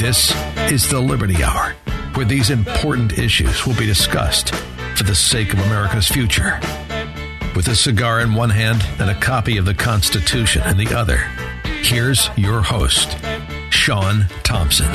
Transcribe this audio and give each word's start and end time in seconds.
This 0.00 0.34
is 0.72 0.88
the 0.88 0.98
Liberty 0.98 1.44
Hour, 1.44 1.74
where 2.14 2.24
these 2.24 2.48
important 2.48 3.18
issues 3.18 3.66
will 3.66 3.76
be 3.76 3.84
discussed 3.84 4.54
for 4.96 5.02
the 5.04 5.14
sake 5.14 5.52
of 5.52 5.58
America's 5.58 6.08
future. 6.08 6.58
With 7.54 7.68
a 7.68 7.76
cigar 7.76 8.22
in 8.22 8.32
one 8.32 8.48
hand 8.48 8.82
and 8.98 9.10
a 9.10 9.20
copy 9.20 9.58
of 9.58 9.66
the 9.66 9.74
Constitution 9.74 10.62
in 10.66 10.78
the 10.78 10.96
other, 10.96 11.18
here's 11.82 12.30
your 12.38 12.62
host, 12.62 13.14
Sean 13.68 14.24
Thompson. 14.42 14.90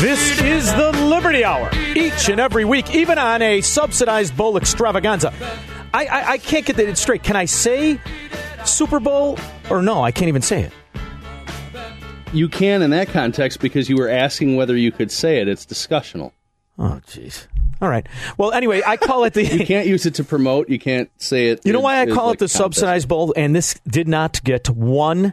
This 0.00 0.40
is 0.40 0.72
the 0.74 0.92
Liberty 1.08 1.44
Hour, 1.44 1.68
each 1.96 2.28
and 2.28 2.38
every 2.38 2.64
week, 2.64 2.94
even 2.94 3.18
on 3.18 3.42
a 3.42 3.60
subsidized 3.60 4.36
bowl 4.36 4.56
extravaganza. 4.56 5.34
I, 5.92 6.06
I, 6.06 6.30
I 6.30 6.38
can't 6.38 6.64
get 6.64 6.76
that 6.76 6.96
straight. 6.96 7.24
Can 7.24 7.34
I 7.34 7.46
say 7.46 7.98
Super 8.64 9.00
Bowl 9.00 9.36
or 9.68 9.82
no? 9.82 10.00
I 10.00 10.12
can't 10.12 10.28
even 10.28 10.42
say 10.42 10.62
it. 10.62 10.72
You 12.34 12.48
can 12.48 12.82
in 12.82 12.90
that 12.90 13.08
context 13.08 13.60
because 13.60 13.88
you 13.88 13.96
were 13.96 14.08
asking 14.08 14.56
whether 14.56 14.76
you 14.76 14.92
could 14.92 15.10
say 15.10 15.40
it. 15.40 15.48
It's 15.48 15.64
discussional. 15.64 16.32
Oh, 16.78 17.00
jeez. 17.06 17.46
All 17.80 17.88
right. 17.88 18.06
Well, 18.38 18.52
anyway, 18.52 18.82
I 18.86 18.96
call 18.96 19.24
it 19.24 19.34
the. 19.34 19.44
You 19.58 19.66
can't 19.66 19.86
use 19.86 20.06
it 20.06 20.14
to 20.14 20.24
promote. 20.24 20.68
You 20.68 20.78
can't 20.78 21.10
say 21.18 21.48
it. 21.48 21.60
You 21.64 21.72
know 21.72 21.80
why 21.80 22.00
I 22.00 22.06
call 22.06 22.28
like 22.28 22.34
it 22.34 22.38
the 22.38 22.44
contest. 22.44 22.56
subsidized 22.56 23.08
bowl? 23.08 23.32
And 23.36 23.54
this 23.54 23.74
did 23.86 24.08
not 24.08 24.42
get 24.42 24.68
one 24.70 25.32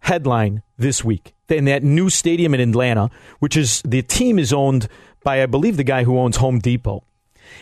headline 0.00 0.62
this 0.78 1.04
week. 1.04 1.34
In 1.48 1.64
that 1.66 1.82
new 1.82 2.10
stadium 2.10 2.54
in 2.54 2.60
Atlanta, 2.60 3.08
which 3.38 3.56
is 3.56 3.82
the 3.82 4.02
team 4.02 4.38
is 4.38 4.52
owned 4.52 4.88
by, 5.22 5.42
I 5.42 5.46
believe, 5.46 5.76
the 5.76 5.84
guy 5.84 6.04
who 6.04 6.18
owns 6.18 6.36
Home 6.36 6.58
Depot, 6.58 7.04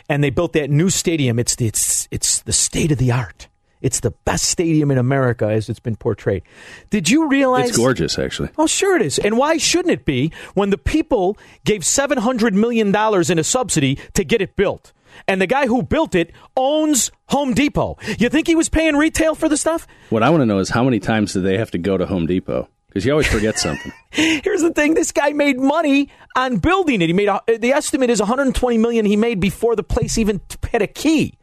and 0.08 0.25
they 0.25 0.30
built 0.30 0.55
that 0.55 0.70
new 0.70 0.89
stadium. 0.91 1.39
It's 1.39 1.55
the, 1.56 1.67
it's 1.67 2.08
it's 2.11 2.41
the 2.41 2.52
state 2.52 2.91
of 2.92 2.98
the 2.98 3.12
art. 3.12 3.48
It's 3.85 4.01
the 4.01 4.13
best 4.25 4.47
stadium 4.47 4.91
in 4.91 4.97
America 4.97 5.47
as 5.47 5.69
it's 5.69 5.79
been 5.79 5.97
portrayed. 5.97 6.43
Did 6.89 7.11
you 7.11 7.29
realize 7.29 7.69
It's 7.69 7.77
gorgeous, 7.77 8.19
actually. 8.19 8.49
Oh, 8.57 8.67
sure 8.67 8.97
it 8.97 9.03
is. 9.03 9.19
And 9.19 9.37
why 9.37 9.59
shouldn't 9.59 9.93
it 9.93 10.07
be 10.07 10.33
when 10.55 10.71
the 10.71 10.79
people 10.79 11.37
gave 11.67 11.83
$700 11.83 12.55
million 12.55 12.89
in 12.89 13.39
a 13.39 13.45
subsidy 13.45 13.99
to 14.15 14.25
get 14.25 14.41
it 14.41 14.57
built? 14.57 14.95
And 15.29 15.39
the 15.39 15.47
guy 15.47 15.67
who 15.67 15.83
built 15.83 16.15
it 16.15 16.33
owns 16.57 17.13
Home 17.29 17.53
Depot. 17.53 17.98
You 18.19 18.31
think 18.31 18.47
he 18.47 18.55
was 18.55 18.70
paying 18.70 18.97
retail 18.97 19.35
for 19.35 19.51
the 19.51 19.58
stuff? 19.58 19.87
What 20.08 20.23
I 20.23 20.31
want 20.31 20.41
to 20.41 20.47
know 20.47 20.61
is 20.61 20.70
how 20.70 20.83
many 20.83 20.98
times 20.98 21.35
do 21.35 21.42
they 21.42 21.58
have 21.58 21.70
to 21.73 21.79
go 21.79 21.98
to 21.98 22.07
Home 22.07 22.25
Depot? 22.25 22.70
Because 22.89 23.05
you 23.05 23.13
always 23.13 23.27
forget 23.27 23.58
something. 23.58 23.92
Here's 24.11 24.63
the 24.63 24.73
thing: 24.73 24.95
this 24.95 25.13
guy 25.13 25.33
made 25.33 25.58
money 25.58 26.08
on 26.37 26.57
building 26.57 27.03
it. 27.03 27.08
He 27.08 27.13
made 27.13 27.29
a, 27.29 27.42
the 27.58 27.73
estimate 27.73 28.08
is 28.08 28.20
120 28.20 28.79
million 28.79 29.05
he 29.05 29.17
made 29.17 29.41
before 29.41 29.77
the 29.77 29.83
place 29.83 30.17
even 30.17 30.41
had 30.73 30.81
a 30.81 30.87
key. 30.87 31.35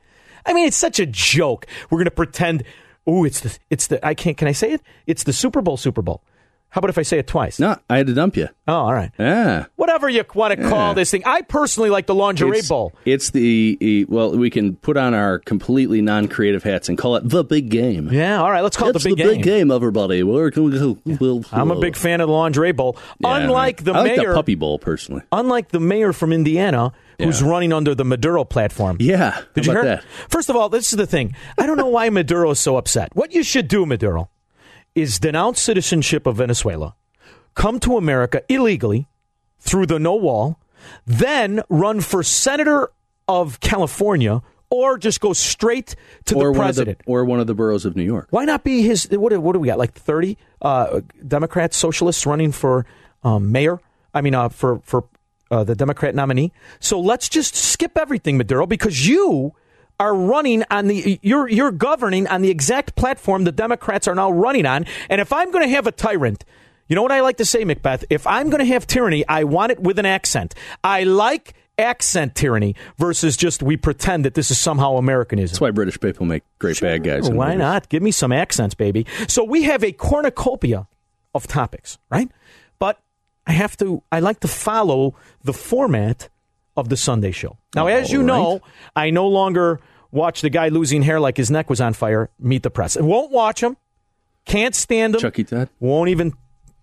I 0.46 0.54
mean, 0.54 0.68
it's 0.68 0.78
such 0.78 1.00
a 1.00 1.06
joke. 1.06 1.66
We're 1.90 1.98
going 1.98 2.06
to 2.06 2.12
pretend. 2.12 2.64
Oh, 3.08 3.24
it's 3.24 3.40
the 3.42 3.58
it's 3.70 3.88
the 3.88 4.06
I 4.06 4.14
can't. 4.14 4.38
Can 4.38 4.48
I 4.48 4.52
say 4.54 4.72
it? 4.74 4.82
It's 5.08 5.24
the 5.24 5.34
Super 5.34 5.62
Bowl. 5.62 5.78
Super 5.78 6.02
Bowl. 6.02 6.22
How 6.70 6.80
about 6.80 6.90
if 6.90 6.98
I 6.98 7.02
say 7.02 7.20
it 7.20 7.28
twice? 7.28 7.60
no, 7.60 7.76
I 7.90 7.98
had 7.98 8.08
to 8.08 8.14
dump 8.14 8.38
you. 8.38 8.48
Oh, 8.66 8.74
all 8.74 8.94
right. 8.94 9.12
Yeah. 9.20 9.66
Whatever 9.76 10.08
you 10.08 10.24
want 10.34 10.58
to 10.58 10.70
call 10.70 10.90
Yeah. 10.90 10.94
this 10.94 11.12
thing. 11.12 11.24
I 11.26 11.42
personally 11.42 11.90
like 11.90 12.06
the 12.06 12.16
lingerie 12.16 12.60
It's, 12.60 12.70
bowl. 12.70 12.94
it's 13.04 13.32
the 13.32 14.06
well, 14.08 14.38
we 14.38 14.50
can 14.50 14.78
put 14.78 14.96
on 14.96 15.14
our 15.14 15.40
completely 15.40 16.02
non-creative 16.02 16.64
hats 16.64 16.88
and 16.88 16.98
call 16.98 17.18
it 17.18 17.28
the 17.28 17.44
big 17.44 17.68
game. 17.70 18.08
Yeah, 18.10 18.42
all 18.42 18.50
right. 18.50 18.62
Let's 18.62 18.78
call 18.78 18.88
it's 18.88 19.04
it 19.06 19.10
the 19.10 19.16
big 19.16 19.18
the 19.18 19.24
game. 19.24 19.34
big 19.40 19.44
game, 19.44 19.70
everybody. 19.72 20.24
We're, 20.24 20.50
we'll, 20.56 21.44
I'm 21.52 21.72
a 21.72 21.76
big 21.80 21.98
fan 21.98 22.22
of 22.22 22.30
the 22.30 22.34
lingerie 22.34 22.72
bowl. 22.72 22.98
Yeah, 23.20 23.36
unlike 23.36 23.84
the 23.84 23.92
I 23.92 24.00
like 24.04 24.18
mayor, 24.18 24.30
the 24.30 24.36
puppy 24.36 24.56
bowl 24.56 24.80
personally. 24.80 25.24
unlike 25.34 25.70
the 25.70 25.82
mayor 25.82 26.14
from 26.14 26.32
Indiana, 26.32 26.94
who's 27.22 27.42
Yeah. 27.42 27.48
running 27.50 27.74
under 27.74 27.94
the 27.96 28.04
Maduro 28.06 28.44
platform. 28.44 28.98
Yeah, 29.00 29.42
Did 29.54 29.66
you 29.66 29.72
hear? 29.74 29.84
that? 29.84 30.04
First 30.30 30.50
of 30.50 30.56
all, 30.56 30.70
this 30.70 30.92
is 30.92 30.98
the 30.98 31.08
thing. 31.08 31.36
I 31.58 31.66
don't 31.66 31.78
know 31.78 31.88
why 31.88 32.10
Maduro 32.10 32.52
is 32.52 32.60
so 32.60 32.78
upset. 32.78 33.10
What 33.16 33.34
you 33.34 33.44
should 33.44 33.68
do, 33.68 33.86
Maduro, 33.86 34.30
is 34.96 35.20
denounce 35.20 35.60
citizenship 35.62 36.26
of 36.28 36.38
Venezuela, 36.38 36.96
come 37.56 37.80
to 37.82 37.98
America 37.98 38.42
illegally 38.50 39.08
through 39.60 39.86
the 39.86 40.00
no 40.00 40.16
wall, 40.16 40.60
then 41.06 41.62
run 41.70 42.02
for 42.02 42.24
senator 42.24 42.92
of 43.28 43.60
California, 43.60 44.42
or 44.70 44.98
just 44.98 45.20
go 45.22 45.34
straight 45.34 45.96
to 46.26 46.36
or 46.36 46.44
the 46.46 46.50
one 46.50 46.54
the, 46.54 46.60
president. 46.60 47.02
or 47.06 47.24
one 47.26 47.40
of 47.40 47.48
the 47.48 47.54
boroughs 47.54 47.86
of 47.86 47.96
New 47.96 48.04
York. 48.04 48.28
Why 48.32 48.46
not 48.46 48.64
be 48.64 48.82
his? 48.82 49.08
What, 49.12 49.38
what 49.42 49.54
do 49.54 49.60
we 49.60 49.68
got? 49.68 49.78
Like 49.78 49.94
thirty 49.94 50.38
uh, 50.62 51.02
Democrats, 51.28 51.78
socialists 51.78 52.26
running 52.26 52.52
for 52.52 52.86
um, 53.24 53.52
mayor. 53.52 53.80
I 54.14 54.22
mean, 54.22 54.34
uh, 54.34 54.50
for 54.50 54.80
for 54.84 55.06
uh, 55.52 55.64
the 55.64 55.76
Democrat 55.76 56.16
nominee. 56.16 56.52
So 56.80 57.00
let's 57.00 57.30
just 57.30 57.56
skip 57.56 57.98
everything, 57.98 58.38
Maduro, 58.38 58.66
because 58.66 59.08
you 59.08 59.54
are 60.00 60.16
running 60.16 60.64
on 60.72 60.88
the 60.88 61.20
you're 61.22 61.48
you're 61.48 61.72
governing 61.72 62.28
on 62.28 62.42
the 62.42 62.50
exact 62.50 62.96
platform 62.96 63.44
the 63.44 63.52
Democrats 63.52 64.08
are 64.08 64.16
now 64.16 64.32
running 64.32 64.66
on. 64.66 64.86
And 65.10 65.22
if 65.22 65.32
I'm 65.32 65.52
going 65.52 65.68
to 65.68 65.76
have 65.76 65.86
a 65.86 65.92
tyrant. 65.92 66.44
You 66.88 66.96
know 66.96 67.04
what 67.04 67.14
I 67.14 67.22
like 67.22 67.38
to 67.38 67.46
say, 67.46 67.64
Macbeth? 67.64 68.04
If 68.10 68.28
I'm 68.28 68.50
going 68.50 68.60
to 68.60 68.66
have 68.66 68.86
tyranny, 68.86 69.26
I 69.26 69.46
want 69.46 69.72
it 69.72 69.80
with 69.80 69.98
an 69.98 70.06
accent. 70.06 70.56
I 70.84 71.04
like 71.06 71.54
accent 71.78 72.36
tyranny 72.36 72.76
versus 72.98 73.38
just 73.38 73.64
we 73.64 73.78
pretend 73.78 74.26
that 74.26 74.34
this 74.34 74.52
is 74.52 74.58
somehow 74.58 74.98
Americanism. 74.98 75.54
That's 75.54 75.62
why 75.62 75.72
British 75.72 75.98
people 76.02 76.26
make 76.26 76.44
great 76.60 76.82
bad 76.82 77.04
guys. 77.04 77.30
Why 77.30 77.48
movies. 77.48 77.60
not? 77.60 77.88
Give 77.88 78.04
me 78.04 78.12
some 78.12 78.34
accents, 78.34 78.76
baby. 78.76 79.06
So 79.30 79.44
we 79.44 79.64
have 79.64 79.86
a 79.86 79.94
cornucopia 79.94 80.88
of 81.34 81.48
topics, 81.48 81.98
right? 82.10 82.30
I 83.48 83.54
have 83.54 83.76
to, 83.78 84.04
I 84.12 84.20
like 84.20 84.40
to 84.42 84.48
follow 84.48 85.16
the 85.44 85.54
format 85.54 86.30
of 86.78 86.90
the 86.90 86.98
Sunday 86.98 87.32
show. 87.32 87.58
Now, 87.76 87.88
as 87.88 88.12
you 88.12 88.20
All 88.20 88.26
know. 88.26 88.62
I 88.96 89.10
no 89.10 89.28
longer 89.28 89.80
watch 90.12 90.42
the 90.42 90.50
guy 90.50 90.70
losing 90.70 91.02
hair 91.02 91.20
like 91.20 91.38
his 91.38 91.50
neck 91.50 91.70
was 91.70 91.82
on 91.82 91.94
fire, 91.94 92.30
meet 92.40 92.64
the 92.64 92.70
press. 92.70 92.98
I 92.98 93.02
won't 93.02 93.32
watch 93.32 93.62
him. 93.62 93.78
Can't 94.46 94.76
stand 94.76 95.16
him. 95.16 95.22
Chucky 95.22 95.44
Todd? 95.44 95.70
Won't 95.80 96.10
even, 96.10 96.34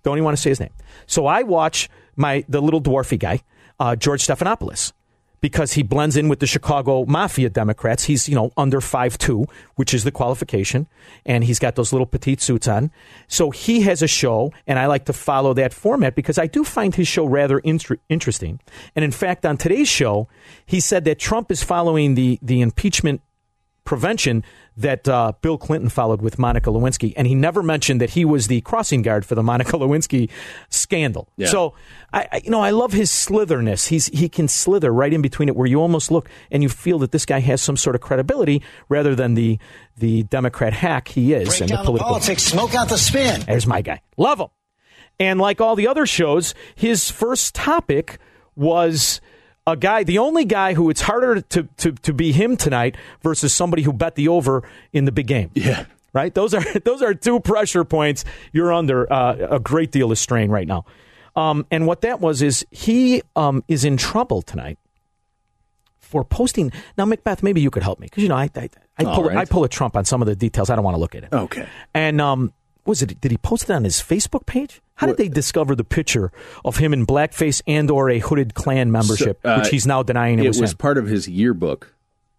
don't 0.03 0.17
even 0.17 0.25
want 0.25 0.37
to 0.37 0.41
say 0.43 0.51
his 0.51 0.61
name. 0.61 0.71
So 1.07 1.27
I 1.27 1.43
watch 1.43 1.89
my, 2.17 2.45
the 2.49 2.61
little 2.61 2.81
dwarfy 2.81 3.19
guy, 3.19 3.43
uh, 3.81 3.97
George 3.97 4.27
Stephanopoulos 4.27 4.93
because 5.41 5.73
he 5.73 5.83
blends 5.83 6.17
in 6.17 6.29
with 6.29 6.41
the 6.41 6.47
Chicago 6.47 7.05
Mafia 7.07 7.49
Democrats. 7.51 8.05
He's, 8.05 8.29
you 8.29 8.35
know, 8.35 8.51
under 8.57 8.81
five 8.81 9.19
two, 9.19 9.47
which 9.77 9.95
is 9.95 10.05
the 10.05 10.11
qualification, 10.11 10.87
and 11.25 11.45
he's 11.45 11.59
got 11.59 11.77
those 11.77 11.93
little 11.93 12.07
petite 12.07 12.41
suits 12.41 12.69
on. 12.69 12.91
So 13.29 13.51
he 13.51 13.83
has 13.83 14.03
a 14.03 14.09
show, 14.09 14.53
and 14.67 14.79
I 14.79 14.87
like 14.87 15.05
to 15.07 15.13
follow 15.13 15.55
that 15.55 15.73
format 15.73 16.15
because 16.15 16.39
I 16.39 16.47
do 16.47 16.65
find 16.65 16.95
his 16.95 17.09
show 17.09 17.25
rather 17.25 17.59
inter- 17.61 17.99
interesting. 18.09 18.61
And 18.97 19.05
in 19.05 19.13
fact, 19.13 19.47
on 19.47 19.57
today's 19.57 19.89
show, 19.89 20.29
he 20.67 20.81
said 20.81 21.05
that 21.05 21.19
Trump 21.19 21.51
is 21.51 21.63
following 21.63 22.15
the, 22.15 22.39
the 22.43 22.61
impeachment 22.61 23.21
prevention 23.89 24.45
that 24.77 25.09
uh, 25.09 25.33
Bill 25.41 25.57
Clinton 25.57 25.89
followed 25.89 26.21
with 26.21 26.39
Monica 26.39 26.69
Lewinsky, 26.69 27.15
and 27.17 27.27
he 27.27 27.35
never 27.35 27.63
mentioned 27.63 28.03
that 28.03 28.11
he 28.11 28.23
was 28.23 28.47
the 28.47 28.61
crossing 28.61 29.01
guard 29.01 29.25
for 29.25 29.35
the 29.35 29.43
Monica 29.43 29.73
Lewinsky 29.79 30.29
scandal. 30.69 31.27
Yeah. 31.39 31.47
So, 31.49 31.73
I, 32.13 32.29
I, 32.31 32.41
you 32.45 32.51
know, 32.51 32.61
I 32.61 32.69
love 32.69 32.93
his 32.93 33.11
slitherness. 33.11 33.89
He's 33.89 34.09
he 34.09 34.29
can 34.29 34.47
slither 34.47 34.93
right 34.93 35.11
in 35.11 35.23
between 35.23 35.49
it, 35.49 35.57
where 35.57 35.67
you 35.67 35.81
almost 35.81 36.11
look 36.11 36.29
and 36.51 36.63
you 36.63 36.69
feel 36.69 36.99
that 36.99 37.13
this 37.13 37.25
guy 37.25 37.41
has 37.41 37.63
some 37.63 37.79
sort 37.79 37.97
of 37.97 38.03
credibility, 38.03 38.63
rather 38.91 39.15
than 39.15 39.33
the 39.33 39.59
the 39.97 40.25
Democrat 40.25 40.75
hack 40.75 41.09
he 41.09 41.33
is 41.33 41.49
Break 41.49 41.63
and 41.63 41.71
the 41.71 41.75
down 41.77 41.85
the 41.85 41.87
political. 41.87 42.09
politics, 42.09 42.43
smoke 42.43 42.75
out 42.75 42.91
the 42.91 42.99
spin. 42.99 43.41
There's 43.47 43.67
my 43.67 43.81
guy. 43.81 44.03
Love 44.19 44.39
him. 44.39 44.49
And 45.19 45.41
like 45.41 45.63
all 45.63 45.77
the 45.77 45.89
other 45.89 46.05
shows, 46.05 46.55
his 46.75 47.11
first 47.11 47.55
topic 47.55 48.19
was 48.55 49.23
a 49.69 49.77
guy, 49.77 50.03
the 50.03 50.19
only 50.19 50.45
guy 50.45 50.75
who 50.75 50.89
it's 50.91 51.03
harder 51.03 51.43
to, 51.43 51.63
to, 51.77 51.93
to 51.93 52.13
be 52.13 52.33
him 52.33 52.57
tonight 52.57 52.97
versus 53.23 53.53
somebody 53.53 53.83
who 53.83 53.93
bet 53.93 54.15
the 54.15 54.29
over 54.29 54.69
in 54.93 55.05
the 55.05 55.13
big 55.13 55.27
game. 55.27 55.51
Yeah. 55.55 55.85
Right? 56.13 56.35
Those 56.35 56.55
are 56.55 56.65
those 56.85 57.03
are 57.03 57.15
two 57.15 57.39
pressure 57.41 57.85
points 57.85 58.25
you're 58.53 58.73
under 58.73 59.11
uh, 59.13 59.37
a 59.51 59.61
great 59.61 59.93
deal 59.93 60.11
of 60.11 60.19
strain 60.19 60.51
right 60.51 60.67
now. 60.67 60.87
Um, 61.37 61.67
and 61.71 61.87
what 61.87 62.01
that 62.01 62.21
was 62.21 62.43
is 62.43 62.67
he 62.71 63.23
um, 63.37 63.63
is 63.69 63.85
in 63.85 63.97
trouble 63.97 64.43
tonight 64.43 64.79
for 65.99 66.25
posting. 66.25 66.73
Now, 66.97 67.05
Macbeth, 67.05 67.43
maybe 67.43 67.61
you 67.61 67.71
could 67.71 67.83
help 67.83 68.01
me 68.01 68.07
because 68.07 68.23
you 68.23 68.29
know 68.29 68.37
I 68.37 68.51
I, 68.57 68.71
I 68.97 69.05
pull 69.05 69.25
right. 69.25 69.37
I 69.37 69.45
pull 69.45 69.65
a 69.65 69.69
Trump 69.69 69.95
on 69.95 70.07
some 70.07 70.23
of 70.23 70.27
the 70.27 70.35
details. 70.35 70.71
I 70.71 70.75
don't 70.75 70.85
want 70.85 70.95
to 70.95 71.01
look 71.01 71.15
at 71.15 71.25
it. 71.25 71.33
Okay. 71.33 71.69
And 71.93 72.21
um, 72.21 72.53
was 72.87 73.03
it? 73.03 73.21
Did 73.21 73.31
he 73.31 73.37
post 73.37 73.65
it 73.65 73.71
on 73.71 73.85
his 73.85 73.97
Facebook 73.97 74.47
page? 74.47 74.81
How 74.99 75.07
did 75.07 75.17
they 75.17 75.29
discover 75.29 75.75
the 75.75 75.85
picture 75.85 76.33
of 76.65 76.77
him 76.77 76.93
in 76.93 77.07
blackface 77.07 77.63
and 77.67 77.91
or 77.91 78.11
a 78.11 78.19
hooded 78.19 78.55
Klan 78.55 78.91
membership, 78.91 79.41
uh, 79.45 79.61
which 79.61 79.69
he's 79.71 79.87
now 79.87 80.03
denying 80.03 80.39
it, 80.41 80.45
It 80.45 80.49
was, 80.49 80.61
was 80.61 80.75
part 80.75 80.99
of 80.99 81.07
his 81.07 81.29
yearbook 81.29 81.95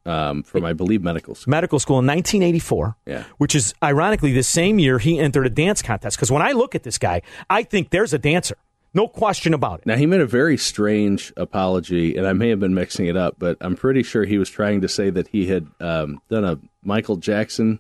um, 0.06 0.44
from, 0.44 0.66
I 0.66 0.74
believe, 0.74 1.02
medical 1.02 1.36
school. 1.36 1.52
medical 1.52 1.80
school 1.80 2.00
in 2.00 2.06
1984. 2.08 2.96
Yeah. 3.06 3.24
Which 3.38 3.56
is 3.56 3.74
ironically 3.82 4.34
the 4.34 4.44
same 4.44 4.78
year 4.78 5.00
he 5.00 5.20
entered 5.20 5.46
a 5.46 5.50
dance 5.50 5.82
contest. 5.82 6.18
Because 6.18 6.32
when 6.32 6.42
I 6.42 6.52
look 6.52 6.76
at 6.76 6.84
this 6.84 6.98
guy, 6.98 7.22
I 7.50 7.64
think 7.64 7.92
there's 7.92 8.14
a 8.14 8.18
dancer. 8.20 8.58
No 8.94 9.08
question 9.08 9.54
about 9.54 9.80
it. 9.82 9.86
Now, 9.86 9.96
he 9.96 10.06
made 10.08 10.20
a 10.20 10.26
very 10.26 10.58
strange 10.58 11.32
apology, 11.38 12.18
and 12.18 12.26
I 12.26 12.34
may 12.34 12.50
have 12.50 12.60
been 12.60 12.74
mixing 12.74 13.06
it 13.06 13.16
up, 13.16 13.36
but 13.38 13.56
I'm 13.62 13.76
pretty 13.76 14.02
sure 14.02 14.26
he 14.26 14.40
was 14.40 14.50
trying 14.50 14.82
to 14.82 14.88
say 14.88 15.12
that 15.12 15.28
he 15.28 15.46
had 15.46 15.68
um, 15.80 16.22
done 16.28 16.44
a 16.44 16.60
Michael 16.84 17.18
Jackson 17.18 17.80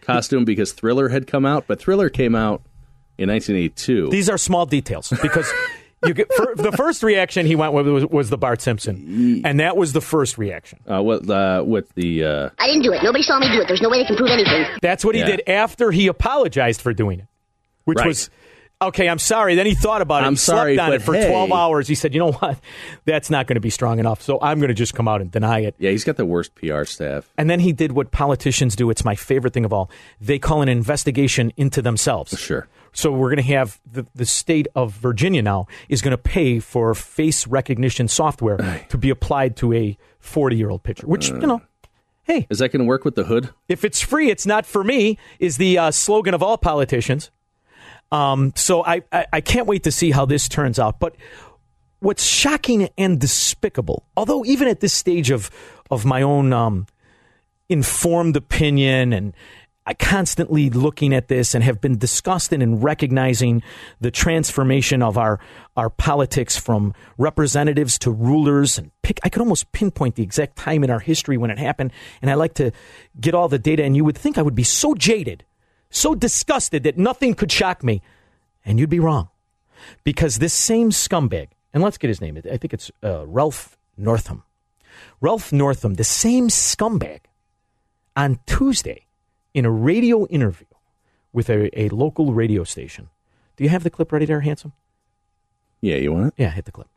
costume 0.00 0.46
because 0.46 0.72
Thriller 0.72 1.10
had 1.10 1.26
come 1.26 1.44
out, 1.44 1.66
but 1.66 1.78
Thriller 1.78 2.08
came 2.08 2.34
out 2.34 2.62
in 3.18 3.28
1982. 3.30 4.10
These 4.10 4.28
are 4.28 4.38
small 4.38 4.66
details 4.66 5.12
because 5.22 5.50
you 6.04 6.14
get 6.14 6.32
fir- 6.34 6.54
the 6.54 6.72
first 6.72 7.02
reaction 7.02 7.46
he 7.46 7.56
went 7.56 7.72
with 7.72 7.86
was, 7.88 8.06
was 8.06 8.30
the 8.30 8.36
Bart 8.38 8.60
Simpson, 8.60 9.42
and 9.44 9.60
that 9.60 9.76
was 9.76 9.92
the 9.92 10.00
first 10.00 10.38
reaction. 10.38 10.78
uh, 10.86 11.02
what, 11.02 11.28
uh, 11.28 11.62
with 11.66 11.92
the. 11.94 12.24
Uh, 12.24 12.50
I 12.58 12.66
didn't 12.66 12.82
do 12.82 12.92
it. 12.92 13.02
Nobody 13.02 13.22
saw 13.22 13.38
me 13.38 13.48
do 13.48 13.60
it. 13.62 13.68
There's 13.68 13.82
no 13.82 13.88
way 13.88 13.98
they 13.98 14.06
can 14.06 14.16
prove 14.16 14.30
anything. 14.30 14.66
That's 14.82 15.04
what 15.04 15.14
he 15.14 15.20
Yeah. 15.22 15.26
did 15.36 15.48
after 15.48 15.90
he 15.90 16.06
apologized 16.08 16.80
for 16.82 16.92
doing 16.92 17.20
it, 17.20 17.26
which 17.84 17.98
Right. 17.98 18.06
was 18.08 18.30
okay. 18.82 19.08
I'm 19.08 19.18
sorry. 19.18 19.54
Then 19.54 19.66
he 19.66 19.74
thought 19.74 20.02
about 20.02 20.22
it. 20.22 20.26
I'm 20.26 20.36
slept 20.36 20.58
sorry, 20.58 20.78
on 20.78 20.90
but 20.90 20.94
it 20.96 21.02
for 21.02 21.14
hey. 21.14 21.28
12 21.28 21.52
hours. 21.52 21.88
He 21.88 21.94
said, 21.94 22.14
"You 22.14 22.20
know 22.20 22.32
what? 22.32 22.60
That's 23.04 23.30
not 23.30 23.46
going 23.46 23.54
to 23.56 23.60
be 23.60 23.70
strong 23.70 23.98
enough. 23.98 24.22
So 24.22 24.38
I'm 24.40 24.58
going 24.58 24.68
to 24.68 24.74
just 24.74 24.94
come 24.94 25.08
out 25.08 25.20
and 25.20 25.30
deny 25.30 25.60
it." 25.60 25.74
yeah, 25.78 25.90
he's 25.90 26.04
got 26.04 26.16
the 26.16 26.26
worst 26.26 26.54
PR 26.54 26.84
staff. 26.84 27.30
And 27.36 27.48
then 27.50 27.60
he 27.60 27.72
did 27.72 27.92
what 27.92 28.10
politicians 28.10 28.76
do. 28.76 28.90
It's 28.90 29.04
my 29.04 29.14
favorite 29.14 29.52
thing 29.52 29.64
of 29.64 29.72
all. 29.72 29.90
They 30.20 30.38
call 30.38 30.62
an 30.62 30.68
investigation 30.68 31.52
into 31.56 31.82
themselves. 31.82 32.38
Sure. 32.38 32.68
So 32.92 33.12
we're 33.12 33.28
going 33.28 33.44
to 33.46 33.52
have 33.54 33.78
the, 33.84 34.06
the 34.14 34.24
state 34.24 34.68
of 34.74 34.92
Virginia 34.92 35.42
now 35.42 35.66
is 35.90 36.00
going 36.00 36.12
to 36.12 36.18
pay 36.18 36.60
for 36.60 36.94
face 36.94 37.46
recognition 37.46 38.08
software 38.08 38.84
to 38.88 38.96
be 38.96 39.10
applied 39.10 39.54
to 39.56 39.74
a 39.74 39.98
40 40.18 40.56
year 40.56 40.70
old 40.70 40.82
picture, 40.82 41.06
which, 41.06 41.28
you 41.28 41.36
know, 41.46 41.60
hey, 42.22 42.46
Is 42.48 42.58
that 42.60 42.70
going 42.70 42.80
to 42.80 42.86
work 42.86 43.04
with 43.04 43.14
the 43.14 43.24
hood? 43.24 43.50
if 43.68 43.84
it's 43.84 44.00
free, 44.00 44.30
it's 44.30 44.46
not 44.46 44.64
for 44.64 44.82
me, 44.82 45.18
is 45.38 45.58
the 45.58 45.76
uh, 45.76 45.90
slogan 45.90 46.32
of 46.32 46.42
all 46.42 46.56
politicians. 46.56 47.30
Um, 48.12 48.52
so 48.54 48.84
I, 48.84 49.02
I, 49.12 49.26
I 49.32 49.40
can't 49.40 49.66
wait 49.66 49.84
to 49.84 49.92
see 49.92 50.10
how 50.10 50.26
this 50.26 50.48
turns 50.48 50.78
out. 50.78 51.00
But 51.00 51.16
what's 52.00 52.24
shocking 52.24 52.88
and 52.96 53.20
despicable, 53.20 54.06
although 54.16 54.44
even 54.44 54.68
at 54.68 54.80
this 54.80 54.92
stage 54.92 55.30
of, 55.30 55.50
of 55.90 56.04
my 56.04 56.22
own 56.22 56.52
um, 56.52 56.86
informed 57.68 58.36
opinion 58.36 59.12
and 59.12 59.34
I 59.88 59.94
constantly 59.94 60.68
looking 60.68 61.14
at 61.14 61.28
this 61.28 61.54
and 61.54 61.62
have 61.62 61.80
been 61.80 61.96
disgusted 61.96 62.60
and 62.60 62.82
recognizing 62.82 63.62
the 64.00 64.10
transformation 64.10 65.00
of 65.00 65.16
our 65.16 65.38
our 65.76 65.90
politics 65.90 66.56
from 66.56 66.92
representatives 67.18 67.96
to 68.00 68.10
rulers 68.10 68.78
and 68.78 68.90
pick 69.02 69.20
I 69.22 69.28
could 69.28 69.42
almost 69.42 69.70
pinpoint 69.70 70.16
the 70.16 70.24
exact 70.24 70.56
time 70.56 70.82
in 70.82 70.90
our 70.90 70.98
history 70.98 71.36
when 71.36 71.50
it 71.50 71.58
happened 71.58 71.92
and 72.20 72.30
I 72.30 72.34
like 72.34 72.54
to 72.54 72.72
get 73.20 73.34
all 73.34 73.48
the 73.48 73.60
data 73.60 73.84
and 73.84 73.94
you 73.96 74.04
would 74.04 74.18
think 74.18 74.38
I 74.38 74.42
would 74.42 74.56
be 74.56 74.64
so 74.64 74.94
jaded, 74.94 75.44
so 75.90 76.14
disgusted 76.14 76.82
that 76.82 76.98
nothing 76.98 77.34
could 77.34 77.50
shock 77.52 77.82
me 77.82 78.02
and 78.64 78.78
you'd 78.78 78.90
be 78.90 79.00
wrong. 79.00 79.28
Because 80.04 80.38
this 80.38 80.52
same 80.52 80.90
scumbag, 80.90 81.48
and 81.72 81.82
let's 81.82 81.98
get 81.98 82.08
his 82.08 82.20
name. 82.20 82.36
I 82.50 82.56
think 82.56 82.74
it's 82.74 82.90
uh, 83.04 83.26
Ralph 83.26 83.76
Northam. 83.96 84.42
Ralph 85.20 85.52
Northam, 85.52 85.94
the 85.94 86.04
same 86.04 86.48
scumbag, 86.48 87.20
on 88.16 88.40
Tuesday 88.46 89.04
in 89.54 89.64
a 89.64 89.70
radio 89.70 90.26
interview 90.26 90.66
with 91.32 91.48
a, 91.50 91.78
a 91.78 91.88
local 91.90 92.32
radio 92.32 92.64
station. 92.64 93.08
Do 93.56 93.64
you 93.64 93.70
have 93.70 93.84
the 93.84 93.90
clip 93.90 94.10
ready 94.10 94.26
there, 94.26 94.40
handsome? 94.40 94.72
Yeah, 95.80 95.96
you 95.96 96.12
want 96.12 96.28
it? 96.28 96.34
Yeah, 96.36 96.50
hit 96.50 96.64
the 96.64 96.72
clip. 96.72 96.88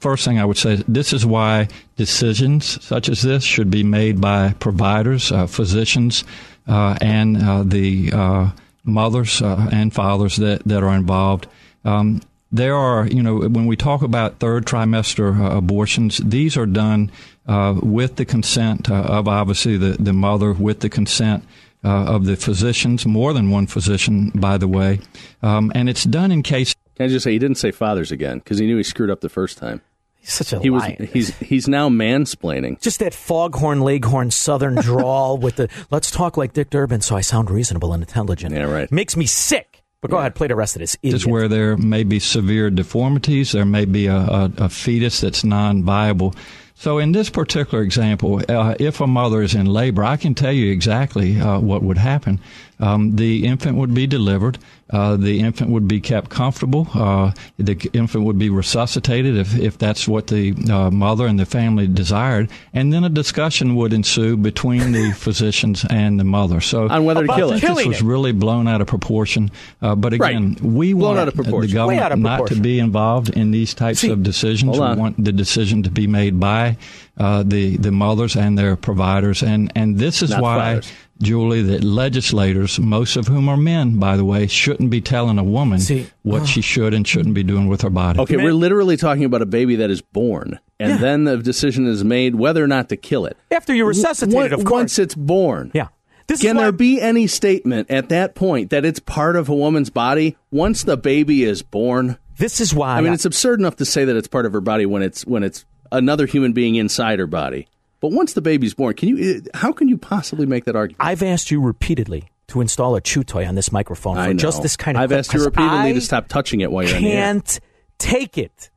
First 0.00 0.24
thing 0.24 0.40
I 0.40 0.44
would 0.44 0.56
say, 0.56 0.82
this 0.88 1.12
is 1.12 1.24
why 1.24 1.68
decisions 1.94 2.84
such 2.84 3.08
as 3.08 3.22
this 3.22 3.44
should 3.44 3.70
be 3.70 3.84
made 3.84 4.20
by 4.20 4.52
providers, 4.58 5.30
uh, 5.30 5.46
physicians, 5.46 6.24
and 6.66 7.42
uh, 7.42 7.62
the 7.62 8.10
uh, 8.12 8.50
mothers 8.84 9.40
uh, 9.42 9.68
and 9.72 9.92
fathers 9.92 10.36
that, 10.36 10.64
that 10.64 10.82
are 10.82 10.94
involved. 10.94 11.46
Um, 11.84 12.22
there 12.50 12.76
are, 12.76 13.06
you 13.06 13.22
know, 13.22 13.38
when 13.48 13.66
we 13.66 13.76
talk 13.76 14.02
about 14.02 14.38
third 14.38 14.66
trimester 14.66 15.40
uh, 15.40 15.56
abortions, 15.56 16.18
these 16.18 16.56
are 16.56 16.66
done 16.66 17.10
uh, 17.46 17.78
with 17.82 18.16
the 18.16 18.26
consent 18.26 18.90
uh, 18.90 18.94
of 18.94 19.26
obviously 19.26 19.78
the, 19.78 19.92
the 19.92 20.12
mother, 20.12 20.52
with 20.52 20.80
the 20.80 20.90
consent 20.90 21.44
uh, 21.82 22.04
of 22.04 22.26
the 22.26 22.36
physicians, 22.36 23.06
more 23.06 23.32
than 23.32 23.50
one 23.50 23.66
physician, 23.66 24.30
by 24.34 24.58
the 24.58 24.68
way. 24.68 25.00
Um, 25.42 25.72
and 25.74 25.88
it's 25.88 26.04
done 26.04 26.30
in 26.30 26.42
case 26.42 26.74
Can 26.96 27.06
I 27.06 27.08
just 27.08 27.24
say 27.24 27.32
he 27.32 27.38
didn't 27.38 27.58
say 27.58 27.72
fathers 27.72 28.12
again 28.12 28.38
because 28.38 28.58
he 28.58 28.66
knew 28.66 28.76
he 28.76 28.82
screwed 28.82 29.10
up 29.10 29.22
the 29.22 29.30
first 29.30 29.56
time. 29.56 29.80
He's 30.22 30.32
such 30.32 30.52
a 30.52 30.60
He 30.60 30.70
was 30.70 30.84
he's 31.12 31.36
he's 31.38 31.68
now 31.68 31.88
mansplaining. 31.88 32.80
just 32.80 33.00
that 33.00 33.12
foghorn 33.12 33.80
leghorn 33.80 34.30
southern 34.30 34.74
drawl 34.80 35.36
with 35.36 35.56
the 35.56 35.68
let's 35.90 36.10
talk 36.10 36.36
like 36.36 36.52
Dick 36.52 36.70
Durbin 36.70 37.00
so 37.00 37.16
I 37.16 37.20
sound 37.20 37.50
reasonable 37.50 37.92
and 37.92 38.02
intelligent. 38.02 38.54
Yeah, 38.54 38.62
right. 38.70 38.90
Makes 38.90 39.16
me 39.16 39.26
sick. 39.26 39.82
But 40.00 40.10
go 40.10 40.16
ahead, 40.18 40.34
play 40.34 40.48
the 40.48 40.56
rest 40.56 40.74
of 40.74 40.80
this. 40.80 40.96
is 41.02 41.14
Idiot. 41.22 41.26
where 41.30 41.48
there 41.48 41.76
may 41.76 42.02
be 42.02 42.18
severe 42.18 42.70
deformities. 42.70 43.52
There 43.52 43.64
may 43.64 43.84
be 43.84 44.06
a, 44.06 44.16
a, 44.16 44.52
a 44.58 44.68
fetus 44.68 45.20
that's 45.20 45.44
non-viable. 45.44 46.34
So 46.74 46.98
in 46.98 47.12
this 47.12 47.30
particular 47.30 47.84
example, 47.84 48.42
uh, 48.48 48.74
if 48.80 49.00
a 49.00 49.06
mother 49.06 49.42
is 49.42 49.54
in 49.54 49.66
labor, 49.66 50.02
I 50.02 50.16
can 50.16 50.34
tell 50.34 50.50
you 50.50 50.72
exactly 50.72 51.40
uh, 51.40 51.60
what 51.60 51.84
would 51.84 51.98
happen. 51.98 52.40
Um, 52.80 53.14
the 53.14 53.46
infant 53.46 53.76
would 53.76 53.94
be 53.94 54.08
delivered. 54.08 54.58
Uh, 54.92 55.16
the 55.16 55.40
infant 55.40 55.70
would 55.70 55.88
be 55.88 56.00
kept 56.00 56.28
comfortable. 56.30 56.86
Uh, 56.94 57.32
the 57.56 57.90
infant 57.94 58.24
would 58.24 58.38
be 58.38 58.50
resuscitated 58.50 59.36
if, 59.36 59.58
if 59.58 59.78
that's 59.78 60.06
what 60.06 60.26
the 60.26 60.54
uh, 60.70 60.90
mother 60.90 61.26
and 61.26 61.38
the 61.40 61.46
family 61.46 61.86
desired. 61.86 62.50
And 62.74 62.92
then 62.92 63.02
a 63.04 63.08
discussion 63.08 63.74
would 63.76 63.92
ensue 63.92 64.36
between 64.36 64.92
the 64.92 65.12
physicians 65.16 65.84
and 65.88 66.20
the 66.20 66.24
mother. 66.24 66.60
So 66.60 66.88
On 66.88 67.04
whether 67.04 67.26
to 67.26 67.34
kill 67.34 67.52
it. 67.52 67.60
this 67.60 67.86
was 67.86 68.02
really 68.02 68.32
blown 68.32 68.68
out 68.68 68.80
of 68.80 68.86
proportion. 68.86 69.50
Uh, 69.80 69.94
but 69.94 70.12
again, 70.12 70.52
Right. 70.52 70.60
we 70.60 70.92
Blown 70.92 71.02
want 71.16 71.18
out 71.20 71.28
of 71.28 71.34
proportion. 71.34 71.74
the 71.76 71.86
Way 71.86 71.98
out 71.98 72.12
of 72.12 72.18
government 72.22 72.40
not 72.42 72.46
to 72.48 72.60
be 72.60 72.78
involved 72.78 73.30
in 73.30 73.50
these 73.50 73.74
types 73.74 74.00
See, 74.00 74.10
of 74.10 74.22
decisions. 74.22 74.78
We 74.78 74.78
want 74.78 75.22
the 75.24 75.32
decision 75.32 75.82
to 75.84 75.90
be 75.90 76.06
made 76.06 76.38
by 76.38 76.76
uh, 77.18 77.42
the 77.42 77.76
the 77.76 77.92
mothers 77.92 78.36
and 78.36 78.58
their 78.58 78.74
providers, 78.76 79.42
and 79.42 79.70
and 79.74 79.98
this 79.98 80.22
is 80.22 80.30
Not 80.30 80.42
why. 80.42 80.58
fathers. 80.74 80.92
Julie, 81.20 81.62
that 81.62 81.84
legislators, 81.84 82.80
most 82.80 83.14
of 83.16 83.28
whom 83.28 83.48
are 83.48 83.56
men, 83.56 83.98
by 84.00 84.16
the 84.16 84.24
way, 84.24 84.48
shouldn't 84.48 84.90
be 84.90 85.00
telling 85.00 85.38
a 85.38 85.44
woman 85.44 85.78
See, 85.78 86.08
what 86.22 86.48
she 86.48 86.60
should 86.60 86.92
and 86.94 87.06
shouldn't 87.06 87.34
be 87.36 87.44
doing 87.44 87.68
with 87.68 87.82
her 87.82 87.90
body. 87.90 88.18
Okay, 88.18 88.36
Man- 88.36 88.44
we're 88.46 88.52
literally 88.54 88.96
talking 88.96 89.24
about 89.24 89.40
a 89.40 89.46
baby 89.46 89.76
that 89.76 89.88
is 89.90 90.00
born, 90.02 90.58
and 90.80 90.90
Yeah. 90.92 90.96
then 90.96 91.24
the 91.24 91.36
decision 91.36 91.86
is 91.86 92.02
made 92.02 92.34
whether 92.34 92.64
or 92.64 92.66
not 92.66 92.88
to 92.88 92.96
kill 92.96 93.26
it. 93.26 93.36
After 93.52 93.72
you 93.72 93.84
resuscitate 93.84 94.34
Once- 94.34 94.46
it, 94.46 94.52
of 94.54 94.60
course. 94.64 94.72
Once 94.72 94.98
it's 94.98 95.14
born. 95.14 95.70
yeah. 95.74 95.88
This 96.28 96.40
Can 96.40 96.56
is 96.56 96.62
there 96.62 96.72
be 96.72 97.00
any 97.00 97.26
statement 97.26 97.90
at 97.90 98.08
that 98.08 98.34
point 98.34 98.70
that 98.70 98.84
it's 98.84 99.00
part 99.00 99.36
of 99.36 99.48
a 99.48 99.54
woman's 99.54 99.90
body 99.90 100.36
once 100.50 100.82
the 100.84 100.96
baby 100.96 101.44
is 101.44 101.62
born? 101.62 102.16
This 102.38 102.60
is 102.60 102.74
why 102.74 102.96
I 102.96 103.00
mean, 103.00 103.12
it's 103.12 103.24
absurd 103.24 103.60
enough 103.60 103.76
to 103.76 103.84
say 103.84 104.04
that 104.04 104.16
it's 104.16 104.28
part 104.28 104.46
of 104.46 104.52
her 104.52 104.60
body 104.60 104.86
when 104.86 105.02
it's 105.02 105.26
when 105.26 105.42
it's 105.42 105.64
another 105.92 106.26
human 106.26 106.52
being 106.52 106.74
inside 106.74 107.18
her 107.18 107.26
body. 107.26 107.68
But 108.00 108.10
once 108.10 108.32
the 108.32 108.40
baby's 108.40 108.74
born, 108.74 108.94
can 108.94 109.08
you? 109.08 109.42
Uh, 109.44 109.56
how 109.58 109.72
can 109.72 109.86
you 109.88 109.96
possibly 109.96 110.46
make 110.46 110.64
that 110.64 110.74
argument? 110.74 110.98
I've 111.04 111.22
asked 111.22 111.50
you 111.52 111.60
repeatedly 111.60 112.24
to 112.48 112.60
install 112.60 112.96
a 112.96 113.00
chew 113.00 113.22
toy 113.22 113.46
on 113.46 113.54
this 113.54 113.70
microphone 113.70 114.16
for 114.16 114.22
I 114.22 114.32
know. 114.32 114.34
just 114.34 114.62
this 114.62 114.76
kind 114.76 114.96
of 114.96 115.02
I've 115.02 115.10
clip, 115.10 115.18
asked 115.20 115.34
you 115.34 115.44
repeatedly 115.44 115.90
I 115.90 115.92
to 115.92 116.00
stop 116.00 116.26
touching 116.28 116.60
it 116.60 116.72
while 116.72 116.84
you're 116.84 116.96
in 116.96 117.04
the 117.04 117.12
air. 117.12 117.22
can't 117.32 117.60
take 117.98 118.36
it. 118.36 118.70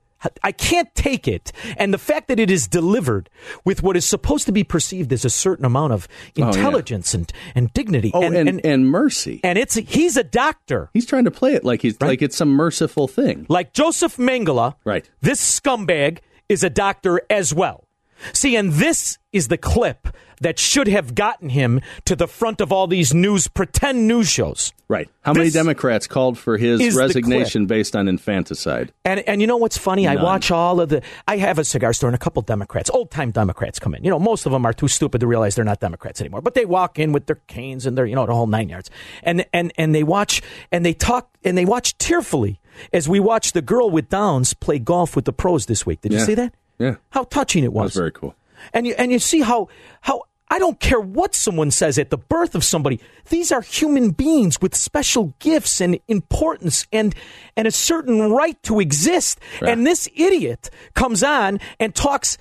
I 0.44 0.52
can't 0.52 0.94
take 0.96 1.28
it. 1.28 1.52
And 1.78 1.94
the 1.94 1.98
fact 1.98 2.30
that 2.30 2.40
it 2.40 2.50
is 2.50 2.68
delivered 2.68 3.30
with 3.64 3.84
what 3.84 3.96
is 3.96 4.06
supposed 4.06 4.46
to 4.48 4.52
be 4.52 4.64
perceived 4.64 5.14
as 5.14 5.24
a 5.26 5.30
certain 5.30 5.66
amount 5.66 5.94
of 5.94 6.08
oh, 6.10 6.32
yeah. 6.36 6.48
intelligence 6.48 7.14
and, 7.14 7.32
and 7.54 7.72
dignity. 7.74 8.12
Oh, 8.14 8.24
and, 8.24 8.36
and, 8.36 8.66
and, 8.66 8.90
mercy. 8.90 9.40
and 9.44 9.58
it's 9.58 9.76
he's 9.76 10.18
a 10.18 10.24
doctor. 10.24 10.90
He's 10.94 11.06
trying 11.06 11.26
to 11.26 11.32
play 11.32 11.54
it 11.54 11.64
like 11.64 11.82
he's 11.82 12.00
like 12.02 12.22
it's 12.22 12.36
some 12.36 12.50
merciful 12.50 13.08
thing. 13.08 13.46
Like 13.50 13.74
Joseph 13.74 14.18
Mengele, 14.18 14.76
Right. 14.84 15.08
this 15.22 15.60
scumbag 15.60 16.20
is 16.50 16.64
a 16.64 16.70
doctor 16.70 17.22
as 17.30 17.54
well. 17.54 17.86
See, 18.34 18.56
and 18.56 18.74
this 18.74 19.18
is 19.32 19.50
the 19.50 19.58
clip 19.58 20.08
that 20.42 20.60
should 20.60 20.88
have 20.88 21.16
gotten 21.16 21.50
him 21.50 21.82
to 22.06 22.16
the 22.16 22.28
front 22.28 22.62
of 22.62 22.72
all 22.72 22.88
these 22.88 23.14
news, 23.14 23.48
pretend 23.48 24.08
news 24.08 24.30
shows. 24.30 24.74
Right. 24.88 25.10
How 25.22 25.34
many 25.34 25.50
Democrats 25.50 26.06
called 26.06 26.38
for 26.38 26.58
his 26.58 26.96
resignation 26.96 27.66
based 27.66 27.96
on 27.96 28.08
infanticide? 28.08 28.94
And 29.04 29.22
and 29.22 29.42
you 29.42 29.48
know 29.48 29.58
what's 29.58 29.78
funny? 29.78 30.08
I 30.08 30.22
watch 30.22 30.52
all 30.52 30.80
of 30.80 30.90
the. 30.90 31.02
I 31.28 31.38
have 31.38 31.58
a 31.58 31.64
cigar 31.64 31.92
store, 31.94 32.10
and 32.10 32.16
a 32.16 32.20
couple 32.20 32.44
Democrats, 32.44 32.92
old 32.92 33.10
time 33.10 33.32
Democrats, 33.32 33.80
come 33.80 33.96
in. 33.96 34.04
You 34.04 34.12
know, 34.12 34.20
most 34.20 34.46
of 34.46 34.52
them 34.52 34.64
are 34.64 34.74
too 34.74 34.88
stupid 34.88 35.22
to 35.22 35.28
realize 35.28 35.56
they're 35.56 35.66
not 35.66 35.80
Democrats 35.80 36.22
anymore. 36.22 36.42
But 36.42 36.54
they 36.54 36.66
walk 36.66 37.00
in 37.00 37.14
with 37.14 37.26
their 37.26 37.42
canes 37.48 37.88
and 37.88 37.98
their, 37.98 38.06
you 38.06 38.14
know, 38.14 38.28
the 38.28 38.36
whole 38.36 38.46
nine 38.46 38.70
yards, 38.70 38.92
and 39.24 39.46
and 39.52 39.74
and 39.76 39.96
they 39.96 40.04
watch 40.04 40.44
and 40.72 40.86
they 40.86 40.94
talk 40.94 41.36
and 41.44 41.58
they 41.58 41.66
watch 41.66 41.98
tearfully 41.98 42.60
as 42.94 43.08
we 43.10 43.20
watched 43.20 43.54
the 43.54 43.62
girl 43.62 43.90
with 43.90 44.10
Downs 44.10 44.54
play 44.54 44.80
golf 44.80 45.16
with 45.16 45.26
the 45.26 45.34
pros 45.34 45.66
this 45.66 45.86
week. 45.86 46.02
Did 46.02 46.14
you 46.14 46.20
see 46.20 46.36
that? 46.36 46.54
Yeah. 46.78 46.96
How 47.12 47.24
touching 47.24 47.64
it 47.64 47.68
That 47.68 47.72
was 47.72 47.84
was. 47.86 47.94
very 47.96 48.12
cool. 48.12 48.36
And 48.74 48.86
you 48.88 48.96
and 48.98 49.12
you 49.12 49.20
see 49.20 49.42
how 49.42 49.70
how 50.02 50.24
I 50.50 50.60
don't 50.60 50.80
care 50.80 51.00
what 51.00 51.34
someone 51.34 51.72
says 51.72 51.98
at 51.98 52.10
the 52.12 52.18
birth 52.18 52.54
of 52.54 52.64
somebody. 52.64 53.00
These 53.30 53.52
are 53.52 53.62
human 53.62 54.12
beings 54.12 54.62
with 54.62 54.76
special 54.76 55.34
gifts 55.40 55.82
and 55.82 56.00
importance 56.08 56.86
and 56.92 57.16
and 57.58 57.68
a 57.68 57.72
certain 57.72 58.32
right 58.32 58.62
to 58.64 58.80
exist. 58.80 59.40
And 59.62 59.86
this 59.88 60.08
idiot 60.16 60.70
comes 60.94 61.24
on 61.24 61.60
and 61.80 61.96
talks 61.96 62.38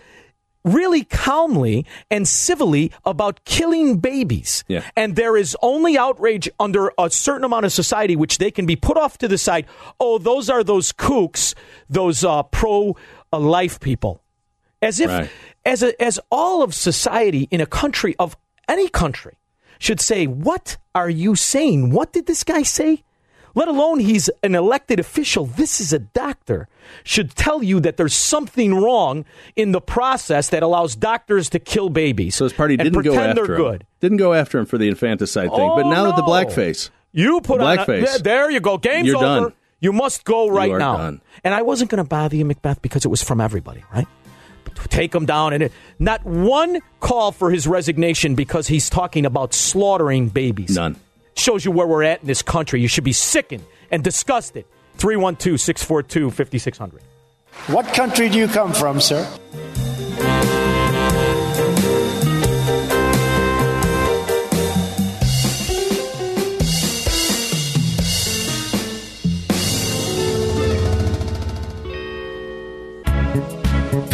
really 0.64 1.04
calmly 1.04 1.85
and 2.11 2.26
civilly 2.26 2.90
about 3.04 3.44
killing 3.44 3.99
babies. 3.99 4.64
Yeah. 4.66 4.83
And 4.97 5.14
there 5.14 5.37
is 5.37 5.56
only 5.62 5.99
outrage 5.99 6.49
under 6.59 6.90
a 6.99 7.11
certain 7.11 7.44
amount 7.44 7.66
of 7.66 7.73
society, 7.73 8.16
which 8.16 8.38
they 8.38 8.50
can 8.50 8.64
be 8.66 8.76
put 8.76 8.97
off 8.97 9.18
to 9.18 9.28
the 9.28 9.38
side. 9.38 9.66
Oh, 10.00 10.18
those 10.18 10.49
are 10.49 10.64
those 10.64 10.92
kooks, 10.92 11.54
those 11.88 12.25
uh, 12.25 12.42
pro 12.44 12.97
life 13.33 13.78
people. 13.80 14.23
As 14.80 15.00
if, 15.00 15.11
Right. 15.11 15.30
as, 15.64 15.83
a, 15.83 16.00
as 16.02 16.18
all 16.30 16.62
of 16.62 16.75
society 16.75 17.49
in 17.50 17.61
a 17.61 17.66
country 17.66 18.14
of 18.18 18.37
any 18.68 18.88
country 18.88 19.37
should 19.78 20.00
say, 20.00 20.26
What 20.26 20.76
are 20.94 21.11
you 21.11 21.35
saying? 21.37 21.90
What 21.90 22.12
did 22.12 22.26
this 22.26 22.44
guy 22.44 22.62
say? 22.62 23.02
Let 23.54 23.68
alone 23.68 24.00
he's 24.00 24.28
an 24.42 24.54
elected 24.54 24.99
official. 24.99 25.46
This 25.46 25.80
is 25.80 25.92
a 25.92 25.99
doctor. 26.00 26.68
Should 27.04 27.34
tell 27.37 27.62
you 27.62 27.80
that 27.80 27.96
there's 27.96 28.14
something 28.14 28.75
wrong 28.75 29.25
in 29.56 29.73
the 29.73 29.80
process 29.80 30.49
that 30.50 30.62
allows 30.62 30.96
doctors 30.96 31.49
to 31.50 31.58
kill 31.58 31.88
babies. 31.88 32.34
So 32.34 32.44
his 32.44 32.52
party 32.52 32.76
didn't 32.76 33.00
go 33.02 33.14
after 33.14 33.42
him. 33.44 33.56
good. 33.56 33.87
Didn't 34.00 34.18
go 34.18 34.32
after 34.34 34.58
him 34.58 34.66
for 34.66 34.76
the 34.78 34.88
infanticide 34.88 35.50
thing. 35.50 35.61
Oh, 35.61 35.76
but 35.76 35.87
now 35.87 36.04
that 36.04 36.16
the 36.16 36.23
blackface, 36.23 36.90
You 37.12 37.40
put 37.40 37.58
The 37.58 37.64
on 37.64 37.78
a- 37.78 37.84
blackface. 37.87 38.23
There 38.23 38.50
you 38.50 38.58
go. 38.61 38.76
Game's 38.76 39.06
You're 39.06 39.16
over. 39.16 39.25
done. 39.25 39.52
You 39.80 39.92
must 39.92 40.25
go 40.25 40.49
right 40.49 40.73
now. 40.73 40.96
done. 40.96 41.20
And 41.44 41.54
I 41.54 41.62
wasn't 41.62 41.90
going 41.90 42.02
to 42.02 42.08
bother 42.08 42.34
you, 42.37 42.44
Macbeth, 42.44 42.82
because 42.82 43.04
it 43.04 43.08
was 43.08 43.23
from 43.23 43.40
everybody, 43.40 43.84
right? 43.94 44.06
Take 44.88 45.14
him 45.14 45.25
down, 45.26 45.52
and 45.52 45.62
it, 45.64 45.73
not 46.00 46.25
one 46.25 46.80
call 47.00 47.30
for 47.32 47.50
his 47.50 47.66
resignation 47.68 48.34
because 48.34 48.66
he's 48.66 48.90
talking 48.90 49.25
about 49.26 49.54
slaughtering 49.54 50.28
babies. 50.28 50.75
none. 50.75 50.96
Shows 51.37 51.64
you 51.64 51.71
where 51.71 51.87
we're 51.87 52.05
at 52.05 52.21
in 52.21 52.26
this 52.26 52.43
country. 52.43 52.81
You 52.81 52.88
should 52.88 53.05
be 53.05 53.12
sickened 53.12 53.64
and 53.91 54.03
disgusted. 54.03 54.64
312 54.97 55.61
642 55.61 56.31
5600. 56.31 57.03
What 57.67 57.87
country 57.95 58.29
do 58.29 58.38
you 58.38 58.49
come 58.49 58.73
from, 58.73 59.00
sir? 59.00 59.29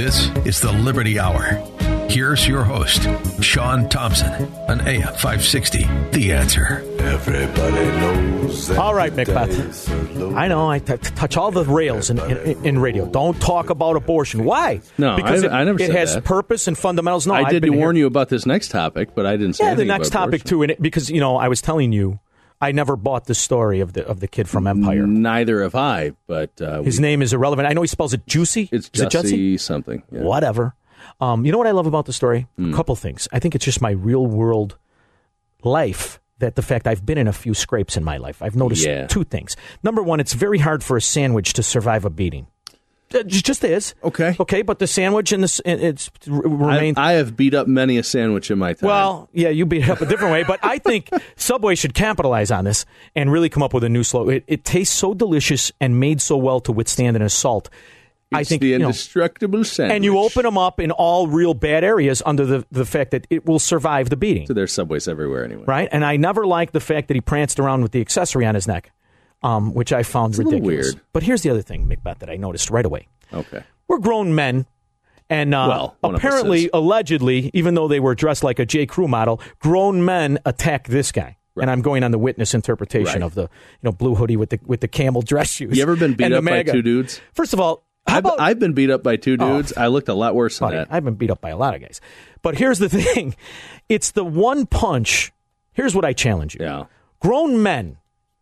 This 0.00 0.30
is 0.46 0.60
the 0.60 0.72
Liberty 0.72 1.18
Hour. 1.18 1.69
Here's 2.10 2.46
your 2.48 2.64
host, 2.64 3.08
Sean 3.40 3.88
Thompson, 3.88 4.30
on 4.68 4.80
AM 4.80 5.02
560. 5.02 5.84
The 6.10 6.32
answer. 6.32 6.84
Everybody 6.98 7.72
knows. 7.86 8.68
All 8.72 8.94
right, 8.94 9.14
Macbeth. 9.14 9.88
I 10.34 10.48
know 10.48 10.68
I 10.68 10.80
t- 10.80 10.94
t- 10.96 10.98
touch 11.14 11.36
all 11.36 11.52
the 11.52 11.64
rails 11.64 12.10
in, 12.10 12.18
in, 12.18 12.64
in 12.66 12.78
radio. 12.80 13.06
Don't 13.06 13.40
talk 13.40 13.70
about 13.70 13.94
abortion. 13.94 14.44
Why? 14.44 14.80
No, 14.98 15.14
because 15.16 15.44
I- 15.44 15.46
it, 15.46 15.52
I 15.52 15.64
never 15.64 15.80
it 15.80 15.86
said 15.86 15.94
has 15.96 16.14
that. 16.14 16.24
purpose 16.24 16.66
and 16.66 16.76
fundamentals. 16.76 17.26
No, 17.28 17.34
I 17.34 17.42
I've 17.42 17.50
did 17.50 17.62
been 17.62 17.76
warn 17.76 17.94
here. 17.94 18.02
you 18.02 18.06
about 18.08 18.28
this 18.28 18.44
next 18.44 18.70
topic, 18.72 19.14
but 19.14 19.24
I 19.24 19.36
didn't 19.36 19.54
say 19.54 19.64
Yeah, 19.66 19.74
the 19.74 19.84
next 19.84 20.08
about 20.08 20.18
topic 20.26 20.40
abortion. 20.42 20.48
too, 20.48 20.62
and 20.62 20.70
it, 20.72 20.82
because 20.82 21.10
you 21.10 21.20
know 21.20 21.36
I 21.36 21.46
was 21.48 21.60
telling 21.62 21.92
you, 21.92 22.18
I 22.60 22.72
never 22.72 22.96
bought 22.96 23.26
the 23.26 23.34
story 23.36 23.78
of 23.80 23.92
the 23.92 24.04
of 24.06 24.18
the 24.18 24.26
kid 24.28 24.48
from 24.48 24.66
Empire. 24.66 25.06
Neither 25.06 25.62
have 25.62 25.76
I, 25.76 26.12
but 26.26 26.60
uh, 26.60 26.82
His 26.82 26.98
we- 26.98 27.02
name 27.02 27.22
is 27.22 27.32
irrelevant. 27.32 27.68
I 27.68 27.72
know 27.72 27.82
he 27.82 27.88
spells 27.88 28.14
it 28.14 28.26
juicy. 28.26 28.68
it's 28.72 28.90
is 28.92 29.00
it 29.02 29.10
Jesse 29.10 29.58
something. 29.58 30.02
yeah. 30.10 30.22
Whatever. 30.22 30.74
Um, 31.20 31.44
you 31.44 31.52
know 31.52 31.58
what 31.58 31.66
I 31.66 31.72
love 31.72 31.86
about 31.86 32.06
the 32.06 32.12
story? 32.12 32.46
Hmm. 32.56 32.72
A 32.72 32.76
couple 32.76 32.96
things. 32.96 33.28
I 33.32 33.38
think 33.38 33.54
it's 33.54 33.64
just 33.64 33.80
my 33.80 33.90
real 33.90 34.26
world 34.26 34.76
life 35.62 36.20
that 36.38 36.54
the 36.56 36.62
fact 36.62 36.86
I've 36.86 37.04
been 37.04 37.18
in 37.18 37.28
a 37.28 37.32
few 37.32 37.52
scrapes 37.52 37.96
in 37.96 38.04
my 38.04 38.16
life. 38.16 38.40
I've 38.42 38.56
noticed 38.56 38.86
Yeah. 38.86 39.06
two 39.06 39.24
things. 39.24 39.56
Number 39.82 40.02
one, 40.02 40.20
it's 40.20 40.32
very 40.32 40.58
hard 40.58 40.82
for 40.82 40.96
a 40.96 41.00
sandwich 41.02 41.52
to 41.54 41.62
survive 41.62 42.04
a 42.06 42.10
beating. 42.10 42.46
It 43.12 43.26
just 43.26 43.64
is. 43.64 43.94
Okay. 44.04 44.36
Okay, 44.38 44.62
but 44.62 44.78
the 44.78 44.86
sandwich 44.86 45.32
and 45.32 45.42
the 45.42 45.46
s- 45.46 45.60
it's 45.64 46.10
r- 46.30 46.36
I, 46.36 46.48
remained. 46.48 46.96
I 46.98 47.12
have 47.14 47.36
beat 47.36 47.54
up 47.54 47.66
many 47.66 47.98
a 47.98 48.04
sandwich 48.04 48.52
in 48.52 48.58
my 48.58 48.72
time. 48.72 48.86
Well, 48.86 49.28
yeah, 49.32 49.48
you 49.48 49.66
beat 49.66 49.82
it 49.82 49.90
up 49.90 50.00
a 50.00 50.06
different 50.06 50.32
way, 50.32 50.44
but 50.44 50.60
I 50.62 50.78
think 50.78 51.10
Subway 51.36 51.74
should 51.74 51.92
capitalize 51.92 52.52
on 52.52 52.64
this 52.64 52.86
and 53.16 53.30
really 53.32 53.48
come 53.48 53.64
up 53.64 53.74
with 53.74 53.82
a 53.82 53.88
new 53.88 54.04
slogan. 54.04 54.36
It, 54.36 54.44
it 54.46 54.64
tastes 54.64 54.94
so 54.96 55.12
delicious 55.12 55.72
and 55.80 55.98
made 55.98 56.20
so 56.22 56.36
well 56.36 56.60
to 56.60 56.70
withstand 56.72 57.16
an 57.16 57.22
assault. 57.22 57.68
I 58.32 58.44
think 58.44 58.62
the 58.62 58.68
you 58.68 58.78
know, 58.78 58.86
indestructible 58.86 59.64
sandwich. 59.64 59.96
and 59.96 60.04
you 60.04 60.18
open 60.18 60.42
them 60.44 60.56
up 60.56 60.78
in 60.78 60.90
all 60.92 61.26
real 61.26 61.52
bad 61.54 61.82
areas 61.84 62.22
under 62.24 62.44
the, 62.46 62.64
the 62.70 62.84
fact 62.84 63.10
that 63.10 63.26
it 63.30 63.44
will 63.46 63.58
survive 63.58 64.08
the 64.08 64.16
beating, 64.16 64.46
So 64.46 64.54
there's 64.54 64.72
subways 64.72 65.08
everywhere 65.08 65.44
anyway. 65.44 65.64
right? 65.66 65.88
And 65.90 66.04
I 66.04 66.16
never 66.16 66.46
liked 66.46 66.72
the 66.72 66.80
fact 66.80 67.08
that 67.08 67.14
he 67.14 67.20
pranced 67.20 67.58
around 67.58 67.82
with 67.82 67.92
the 67.92 68.00
accessory 68.00 68.46
on 68.46 68.54
his 68.54 68.68
neck, 68.68 68.92
um, 69.42 69.74
which 69.74 69.92
I 69.92 70.02
found 70.04 70.36
little 70.38 70.52
ridiculous. 70.52 70.86
weird. 70.94 71.00
But 71.12 71.22
here's 71.24 71.42
the 71.42 71.50
other 71.50 71.62
thing, 71.62 71.88
Macbeth, 71.88 72.20
that 72.20 72.30
I 72.30 72.36
noticed 72.36 72.70
right 72.70 72.86
away. 72.86 73.08
Okay. 73.32 73.64
We're 73.88 73.98
grown 73.98 74.34
men. 74.34 74.66
And 75.28 75.54
uh, 75.54 75.66
Well, 75.68 75.96
one 76.00 76.14
of 76.14 76.18
us 76.20 76.24
apparently, 76.24 76.70
allegedly, 76.72 77.50
even 77.54 77.74
though 77.74 77.86
they 77.88 78.00
were 78.00 78.14
dressed 78.14 78.42
like 78.44 78.58
a 78.58 78.66
J. 78.66 78.86
Crew 78.86 79.06
model, 79.08 79.40
grown 79.60 80.04
men 80.04 80.38
attack 80.44 80.88
this 80.88 81.12
guy. 81.12 81.36
And 81.60 81.70
I'm 81.70 81.82
going 81.82 82.04
on 82.04 82.10
the 82.10 82.18
witness 82.18 82.54
interpretation 82.54 83.20
Right. 83.20 83.22
of 83.22 83.34
the 83.34 83.42
you 83.42 83.48
know 83.82 83.92
blue 83.92 84.14
hoodie 84.14 84.36
with 84.36 84.50
the 84.50 84.58
with 84.64 84.80
the 84.80 84.88
camel 84.88 85.20
dress 85.20 85.50
shoes. 85.50 85.76
You 85.76 85.82
ever 85.82 85.94
been 85.94 86.14
beat 86.14 86.32
up 86.32 86.42
by 86.44 86.62
two 86.62 86.80
dudes? 86.80 87.20
First 87.34 87.52
of 87.52 87.60
all, 87.60 87.84
I've, 88.12 88.24
about 88.24 88.40
I've 88.40 88.58
been 88.58 88.72
beat 88.72 88.90
up 88.90 89.02
by 89.02 89.16
two 89.16 89.36
dudes. 89.36 89.72
I 89.76 89.86
looked 89.88 90.08
a 90.08 90.14
lot 90.14 90.34
worse 90.34 90.58
than 90.58 90.70
that. 90.70 90.88
I've 90.90 91.04
been 91.04 91.14
beat 91.14 91.30
up 91.30 91.40
by 91.40 91.50
a 91.50 91.56
lot 91.56 91.74
of 91.74 91.80
guys. 91.80 92.00
But 92.42 92.56
here's 92.58 92.78
the 92.78 92.88
thing 92.90 93.34
it's 93.88 94.10
the 94.12 94.24
one 94.24 94.66
punch. 94.66 95.32
Here's 95.72 95.94
what 95.94 96.04
I 96.04 96.12
challenge 96.12 96.54
you. 96.56 96.64
Yeah. 96.64 96.84
Grown 97.20 97.62
men, 97.62 97.96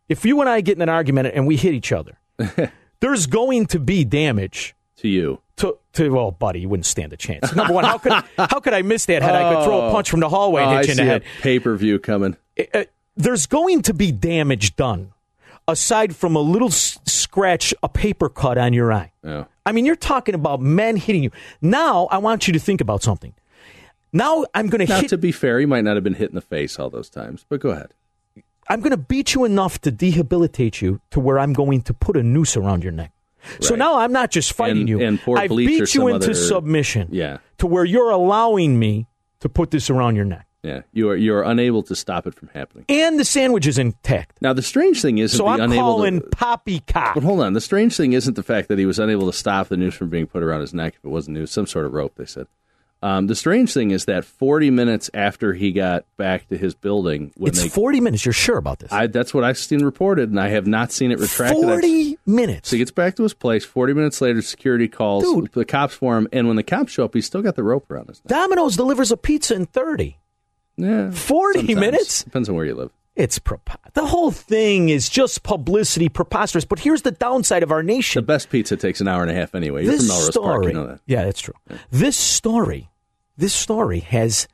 if 0.07 0.25
you 0.25 0.39
and 0.41 0.49
I 0.49 0.61
get 0.61 0.77
in 0.77 0.81
an 0.81 0.89
argument 0.89 1.29
and 1.33 1.45
we 1.47 1.55
hit 1.57 1.73
each 1.73 1.91
other, 1.91 2.17
there's 2.99 3.27
going 3.27 3.65
to 3.67 3.79
be 3.79 4.03
damage. 4.03 4.75
to 4.97 5.07
you. 5.07 5.41
To, 5.57 5.77
to 5.93 6.09
well, 6.09 6.31
buddy, 6.31 6.61
you 6.61 6.69
wouldn't 6.69 6.85
stand 6.85 7.11
a 7.11 7.17
chance. 7.17 7.53
Number 7.53 7.73
one, 7.73 7.83
how 7.83 7.97
could 7.97 8.13
how 8.37 8.59
could 8.61 8.73
I 8.73 8.81
miss 8.81 9.05
that 9.07 9.21
head? 9.21 9.35
I 9.35 9.53
could 9.53 9.63
throw 9.65 9.89
a 9.89 9.91
punch 9.91 10.09
from 10.09 10.21
the 10.21 10.29
hallway 10.29 10.61
and 10.63 10.71
Oh, 10.71 10.77
hit 10.77 10.79
I 10.79 10.83
you 10.85 10.91
in 10.91 10.97
the 10.97 11.03
head. 11.03 11.23
pay 11.41 11.59
per 11.59 11.75
view 11.75 11.99
coming. 11.99 12.37
Uh, 12.73 12.85
there's 13.17 13.45
going 13.45 13.81
to 13.81 13.93
be 13.93 14.13
damage 14.13 14.77
done, 14.77 15.11
aside 15.67 16.15
from 16.15 16.37
a 16.37 16.39
little 16.39 16.69
s- 16.69 16.97
scratch, 17.05 17.73
a 17.83 17.89
paper 17.89 18.29
cut 18.29 18.57
on 18.57 18.71
your 18.71 18.93
eye. 18.93 19.11
Yeah. 19.21 19.45
I 19.69 19.71
mean, 19.71 19.85
you're 19.85 19.95
talking 19.95 20.33
about 20.33 20.61
men 20.61 20.95
hitting 20.97 21.21
you. 21.21 21.29
Now, 21.61 22.07
I 22.07 22.17
want 22.17 22.47
you 22.47 22.53
to 22.53 22.59
think 22.59 22.81
about 22.81 23.03
something. 23.03 23.35
Now, 24.11 24.45
I'm 24.55 24.67
going 24.67 24.83
to 24.87 24.91
hit. 25.01 25.09
to 25.09 25.17
be 25.19 25.31
fair, 25.31 25.59
he 25.59 25.67
might 25.67 25.83
not 25.83 25.95
have 25.95 26.03
been 26.03 26.15
hit 26.15 26.29
in 26.29 26.35
the 26.35 26.41
face 26.41 26.79
all 26.79 26.89
those 26.89 27.07
times, 27.09 27.45
but 27.47 27.59
go 27.59 27.69
ahead. 27.69 27.93
I'm 28.67 28.79
going 28.81 28.89
to 28.91 28.97
beat 28.97 29.35
you 29.35 29.45
enough 29.45 29.79
to 29.81 29.91
dehabilitate 29.91 30.81
you 30.81 31.01
to 31.11 31.19
where 31.19 31.37
I'm 31.37 31.53
going 31.53 31.81
to 31.83 31.93
put 31.93 32.17
a 32.17 32.23
noose 32.23 32.57
around 32.57 32.83
your 32.83 32.91
neck. 32.93 33.11
So 33.59 33.75
now 33.75 33.99
I'm 33.99 34.11
not 34.11 34.31
just 34.31 34.53
fighting 34.53 34.79
And- 34.81 34.89
you. 34.89 35.01
and 35.01 35.19
I 35.37 35.47
beat 35.47 35.93
you 35.93 36.07
into 36.07 36.25
other- 36.25 36.33
submission. 36.33 37.09
Yeah. 37.11 37.37
To 37.59 37.67
where 37.67 37.85
you're 37.85 38.09
allowing 38.09 38.79
me 38.79 39.05
to 39.41 39.49
put 39.49 39.69
this 39.69 39.91
around 39.91 40.15
your 40.15 40.25
neck. 40.25 40.47
Yeah, 40.63 40.81
you 40.91 41.09
are 41.09 41.15
you 41.15 41.33
are 41.35 41.43
unable 41.43 41.83
to 41.83 41.95
stop 41.95 42.27
it 42.27 42.33
from 42.35 42.49
happening. 42.53 42.83
And 42.89 43.17
the 43.17 43.23
sandwich 43.23 43.65
is 43.65 43.77
intact. 43.77 44.41
Now 44.41 44.51
the 44.51 44.61
strange 44.61 45.01
thing 45.01 45.17
isn't 45.19 45.37
So 45.37 45.43
the 45.45 45.49
I'm 45.51 45.61
unable 45.61 45.81
calling 45.83 46.21
to. 46.21 46.27
poppycock. 46.29 47.13
But 47.15 47.23
hold 47.23 47.39
on, 47.41 47.53
the 47.53 47.61
strange 47.61 47.95
thing 47.95 48.11
isn't 48.13 48.33
the 48.35 48.43
fact 48.43 48.67
that 48.67 48.77
he 48.77 48.85
was 48.85 48.99
unable 48.99 49.25
to 49.31 49.37
stop 49.37 49.69
the 49.69 49.77
noose 49.77 49.95
from 49.95 50.09
being 50.09 50.27
put 50.27 50.43
around 50.43 50.61
his 50.61 50.73
neck. 50.73 50.95
If 50.97 51.05
it 51.05 51.09
wasn't 51.09 51.35
noose, 51.37 51.51
some 51.51 51.65
sort 51.65 51.85
of 51.85 51.93
rope, 51.93 52.15
they 52.17 52.25
said. 52.25 52.47
Um, 53.01 53.27
the 53.27 53.35
strange 53.35 53.71
thing 53.73 53.91
is 53.91 54.03
that 54.05 54.25
40 54.25 54.71
minutes 54.71 55.09
after 55.13 55.53
he 55.53 55.71
got 55.71 56.03
back 56.17 56.49
to 56.49 56.57
his 56.57 56.73
building, 56.75 57.31
when 57.37 57.47
It's 57.51 57.63
they, 57.63 57.69
40 57.69 58.01
minutes. 58.01 58.25
You're 58.25 58.33
sure 58.33 58.57
about 58.57 58.79
this? 58.79 58.91
I, 58.91 59.07
that's 59.07 59.33
what 59.33 59.45
I've 59.45 59.57
seen 59.57 59.85
reported, 59.85 60.29
and 60.29 60.37
I 60.37 60.49
have 60.49 60.67
not 60.67 60.91
seen 60.91 61.09
it 61.13 61.19
retracted. 61.19 61.59
I've- 61.63 61.81
40 61.81 62.17
minutes. 62.25 62.67
So 62.67 62.75
he 62.75 62.79
gets 62.79 62.91
back 62.91 63.15
to 63.15 63.23
his 63.23 63.33
place. 63.33 63.63
40 63.63 63.93
minutes 63.93 64.19
later, 64.19 64.41
security 64.41 64.89
calls 64.89 65.23
Dude. 65.23 65.53
the 65.53 65.63
cops 65.63 65.93
for 65.93 66.17
him, 66.17 66.27
and 66.33 66.47
when 66.47 66.57
the 66.57 66.63
cops 66.63 66.91
show 66.91 67.05
up, 67.05 67.13
he's 67.13 67.25
still 67.25 67.41
got 67.41 67.55
the 67.55 67.63
rope 67.63 67.89
around 67.89 68.09
his 68.09 68.21
neck. 68.25 68.27
Domino's 68.37 68.75
delivers 68.75 69.13
a 69.13 69.17
pizza 69.17 69.55
in 69.55 69.65
30. 69.65 70.17
Yeah, 70.81 71.11
40 71.11 71.59
sometimes. 71.59 71.79
minutes? 71.79 72.23
Depends 72.23 72.49
on 72.49 72.55
where 72.55 72.65
you 72.65 72.75
live. 72.75 72.91
It's 73.15 73.37
prepo- 73.37 73.75
the 73.93 74.05
whole 74.05 74.31
thing 74.31 74.87
is 74.89 75.09
just 75.09 75.43
publicity, 75.43 76.07
preposterous. 76.07 76.63
But 76.63 76.79
here's 76.79 77.01
the 77.01 77.11
downside 77.11 77.63
of 77.63 77.71
our 77.71 77.83
nation. 77.83 78.21
The 78.21 78.25
best 78.25 78.49
pizza 78.49 78.77
takes 78.77 79.01
an 79.01 79.07
hour 79.09 79.21
and 79.21 79.29
a 79.29 79.33
half 79.33 79.53
anyway. 79.55 79.83
You're 79.83 79.91
this 79.93 80.01
from 80.03 80.07
Melrose 80.15 80.27
story, 80.31 80.45
Park, 80.47 80.65
you 80.65 80.73
know 80.73 80.87
that. 80.87 80.99
yeah, 81.05 81.25
that's 81.25 81.41
true. 81.41 81.53
This 81.91 82.15
story, 82.15 82.89
this 83.37 83.53
story 83.53 83.99
has 83.99 84.47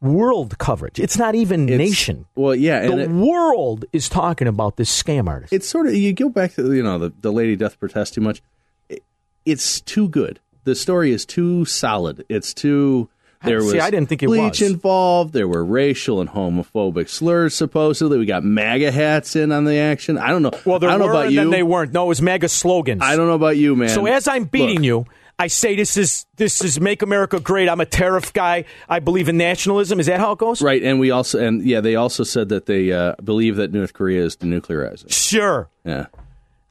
world 0.00 0.58
coverage. 0.58 1.00
It's 1.00 1.16
not 1.18 1.34
even 1.34 1.68
It's- 1.68 1.78
nation. 1.78 2.26
Well, 2.36 2.54
yeah, 2.54 2.82
and 2.82 2.92
The 2.92 3.02
it- 3.04 3.10
world 3.10 3.84
is 3.92 4.08
talking 4.08 4.46
about 4.46 4.76
this 4.76 4.90
scam 5.02 5.26
artist. 5.28 5.52
it's 5.52 5.66
sort 5.68 5.86
of 5.88 5.94
you 5.94 6.12
go 6.12 6.28
back 6.28 6.54
to 6.54 6.72
you 6.72 6.82
know 6.82 6.98
the, 6.98 7.12
the 7.20 7.32
lady 7.32 7.56
death 7.56 7.80
protest 7.80 8.14
too 8.14 8.20
much. 8.20 8.42
It, 8.88 9.02
it's 9.44 9.80
too 9.80 10.08
good. 10.08 10.38
The 10.64 10.74
story 10.74 11.10
is 11.12 11.26
too 11.26 11.64
solid. 11.64 12.24
It's 12.28 12.54
too 12.54 13.08
There 13.44 13.58
was 13.58 13.72
See, 13.72 13.80
I 13.80 13.90
didn't 13.90 14.08
think 14.08 14.22
it 14.22 14.26
bleach 14.26 14.60
was. 14.60 14.70
involved. 14.70 15.32
There 15.32 15.48
were 15.48 15.64
racial 15.64 16.20
and 16.20 16.30
homophobic 16.30 17.08
slurs. 17.08 17.54
Supposedly, 17.54 18.18
we 18.18 18.26
got 18.26 18.42
MAGA 18.44 18.90
hats 18.92 19.36
in 19.36 19.52
on 19.52 19.64
the 19.64 19.76
action. 19.76 20.18
I 20.18 20.28
don't 20.28 20.42
know. 20.42 20.52
Well, 20.64 20.78
there 20.78 20.90
I 20.90 20.92
don't 20.92 21.02
were 21.02 21.06
know 21.06 21.12
about 21.12 21.24
and 21.26 21.32
you. 21.34 21.40
then 21.40 21.50
they 21.50 21.62
weren't. 21.62 21.92
No, 21.92 22.04
it 22.04 22.08
was 22.08 22.22
MAGA 22.22 22.48
slogans. 22.48 23.02
I 23.02 23.16
don't 23.16 23.26
know 23.26 23.34
about 23.34 23.56
you, 23.56 23.76
man. 23.76 23.88
So 23.90 24.06
as 24.06 24.26
I'm 24.28 24.44
beating 24.44 24.76
Look, 24.76 24.84
you, 24.84 25.06
I 25.38 25.48
say 25.48 25.74
this 25.74 25.96
is 25.96 26.26
this 26.36 26.62
is 26.62 26.80
make 26.80 27.02
America 27.02 27.40
great. 27.40 27.68
I'm 27.68 27.80
a 27.80 27.86
tariff 27.86 28.32
guy. 28.32 28.64
I 28.88 29.00
believe 29.00 29.28
in 29.28 29.36
nationalism. 29.36 29.98
Is 29.98 30.06
that 30.06 30.20
how 30.20 30.32
it 30.32 30.38
goes? 30.38 30.62
right, 30.62 30.82
and 30.82 31.00
we 31.00 31.10
also 31.10 31.44
and 31.44 31.62
yeah, 31.64 31.80
they 31.80 31.96
also 31.96 32.22
said 32.22 32.50
that 32.50 32.66
they 32.66 32.92
uh, 32.92 33.14
believe 33.22 33.56
that 33.56 33.72
North 33.72 33.92
Korea 33.94 34.22
is 34.24 34.36
denuclearizing. 34.36 35.12
Sure. 35.12 35.68
Yeah, 35.84 36.06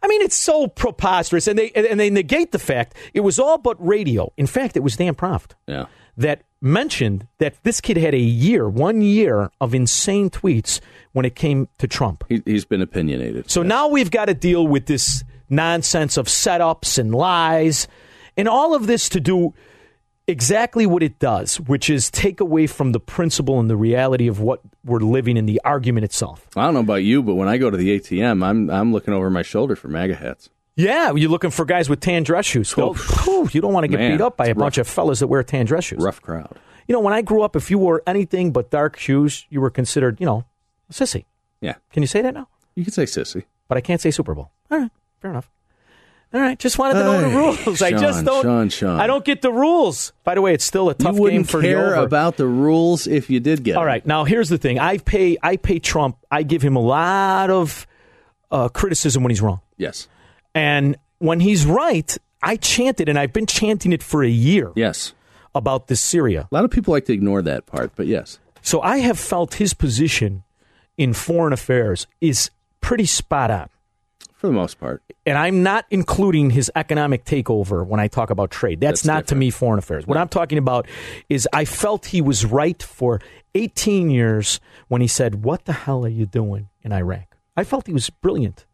I 0.01 0.07
mean, 0.07 0.21
it's 0.21 0.35
so 0.37 0.67
preposterous, 0.67 1.47
and 1.47 1.59
they 1.59 1.71
and 1.71 1.99
they 1.99 2.09
negate 2.09 2.51
the 2.53 2.59
fact 2.59 2.95
it 3.13 3.19
was 3.19 3.37
all 3.37 3.57
but 3.57 3.75
radio. 3.85 4.31
In 4.37 4.47
fact, 4.47 4.77
it 4.77 4.81
was 4.81 4.95
Dan 4.95 5.13
Proft 5.15 5.51
yeah. 5.67 5.85
That 6.17 6.43
mentioned 6.62 7.27
that 7.39 7.55
this 7.63 7.82
kid 7.82 7.98
had 7.98 8.13
a 8.13 8.20
year, 8.20 8.70
one 8.70 9.01
year 9.01 9.51
of 9.60 9.74
insane 9.74 10.29
tweets 10.29 10.79
when 11.12 11.25
it 11.25 11.36
came 11.36 11.67
to 11.77 11.88
Trump. 11.88 12.24
He, 12.29 12.41
he's 12.46 12.65
been 12.65 12.82
opinionated. 12.82 13.50
So 13.50 13.63
now 13.63 13.88
we've 13.88 14.12
got 14.12 14.25
to 14.25 14.34
deal 14.34 14.65
with 14.65 14.86
this 14.86 15.24
nonsense 15.50 16.17
of 16.17 16.27
setups 16.27 16.98
and 16.98 17.13
lies 17.13 17.88
and 18.38 18.48
all 18.48 18.74
of 18.74 18.88
this 18.88 19.10
to 19.10 19.20
do 19.20 19.53
exactly 20.27 20.86
what 20.86 21.03
it 21.03 21.20
does, 21.20 21.60
which 21.60 21.89
is 21.89 22.10
take 22.10 22.39
away 22.39 22.67
from 22.67 22.91
the 22.93 23.00
principle 23.00 23.60
and 23.60 23.70
the 23.70 23.75
reality 23.75 24.27
of 24.27 24.39
what 24.39 24.62
we're 24.86 25.00
living 25.00 25.38
in 25.38 25.46
the 25.46 25.62
argument 25.65 26.05
itself. 26.05 26.48
I 26.55 26.63
don't 26.65 26.74
know 26.74 26.79
about 26.79 27.03
you, 27.03 27.22
but 27.22 27.36
when 27.36 27.48
I 27.48 27.58
go 27.58 27.70
to 27.70 27.77
the 27.77 28.00
ATM, 28.00 28.43
I'm 28.43 28.70
I'm 28.70 28.93
looking 28.93 29.13
over 29.13 29.29
my 29.29 29.41
shoulder 29.41 29.75
for 29.75 29.89
MAGA 29.89 30.15
hats. 30.15 30.50
Yeah, 30.75 31.13
you're 31.13 31.29
looking 31.29 31.51
for 31.51 31.65
guys 31.65 31.87
with 31.89 31.99
tan 31.99 32.23
dress 32.23 32.45
shoes. 32.45 32.75
Well, 32.75 32.93
whew, 32.93 33.47
you 33.51 33.61
don't 33.61 33.73
want 33.73 33.83
to 33.83 33.87
get 33.87 33.99
Man, 33.99 34.11
beat 34.17 34.21
up 34.21 34.37
by 34.37 34.47
a 34.47 34.49
it's 34.51 34.57
bunch 34.59 34.77
of 34.79 34.87
fellas 34.87 35.19
that 35.19 35.27
wear 35.27 35.43
tan 35.43 35.65
dress 35.65 35.83
shoes. 35.85 35.99
Rough 36.01 36.21
crowd. 36.21 36.57
You 36.87 36.93
know, 36.93 36.99
when 36.99 37.13
I 37.13 37.21
grew 37.21 37.43
up, 37.43 37.55
if 37.55 37.69
you 37.69 37.77
wore 37.77 38.01
anything 38.07 38.51
but 38.51 38.69
dark 38.71 38.97
shoes, 38.97 39.45
you 39.49 39.61
were 39.61 39.69
considered, 39.69 40.19
you 40.19 40.25
know, 40.25 40.45
a 40.89 40.93
sissy. 40.93 41.25
Yeah, 41.61 41.75
Can 41.91 42.03
you 42.03 42.07
say 42.07 42.21
that 42.21 42.33
now? 42.33 42.47
you 42.75 42.83
could 42.83 42.93
say 42.93 43.03
sissy. 43.03 43.43
But 43.67 43.77
I 43.77 43.81
can't 43.81 44.01
say 44.01 44.11
Super 44.11 44.33
Bowl. 44.33 44.51
All 44.71 44.79
right, 44.79 44.91
fair 45.21 45.31
enough. 45.31 45.49
All 46.33 46.41
right, 46.41 46.57
just 46.57 46.79
wanted 46.79 46.95
to 46.95 46.99
know 47.03 47.21
the 47.21 47.27
rules. 47.37 47.81
I 47.83 47.91
just 47.91 48.25
don't. 48.25 48.41
Sean, 48.41 48.69
Sean. 48.69 48.99
I 48.99 49.05
don't 49.05 49.23
get 49.23 49.43
the 49.43 49.51
rules. 49.51 50.11
By 50.23 50.33
the 50.33 50.41
way, 50.41 50.55
it's 50.55 50.65
still 50.65 50.89
a 50.89 50.95
tough 50.95 51.15
you 51.15 51.29
game 51.29 51.43
for 51.43 51.61
you. 51.61 51.75
care 51.75 51.91
the 51.91 52.01
about 52.01 52.37
the 52.37 52.47
rules 52.47 53.05
if 53.05 53.29
you 53.29 53.39
did 53.39 53.63
get. 53.63 53.75
All 53.77 53.85
them. 53.85 54.01
now 54.05 54.23
here's 54.23 54.49
the 54.49 54.57
thing. 54.57 54.79
I 54.79 54.97
pay. 54.97 55.37
I 55.43 55.57
pay 55.57 55.77
Trump. 55.77 56.17
I 56.31 56.41
give 56.41 56.63
him 56.63 56.75
a 56.75 56.81
lot 56.81 57.51
of 57.51 57.85
uh, 58.49 58.69
criticism 58.69 59.21
when 59.21 59.29
he's 59.29 59.41
wrong, 59.41 59.61
Yes. 59.77 60.07
And 60.55 60.95
when 61.19 61.39
he's 61.39 61.65
right, 61.65 62.17
I 62.41 62.57
chant 62.57 63.00
it, 63.00 63.07
and 63.10 63.17
I've 63.17 63.33
been 63.33 63.45
chanting 63.45 63.93
it 63.93 64.03
for 64.03 64.24
a 64.24 64.29
year 64.29 64.72
Yes. 64.75 65.13
about 65.55 65.88
this 65.88 66.01
Syria. 66.01 66.48
A 66.51 66.55
lot 66.55 66.65
of 66.65 66.72
people 66.72 66.91
like 66.93 67.05
to 67.05 67.13
ignore 67.13 67.41
that 67.41 67.65
part, 67.65 67.91
but 67.95 68.07
yes. 68.07 68.39
So 68.62 68.81
I 68.81 68.98
have 68.98 69.17
felt 69.19 69.55
his 69.55 69.74
position 69.74 70.43
in 70.98 71.13
foreign 71.13 71.53
affairs 71.53 72.07
is 72.22 72.50
pretty 72.81 73.05
spot 73.05 73.50
on. 73.51 73.69
For 74.36 74.48
the 74.48 74.53
most 74.53 74.77
part. 74.79 75.01
And 75.25 75.38
I'm 75.38 75.63
not 75.63 75.86
including 75.89 76.50
his 76.50 76.69
economic 76.75 77.24
takeover 77.24 77.86
when 77.86 78.01
I 78.01 78.10
talk 78.10 78.29
about 78.29 78.51
trade. 78.51 78.81
That's, 78.81 79.01
That's 79.01 79.05
not 79.07 79.27
to 79.27 79.36
me 79.36 79.50
foreign 79.51 79.79
affairs. 79.79 80.05
What 80.05 80.17
I'm 80.17 80.27
talking 80.27 80.57
about 80.57 80.86
is 81.29 81.48
I 81.53 81.63
felt 81.63 82.07
he 82.07 82.22
was 82.22 82.45
right 82.45 82.83
for 82.83 83.22
18 83.55 84.10
years 84.10 84.60
when 84.89 85.00
he 85.00 85.07
said, 85.07 85.45
What 85.45 85.63
the 85.63 85.72
hell 85.72 86.03
are 86.05 86.10
you 86.10 86.25
doing 86.25 86.67
in 86.81 86.91
Iraq? 86.91 87.38
I 87.55 87.63
felt 87.63 87.88
he 87.88 87.93
was 87.93 88.10
brilliant. 88.10 88.65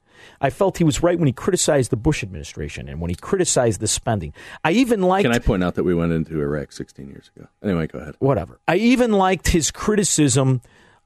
I 0.42 0.50
felt 0.50 0.78
he 0.78 0.84
was 0.84 1.02
right 1.04 1.18
when 1.18 1.28
he 1.28 1.34
criticized 1.34 1.92
the 1.92 1.98
Bush 1.98 2.24
administration 2.24 2.88
and 2.90 3.00
when 3.02 3.10
he 3.10 3.16
criticized 3.16 3.80
the 3.82 3.88
spending. 3.88 4.34
I 4.64 4.72
even 4.72 5.02
liked 5.02 5.24
Can 5.26 5.34
I 5.34 5.40
point 5.40 5.64
out 5.64 5.76
that 5.76 5.84
we 5.84 5.94
went 5.94 6.12
into 6.12 6.40
Iraq 6.42 6.72
16 6.72 7.08
years 7.08 7.32
ago? 7.36 7.48
Anyway, 7.64 7.88
go 7.88 8.00
ahead. 8.00 8.16
whatever. 8.20 8.60
I 8.68 8.76
even 8.76 9.12
liked 9.12 9.50
his 9.50 9.72
criticism 9.72 10.62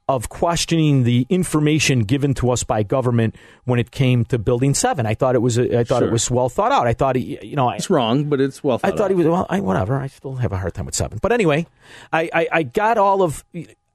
of 0.06 0.28
questioning 0.28 1.04
the 1.04 1.26
information 1.30 2.00
given 2.00 2.34
to 2.34 2.50
us 2.50 2.62
by 2.62 2.82
government 2.82 3.34
when 3.64 3.78
it 3.78 3.90
came 3.90 4.22
to 4.26 4.38
Building 4.38 4.74
Seven. 4.74 5.06
I 5.06 5.14
thought 5.14 5.34
it 5.34 5.38
was 5.38 5.56
a, 5.56 5.78
I 5.78 5.82
thought 5.84 6.02
it 6.02 6.06
Sure. 6.06 6.12
was 6.12 6.30
well 6.30 6.50
thought 6.50 6.72
out. 6.72 6.86
I 6.86 6.92
thought 6.92 7.16
he, 7.16 7.38
you 7.42 7.56
know, 7.56 7.68
I, 7.68 7.76
It's 7.76 7.88
wrong, 7.88 8.24
but 8.24 8.38
it's 8.38 8.62
well 8.62 8.78
I 8.84 8.90
thought 8.90 8.98
thought 8.98 9.10
he 9.10 9.16
was 9.16 9.26
well. 9.26 9.46
I, 9.48 9.60
whatever. 9.60 9.96
I 9.98 10.08
still 10.08 10.34
have 10.36 10.52
a 10.52 10.58
hard 10.58 10.74
time 10.74 10.84
with 10.84 10.94
seven, 10.94 11.20
but 11.22 11.32
anyway, 11.32 11.66
I, 12.12 12.28
I, 12.34 12.48
I 12.52 12.62
got 12.64 12.98
all 12.98 13.22
of. 13.22 13.44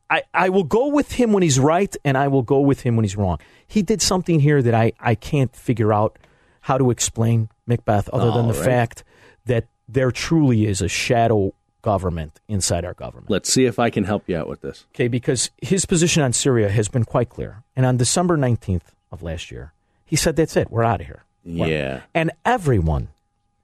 I, 0.10 0.24
I 0.34 0.50
will 0.50 0.64
go 0.64 0.88
with 0.88 1.14
him 1.14 1.34
when 1.34 1.44
he's 1.44 1.60
right, 1.60 1.96
and 2.04 2.18
I 2.18 2.28
will 2.28 2.42
go 2.42 2.60
with 2.60 2.82
him 2.82 2.96
when 2.96 3.04
he's 3.04 3.16
wrong. 3.16 3.40
He 3.68 3.82
did 3.82 4.02
something 4.02 4.40
here 4.40 4.62
that 4.62 4.74
I, 4.74 4.94
I 5.00 5.16
can't 5.16 5.56
figure 5.56 5.94
out 5.94 6.18
how 6.62 6.78
to 6.78 6.90
explain, 6.90 7.50
Macbeth, 7.68 8.10
other 8.10 8.32
than 8.32 8.46
oh, 8.46 8.52
the 8.52 8.60
right. 8.60 8.66
fact 8.66 9.04
that 9.46 9.68
there 9.88 10.12
truly 10.12 10.66
is 10.66 10.82
a 10.82 10.88
shadow 10.88 11.54
government 11.82 12.40
inside 12.48 12.86
our 12.86 12.94
government. 12.94 13.30
Let's 13.30 13.52
see 13.52 13.66
if 13.66 13.80
I 13.80 13.90
can 13.90 14.04
help 14.04 14.28
you 14.28 14.38
out 14.38 14.48
with 14.48 14.62
this. 14.62 14.86
Okay, 14.94 15.08
because 15.08 15.50
his 15.62 15.86
position 15.86 16.24
on 16.24 16.34
Syria 16.34 16.70
has 16.70 16.88
been 16.90 17.06
quite 17.06 17.30
clear. 17.30 17.64
And 17.76 17.86
on 17.86 17.98
December 17.98 18.38
19th 18.38 18.94
of 19.12 19.24
last 19.24 19.52
year, 19.52 19.74
he 20.06 20.16
said, 20.16 20.36
That's 20.36 20.58
it, 20.58 20.70
we're 20.70 20.84
out 20.84 21.02
of 21.02 21.08
here. 21.08 21.24
Yeah. 21.44 22.02
And 22.14 22.32
everyone, 22.46 23.10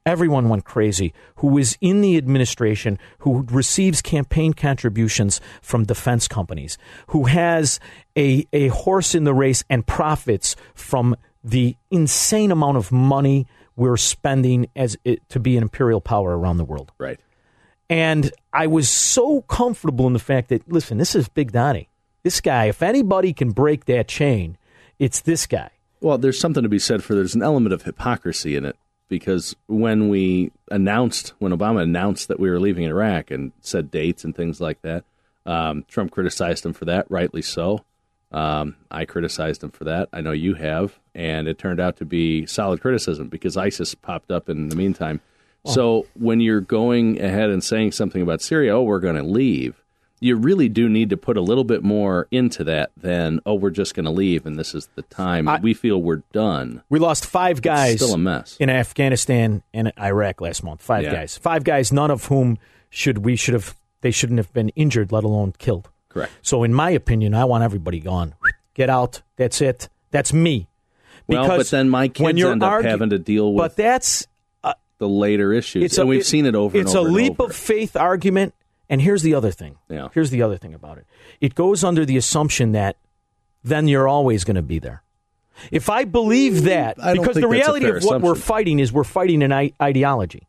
everyone 0.06 0.50
went 0.50 0.66
crazy 0.66 1.14
who 1.38 1.58
is 1.58 1.78
in 1.82 2.02
the 2.02 2.18
administration, 2.18 3.00
who 3.20 3.46
receives 3.52 4.02
campaign 4.02 4.54
contributions 4.54 5.42
from 5.62 5.84
defense 5.84 6.28
companies, 6.28 6.78
who 7.08 7.26
has 7.26 7.80
a, 8.18 8.48
a 8.54 8.68
horse 8.70 9.16
in 9.16 9.24
the 9.24 9.34
race 9.34 9.64
and 9.70 9.86
profits 9.86 10.56
from 10.74 11.16
the 11.44 11.76
insane 11.92 12.52
amount 12.52 12.78
of 12.78 12.92
money 12.92 13.48
we're 13.76 13.98
spending 13.98 14.68
as 14.76 14.98
it, 15.04 15.28
to 15.30 15.40
be 15.40 15.58
an 15.58 15.64
imperial 15.64 16.02
power 16.02 16.38
around 16.38 16.58
the 16.58 16.66
world. 16.66 16.92
Right. 16.98 17.20
And 17.90 18.32
I 18.54 18.68
was 18.68 18.90
so 18.90 19.42
comfortable 19.42 20.08
in 20.08 20.14
the 20.14 20.20
fact 20.20 20.50
that, 20.50 20.68
listen, 20.72 20.98
this 20.98 21.14
is 21.14 21.28
Big 21.28 21.52
Donnie. 21.52 21.90
This 22.24 22.42
guy, 22.42 22.66
if 22.66 22.82
anybody 22.82 23.34
can 23.34 23.52
break 23.52 23.86
that 23.86 24.08
chain, 24.08 24.58
it's 24.98 25.22
this 25.22 25.46
guy. 25.46 25.70
Well, 26.02 26.18
there's 26.18 26.40
something 26.40 26.64
to 26.64 26.70
be 26.70 26.80
said 26.80 27.04
for 27.04 27.14
there's 27.14 27.36
an 27.36 27.44
element 27.44 27.74
of 27.74 27.84
hypocrisy 27.84 28.56
in 28.56 28.66
it 28.66 28.76
because 29.08 29.56
when 29.68 30.10
we 30.10 30.52
announced, 30.72 31.34
when 31.40 31.52
Obama 31.52 31.84
announced 31.84 32.28
that 32.28 32.40
we 32.40 32.50
were 32.50 32.60
leaving 32.60 32.86
Iraq 32.86 33.32
and 33.32 33.52
said 33.62 33.92
dates 33.92 34.24
and 34.24 34.36
things 34.36 34.60
like 34.60 34.82
that, 34.82 35.04
um, 35.46 35.86
Trump 35.88 36.12
criticized 36.12 36.66
him 36.66 36.74
for 36.74 36.86
that, 36.86 37.10
rightly 37.10 37.42
so. 37.42 37.86
Um, 38.32 38.76
I 38.92 39.06
criticized 39.06 39.64
him 39.64 39.72
for 39.72 39.86
that. 39.86 40.10
I 40.12 40.22
know 40.22 40.32
you 40.32 40.56
have, 40.56 41.00
and 41.14 41.48
it 41.48 41.58
turned 41.58 41.80
out 41.80 41.98
to 41.98 42.06
be 42.06 42.46
solid 42.46 42.82
criticism 42.82 43.30
because 43.30 43.56
ISIS 43.56 43.96
popped 43.96 44.32
up 44.32 44.50
in 44.50 44.70
the 44.70 44.76
meantime. 44.76 45.22
so 45.66 46.06
when 46.16 46.42
you're 46.42 46.62
going 46.62 47.22
ahead 47.22 47.50
and 47.50 47.64
saying 47.64 47.92
something 47.92 48.22
about 48.22 48.42
Syria, 48.42 48.76
oh, 48.76 48.84
we're 48.84 49.00
going 49.00 49.16
to 49.16 49.24
leave, 49.24 49.82
you 50.26 50.36
really 50.36 50.68
do 50.70 50.90
need 50.90 51.10
to 51.12 51.18
put 51.18 51.38
a 51.38 51.42
little 51.42 51.64
bit 51.64 51.84
more 51.84 52.28
into 52.32 52.64
that 52.64 52.90
than, 52.98 53.40
oh, 53.46 53.54
we're 53.54 53.70
just 53.70 53.94
going 53.94 54.06
to 54.06 54.12
leave 54.12 54.46
and 54.46 54.58
this 54.58 54.74
is 54.74 54.90
the 54.96 55.04
time. 55.04 55.48
I- 55.48 55.60
we 55.60 55.74
feel 55.74 56.02
we're 56.02 56.24
done. 56.34 56.82
We 56.90 56.98
lost 57.00 57.26
five 57.26 57.62
guys 57.62 57.98
still 57.98 58.14
a 58.16 58.18
mess. 58.18 58.58
in 58.60 58.70
Afghanistan 58.70 59.62
and 59.74 59.92
Iraq 60.00 60.42
last 60.42 60.64
month. 60.64 60.82
Five 60.82 61.04
Yeah. 61.04 61.14
guys. 61.14 61.38
Five 61.38 61.64
guys, 61.64 61.92
none 61.94 62.10
of 62.10 62.26
whom 62.26 62.58
should 62.90 63.20
we 63.20 63.36
should 63.36 63.54
have 63.54 63.76
they 64.02 64.12
shouldn't 64.12 64.38
have 64.38 64.52
been 64.54 64.70
injured, 64.70 65.12
let 65.12 65.24
alone 65.24 65.54
killed. 65.58 65.90
Correct. 66.10 66.32
So 66.42 66.64
in 66.64 66.74
my 66.74 66.90
opinion, 66.92 67.34
I 67.34 67.46
want 67.46 67.64
everybody 67.64 68.00
gone. 68.00 68.34
Get 68.74 68.90
out. 68.90 69.22
That's 69.36 69.62
it. 69.62 69.90
That's 70.12 70.32
me. 70.34 70.68
Well, 71.28 71.48
but 71.48 71.68
then 71.70 71.90
my 71.90 72.08
kids 72.08 72.42
end 72.44 72.64
up 72.64 72.72
argu- 72.72 72.86
having 72.86 73.10
to 73.12 73.20
deal 73.20 73.54
with 73.54 73.64
But 73.64 73.76
that's 73.76 74.28
uh, 74.64 74.74
the 75.00 75.10
later 75.10 75.52
issues, 75.54 75.98
and 75.98 76.08
we've 76.08 76.22
it- 76.22 76.26
seen 76.26 76.46
it 76.46 76.56
over. 76.56 76.78
It's 76.78 76.92
and 76.92 77.00
over 77.00 77.10
a 77.10 77.12
leap 77.12 77.40
of 77.40 77.56
faith 77.56 77.96
argument. 77.96 78.54
And 78.90 79.02
here's 79.02 79.24
the 79.24 79.34
other 79.34 79.52
thing. 79.52 79.78
Yeah. 79.90 80.10
Here's 80.14 80.30
the 80.30 80.42
other 80.42 80.58
thing 80.58 80.74
about 80.74 80.98
it. 80.98 81.06
It 81.42 81.56
goes 81.56 81.84
under 81.84 82.06
the 82.06 82.18
assumption 82.18 82.72
that 82.74 82.98
then 83.64 83.88
you're 83.88 84.08
always 84.08 84.44
going 84.44 84.56
to 84.56 84.62
be 84.62 84.80
there. 84.80 85.02
If 85.72 85.90
I 85.90 86.04
believe 86.04 86.64
that, 86.64 86.98
Mm, 86.98 87.04
I 87.04 87.14
because 87.14 87.28
the 87.28 87.34
think 87.34 87.36
that's 87.36 87.46
a 87.46 87.48
reality 87.48 87.86
of 87.90 88.04
what 88.04 88.22
we're 88.22 88.36
fighting 88.36 88.80
is 88.80 88.92
we're 88.94 89.04
fighting 89.06 89.42
an 89.42 89.52
I- 89.54 89.74
ideology. 89.82 90.48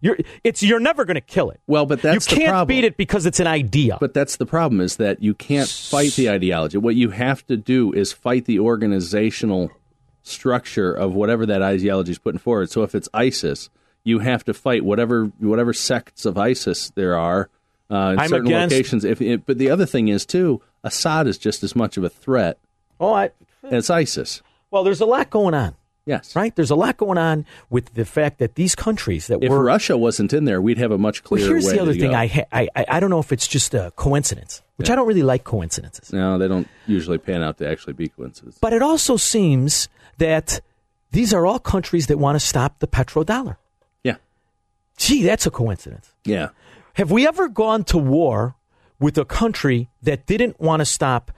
You're, 0.00 0.16
it's 0.44 0.62
you're 0.62 0.78
never 0.80 1.04
going 1.04 1.16
to 1.16 1.20
kill 1.20 1.50
it. 1.50 1.60
Well, 1.66 1.84
but 1.84 2.00
that's 2.02 2.30
you 2.30 2.36
can't 2.36 2.66
beat 2.68 2.84
it 2.84 2.96
because 2.96 3.26
it's 3.26 3.40
an 3.40 3.48
idea. 3.48 3.98
But 4.00 4.14
that's 4.14 4.36
the 4.36 4.46
problem 4.46 4.80
is 4.80 4.96
that 4.96 5.20
you 5.22 5.34
can't 5.34 5.68
fight 5.68 6.12
the 6.12 6.30
ideology. 6.30 6.78
What 6.78 6.94
you 6.94 7.10
have 7.10 7.44
to 7.48 7.56
do 7.56 7.92
is 7.92 8.12
fight 8.12 8.44
the 8.44 8.60
organizational 8.60 9.70
structure 10.22 10.92
of 10.92 11.14
whatever 11.14 11.46
that 11.46 11.62
ideology 11.62 12.12
is 12.12 12.18
putting 12.18 12.38
forward. 12.38 12.70
So 12.70 12.82
if 12.82 12.94
it's 12.94 13.08
ISIS, 13.12 13.70
you 14.04 14.20
have 14.20 14.44
to 14.44 14.54
fight 14.54 14.84
whatever 14.84 15.26
whatever 15.38 15.72
sects 15.72 16.24
of 16.24 16.38
ISIS 16.38 16.90
there 16.90 17.16
are 17.16 17.50
uh, 17.90 18.12
in 18.14 18.18
I'm 18.20 18.28
certain 18.28 18.46
against- 18.48 18.72
locations. 18.74 19.04
If 19.04 19.46
but 19.46 19.58
the 19.58 19.70
other 19.70 19.86
thing 19.86 20.08
is 20.08 20.26
too, 20.26 20.60
Assad 20.84 21.26
is 21.26 21.38
just 21.38 21.62
as 21.62 21.74
much 21.76 21.96
of 21.96 22.04
a 22.04 22.08
threat 22.08 22.58
oh, 23.00 23.12
I, 23.14 23.30
as 23.64 23.90
ISIS. 23.90 24.42
well, 24.70 24.84
there's 24.84 25.00
a 25.00 25.06
lot 25.06 25.30
going 25.30 25.54
on, 25.54 25.74
Yes, 26.06 26.34
right? 26.36 26.54
There's 26.54 26.70
a 26.70 26.74
lot 26.76 26.96
going 26.96 27.18
on 27.18 27.44
with 27.70 27.92
the 27.94 28.04
fact 28.04 28.38
that 28.38 28.54
these 28.54 28.74
countries 28.74 29.26
that 29.26 29.42
If 29.42 29.50
were 29.50 29.62
Russia 29.62 29.96
wasn't 29.98 30.32
in 30.32 30.44
there, 30.44 30.60
we'd 30.62 30.78
have 30.78 30.90
a 30.92 30.98
much 30.98 31.22
clearer 31.24 31.44
Well, 31.44 31.50
here's 31.60 31.70
the 31.70 31.80
other 31.82 31.92
thing. 31.94 32.10
go. 32.12 32.16
I, 32.16 32.26
ha- 32.28 32.44
I 32.52 32.68
I 32.74 32.84
I 32.88 33.00
don't 33.00 33.10
know 33.10 33.18
if 33.20 33.32
it's 33.32 33.46
just 33.46 33.74
a 33.74 33.92
coincidence, 33.96 34.62
which 34.76 34.88
Yeah. 34.88 34.94
I 34.94 34.96
don't 34.96 35.06
really 35.08 35.22
like 35.22 35.44
coincidences. 35.44 36.12
no, 36.12 36.38
they 36.38 36.48
don't 36.48 36.68
usually 36.86 37.18
pan 37.18 37.42
out 37.42 37.58
to 37.58 37.68
actually 37.68 37.92
be 37.94 38.08
coincidences. 38.08 38.58
But 38.60 38.72
it 38.72 38.82
also 38.82 39.16
seems 39.16 39.88
that 40.18 40.60
these 41.10 41.32
are 41.34 41.46
all 41.46 41.58
countries 41.58 42.06
that 42.08 42.18
want 42.18 42.36
to 42.36 42.40
stop 42.40 42.78
the 42.80 42.86
petrodollar. 42.86 43.56
Yeah, 44.04 44.16
Gee, 44.96 45.22
that's 45.24 45.46
a 45.46 45.50
coincidence. 45.50 46.12
yeah. 46.24 46.48
Have 46.98 47.12
we 47.12 47.28
ever 47.28 47.48
gone 47.48 47.84
to 47.84 47.96
war 47.96 48.56
with 48.98 49.16
a 49.18 49.24
country 49.24 49.88
that 50.02 50.26
didn't 50.26 50.60
want 50.60 50.80
to 50.80 50.84
stop 50.84 51.30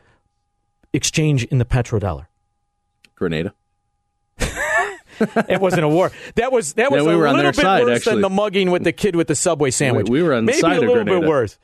exchange 0.94 1.44
in 1.44 1.59
the 1.59 1.66
petrodollar? 1.66 2.29
Grenada. 3.14 3.53
it 4.38 5.61
wasn't 5.61 5.85
a 5.85 5.88
war. 5.88 6.12
That 6.37 6.51
was 6.51 6.73
that 6.75 6.90
was 6.90 7.05
Yeah, 7.05 7.11
we 7.11 7.14
a 7.14 7.33
little 7.33 7.42
bit 7.42 7.57
side, 7.57 7.85
worse 7.85 7.96
actually. 7.99 8.14
than 8.14 8.23
the 8.23 8.31
mugging 8.31 8.70
with 8.70 8.85
the 8.85 8.92
kid 8.92 9.14
with 9.14 9.27
the 9.27 9.35
subway 9.35 9.70
sandwich. 9.70 10.09
we 10.09 10.23
were 10.23 10.33
on 10.33 10.46
the 10.46 10.53
Maybe 10.53 10.61
side 10.61 10.79
a 10.79 10.81
little 10.81 11.05
bit 11.05 11.29
worse. 11.29 11.59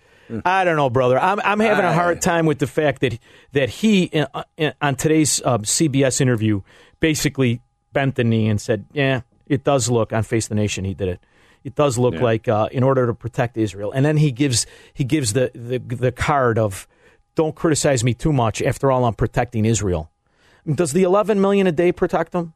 I 0.45 0.65
don't 0.65 0.77
know, 0.77 0.91
brother. 0.91 1.19
I'm 1.19 1.41
I'm 1.41 1.61
having 1.61 1.87
a 1.87 1.93
hard 1.95 2.21
time 2.21 2.45
with 2.45 2.59
the 2.59 2.67
fact 2.67 3.01
that 3.01 3.19
that 3.53 3.71
he 3.71 4.11
uh, 4.13 4.43
uh, 4.59 4.73
on 4.83 4.97
today's 4.97 5.41
uh, 5.43 5.57
CBS 5.59 6.21
interview 6.21 6.61
basically 7.01 7.63
bent 7.95 8.17
the 8.17 8.25
knee 8.25 8.49
and 8.49 8.61
said, 8.61 8.85
"Yeah, 8.93 9.23
it 9.47 9.65
does 9.65 9.89
look 9.89 10.13
on 10.13 10.23
Face 10.23 10.49
the 10.49 10.55
Nation 10.55 10.85
he 10.85 10.93
did 10.93 11.09
it. 11.09 11.21
It 11.67 11.75
does 11.75 11.99
look 11.99 12.15
Yeah. 12.15 12.23
like 12.31 12.47
uh, 12.49 12.69
in 12.79 12.83
order 12.91 13.03
to 13.11 13.15
protect 13.15 13.57
Israel." 13.67 13.91
And 13.95 14.03
then 14.07 14.17
he 14.25 14.31
gives 14.43 14.59
he 14.95 15.05
gives 15.15 15.29
the, 15.39 15.51
the 15.55 15.79
the 16.07 16.13
card 16.13 16.57
of, 16.67 16.87
"Don't 17.35 17.55
criticize 17.63 18.01
me 18.09 18.15
too 18.15 18.33
much. 18.33 18.63
After 18.63 18.87
all, 18.93 19.05
I'm 19.05 19.15
protecting 19.25 19.65
Israel." 19.65 20.03
Does 20.83 20.93
the 20.93 21.05
11 21.05 21.41
million 21.41 21.67
a 21.67 21.73
day 21.73 21.93
protect 21.93 22.33
them? 22.33 22.53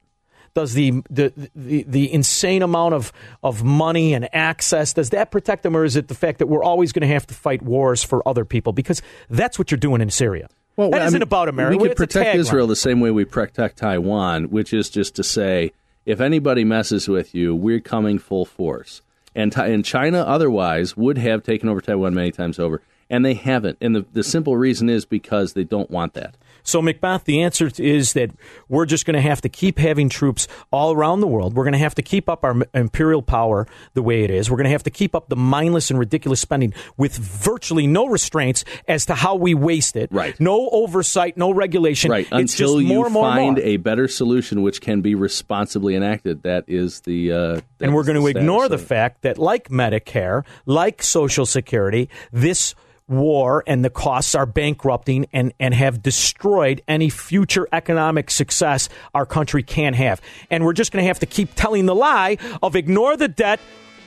Does 0.55 0.75
the 0.75 1.03
the, 1.19 1.33
the 1.55 1.85
the 1.97 2.13
insane 2.13 2.63
amount 2.63 2.95
of, 2.95 3.13
of 3.43 3.63
money 3.63 4.15
and 4.15 4.29
access 4.35 4.93
does 4.93 5.11
that 5.11 5.31
protect 5.31 5.63
them, 5.65 5.77
or 5.77 5.85
is 5.85 5.95
it 5.97 6.09
the 6.09 6.15
fact 6.25 6.39
that 6.41 6.47
we're 6.49 6.65
always 6.65 6.91
going 6.93 7.07
to 7.09 7.13
have 7.15 7.27
to 7.29 7.35
fight 7.35 7.63
wars 7.63 8.03
for 8.03 8.19
other 8.29 8.45
people? 8.45 8.73
Because 8.73 9.01
that's 9.29 9.59
what 9.59 9.71
you're 9.71 9.79
doing 9.89 10.01
in 10.01 10.11
Syria. 10.11 10.49
that 10.77 10.95
I 10.95 11.05
isn't 11.07 11.19
mean, 11.19 11.23
about 11.23 11.49
America. 11.49 11.79
We 11.79 11.89
could 11.89 11.97
protect. 11.97 12.35
Israel 12.37 12.67
the 12.67 12.75
same 12.89 12.99
way 13.01 13.11
we 13.13 13.25
protect 13.25 13.77
Taiwan, 13.79 14.51
which 14.57 14.73
is 14.73 14.91
just 14.91 15.15
to 15.17 15.23
say, 15.23 15.73
if 16.11 16.21
anybody 16.21 16.65
messes 16.65 17.09
with 17.09 17.35
you, 17.35 17.55
we're 17.55 17.81
coming 17.81 18.19
full 18.19 18.45
force. 18.45 19.01
And, 19.35 19.57
and 19.57 19.85
China, 19.85 20.23
otherwise, 20.23 20.97
would 20.97 21.19
have 21.19 21.45
taken 21.45 21.69
over 21.69 21.81
Taiwan 21.81 22.15
many 22.15 22.33
times 22.33 22.59
over, 22.59 22.83
and 23.09 23.25
they 23.25 23.35
haven't. 23.35 23.79
And 23.81 23.95
the, 23.95 24.05
the 24.13 24.25
simple 24.25 24.57
reason 24.57 24.89
is 24.89 25.05
because 25.05 25.53
they 25.53 25.63
don't 25.63 25.91
want 25.91 26.15
that. 26.15 26.35
So, 26.63 26.83
Macbeth, 26.83 27.25
the 27.25 27.43
answer 27.43 27.71
is 27.79 28.13
that 28.15 28.31
we're 28.69 28.87
just 28.87 29.07
going 29.07 29.15
to 29.15 29.21
have 29.21 29.41
to 29.43 29.49
keep 29.49 29.79
having 29.79 30.09
troops 30.09 30.49
all 30.71 30.93
around 30.93 31.21
the 31.21 31.27
world. 31.27 31.55
We're 31.55 31.65
going 31.65 31.73
to 31.73 31.79
have 31.79 31.95
to 31.97 32.03
keep 32.03 32.29
up 32.29 32.45
our 32.45 32.57
imperial 32.75 33.23
power 33.23 33.67
the 33.95 34.03
way 34.03 34.25
it 34.25 34.31
is. 34.31 34.51
We're 34.51 34.57
going 34.57 34.65
to 34.65 34.71
have 34.71 34.83
to 34.85 34.91
keep 34.91 35.15
up 35.15 35.29
the 35.29 35.37
mindless 35.37 35.91
and 35.91 35.99
ridiculous 35.99 36.41
spending 36.41 36.73
with 36.97 37.17
virtually 37.17 37.87
no 37.87 38.07
restraints 38.07 38.65
as 38.89 39.07
to 39.07 39.15
how 39.15 39.37
we 39.37 39.55
waste 39.55 39.97
it. 39.97 40.11
Right. 40.13 40.39
No 40.41 40.69
oversight, 40.71 41.37
no 41.37 41.53
regulation. 41.53 42.11
Right. 42.11 42.27
It's 42.33 42.53
Until 42.53 42.81
you 42.81 42.89
more, 42.89 43.11
more, 43.11 43.25
find 43.25 43.57
more. 43.57 43.65
a 43.65 43.77
better 43.77 44.09
solution 44.09 44.63
which 44.63 44.81
can 44.81 45.01
be 45.01 45.15
responsibly 45.15 45.95
enacted. 45.95 46.43
That 46.43 46.65
is 46.67 47.01
the. 47.01 47.33
Uh, 47.33 47.61
and 47.81 47.95
we're 47.95 48.05
going 48.05 48.21
to 48.21 48.27
ignore 48.27 48.69
the 48.69 48.79
fact 48.79 49.23
that, 49.23 49.39
like 49.39 49.69
Medicare, 49.69 50.45
like 50.67 51.03
Social 51.03 51.47
Security, 51.47 52.09
this 52.33 52.75
war 53.11 53.65
and 53.67 53.85
the 53.85 53.91
costs 53.91 54.35
are 54.35 54.47
bankrupting 54.47 55.27
and, 55.33 55.53
and 55.59 55.75
have 55.75 56.03
destroyed 56.03 56.83
any 56.89 57.11
future 57.11 57.69
economic 57.73 58.31
success 58.31 58.89
our 59.15 59.27
country 59.27 59.63
can 59.63 59.95
have. 59.95 60.21
And 60.51 60.65
we're 60.65 60.73
just 60.73 60.93
going 60.93 61.03
to 61.03 61.09
have 61.09 61.19
to 61.21 61.27
keep 61.27 61.55
telling 61.55 61.87
the 61.87 61.95
lie 61.95 62.39
of 62.63 62.77
ignore 62.77 63.17
the 63.17 63.29
debt, 63.29 63.61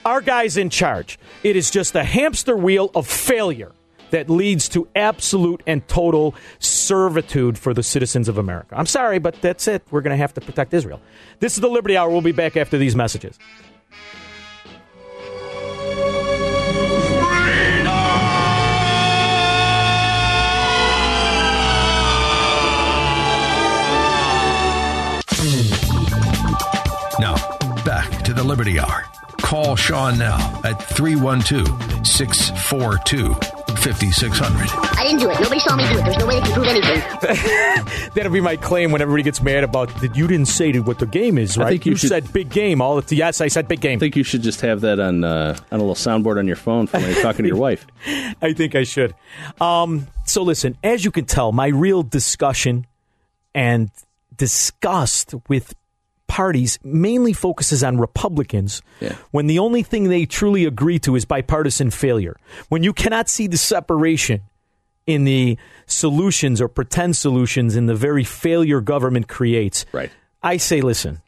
our 0.05 0.21
guy's 0.21 0.57
in 0.57 0.69
charge. 0.69 1.19
It 1.43 1.55
is 1.55 1.69
just 1.69 1.95
a 1.95 2.03
hamster 2.03 2.57
wheel 2.57 2.91
of 2.95 3.07
failure 3.07 3.71
that 4.11 4.29
leads 4.29 4.69
to 4.69 4.87
absolute 4.95 5.63
and 5.65 5.87
total 5.87 6.35
servitude 6.59 7.57
for 7.57 7.73
the 7.73 7.81
citizens 7.81 8.29
of 8.29 8.37
America. 8.37 8.75
I'm 8.77 8.85
sorry, 8.85 9.17
but 9.17 9.41
that's 9.41 9.67
it. 9.67 9.81
We're 9.89 10.01
going 10.01 10.11
to 10.11 10.17
have 10.17 10.35
to 10.35 10.41
protect 10.41 10.71
Israel. 10.73 11.01
This 11.39 11.55
is 11.55 11.61
the 11.61 11.67
Liberty 11.67 11.97
Hour. 11.97 12.11
We'll 12.11 12.21
be 12.21 12.31
back 12.31 12.55
after 12.55 12.77
these 12.77 12.95
messages. 12.95 13.39
Liberty 28.53 28.79
Hour. 28.79 29.03
Call 29.41 29.75
Sean 29.75 30.19
now 30.19 30.37
at 30.63 30.73
312 30.83 32.05
642 32.05 33.33
5600. 33.77 34.69
I 34.95 35.03
didn't 35.03 35.21
do 35.21 35.31
it. 35.31 35.39
Nobody 35.39 35.59
saw 35.59 35.75
me 35.75 35.83
do 35.91 35.97
it. 35.97 36.03
There's 36.03 36.17
no 36.19 36.27
way 36.27 36.35
they 36.39 36.41
can 36.45 36.53
prove 36.53 36.67
anything. 36.67 38.09
That'll 38.13 38.31
be 38.31 38.41
my 38.41 38.55
claim 38.55 38.91
when 38.91 39.01
everybody 39.01 39.23
gets 39.23 39.41
mad 39.41 39.63
about 39.63 39.89
that. 40.01 40.15
You 40.15 40.27
didn't 40.27 40.49
say 40.49 40.71
what 40.77 40.99
the 40.99 41.07
game 41.07 41.39
is, 41.39 41.57
I 41.57 41.63
right? 41.63 41.69
think 41.71 41.87
you 41.87 41.95
should- 41.95 42.09
said 42.09 42.31
big 42.31 42.51
game. 42.51 42.79
All 42.79 43.01
the 43.01 43.15
yes, 43.15 43.41
I 43.41 43.47
said 43.47 43.67
big 43.67 43.81
game. 43.81 43.97
I 43.97 43.99
think 44.01 44.15
you 44.15 44.23
should 44.23 44.43
just 44.43 44.61
have 44.61 44.81
that 44.81 44.99
on 44.99 45.23
uh, 45.23 45.57
on 45.71 45.79
a 45.79 45.83
little 45.83 45.95
soundboard 45.95 46.37
on 46.37 46.45
your 46.45 46.55
phone 46.55 46.85
for 46.85 46.99
when 46.99 47.09
you're 47.11 47.23
talking 47.23 47.41
to 47.41 47.49
your 47.49 47.57
wife. 47.57 47.87
I 48.39 48.53
think 48.53 48.75
I 48.75 48.83
should. 48.83 49.15
Um, 49.59 50.05
so 50.25 50.43
listen, 50.43 50.77
as 50.83 51.03
you 51.03 51.09
can 51.09 51.25
tell, 51.25 51.51
my 51.51 51.69
real 51.69 52.03
discussion 52.03 52.85
and 53.55 53.89
disgust 54.37 55.33
with 55.49 55.73
parties 56.27 56.79
mainly 56.83 57.33
focuses 57.33 57.83
on 57.83 57.99
Republicans 57.99 58.81
Yeah. 58.99 59.15
when 59.31 59.47
the 59.47 59.59
only 59.59 59.83
thing 59.83 60.05
they 60.09 60.25
truly 60.25 60.65
agree 60.65 60.99
to 60.99 61.15
is 61.15 61.25
bipartisan 61.25 61.91
failure. 61.91 62.35
When 62.69 62.83
you 62.83 62.93
cannot 62.93 63.29
see 63.29 63.47
the 63.47 63.57
separation 63.57 64.41
in 65.05 65.25
the 65.25 65.57
solutions 65.85 66.61
or 66.61 66.67
pretend 66.67 67.15
solutions 67.15 67.75
in 67.75 67.85
the 67.87 67.95
very 67.95 68.23
failure 68.23 68.79
government 68.81 69.27
creates. 69.27 69.85
Right. 69.91 70.09
I 70.41 70.57
say, 70.57 70.81
listen, 70.81 71.21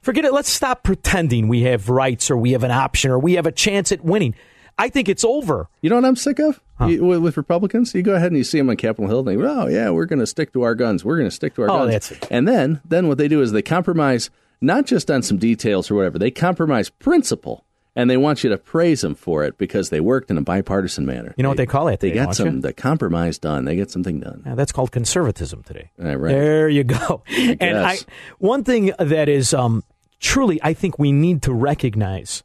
forget 0.00 0.24
it. 0.24 0.32
Let's 0.32 0.50
stop 0.50 0.82
pretending 0.82 1.46
we 1.48 1.62
have 1.62 1.88
rights 1.88 2.30
or 2.30 2.36
we 2.36 2.52
have 2.52 2.64
an 2.64 2.72
option 2.72 3.10
or 3.10 3.18
we 3.18 3.34
have 3.34 3.46
a 3.46 3.52
chance 3.52 3.92
at 3.92 4.04
winning. 4.04 4.34
I 4.78 4.88
think 4.88 5.08
it's 5.08 5.24
over. 5.24 5.68
You 5.80 5.90
know 5.90 5.96
what 5.96 6.04
I'm 6.04 6.16
sick 6.16 6.38
of 6.40 6.60
You- 6.86 7.04
with, 7.04 7.20
with 7.20 7.36
Republicans? 7.36 7.94
You 7.94 8.02
go 8.02 8.14
ahead 8.14 8.28
and 8.28 8.36
you 8.38 8.44
see 8.44 8.58
them 8.58 8.70
on 8.70 8.76
Capitol 8.76 9.06
Hill, 9.08 9.18
and 9.20 9.28
they 9.28 9.36
go, 9.36 9.62
"Oh 9.62 9.68
yeah, 9.68 9.90
we're 9.90 10.06
going 10.06 10.18
to 10.20 10.26
stick 10.26 10.52
to 10.54 10.62
our 10.62 10.74
guns. 10.74 11.04
We're 11.04 11.16
going 11.18 11.28
to 11.28 11.34
stick 11.34 11.54
to 11.56 11.62
our 11.62 11.70
Oh, 11.70 11.78
guns." 11.80 11.92
that's 11.92 12.10
it. 12.12 12.26
And 12.30 12.48
then, 12.48 12.80
then 12.84 13.08
what 13.08 13.18
they 13.18 13.28
do 13.28 13.40
is 13.42 13.52
they 13.52 13.62
compromise 13.62 14.30
not 14.60 14.86
just 14.86 15.10
on 15.10 15.22
some 15.22 15.38
details 15.38 15.90
or 15.90 15.94
whatever. 15.96 16.18
They 16.18 16.30
compromise 16.30 16.88
principle, 16.88 17.64
and 17.94 18.08
they 18.08 18.16
want 18.16 18.42
you 18.42 18.50
to 18.50 18.56
praise 18.56 19.00
them 19.02 19.14
for 19.14 19.44
it 19.44 19.58
because 19.58 19.90
they 19.90 20.00
worked 20.00 20.30
in 20.30 20.38
a 20.38 20.42
bipartisan 20.42 21.04
manner. 21.04 21.34
You 21.36 21.42
know 21.42 21.48
what 21.50 21.58
they 21.58 21.66
call 21.66 21.88
it 21.88 22.00
They 22.00 22.10
today, 22.10 22.24
got 22.24 22.34
some 22.36 22.54
you? 22.56 22.60
the 22.62 22.72
compromise 22.72 23.38
done. 23.38 23.64
They 23.66 23.76
get 23.76 23.90
something 23.90 24.20
done. 24.20 24.42
Yeah, 24.46 24.54
that's 24.54 24.72
called 24.72 24.90
conservatism 24.92 25.62
today. 25.64 25.90
Yeah, 25.98 26.14
right. 26.14 26.32
There 26.32 26.68
you 26.68 26.84
go. 26.84 27.22
And 27.60 27.76
I, 27.78 27.98
one 28.38 28.64
thing 28.64 28.92
that 28.98 29.28
is 29.28 29.52
um, 29.52 29.84
truly, 30.20 30.58
I 30.62 30.72
think 30.74 30.98
we 30.98 31.12
need 31.12 31.42
to 31.42 31.52
recognize 31.52 32.42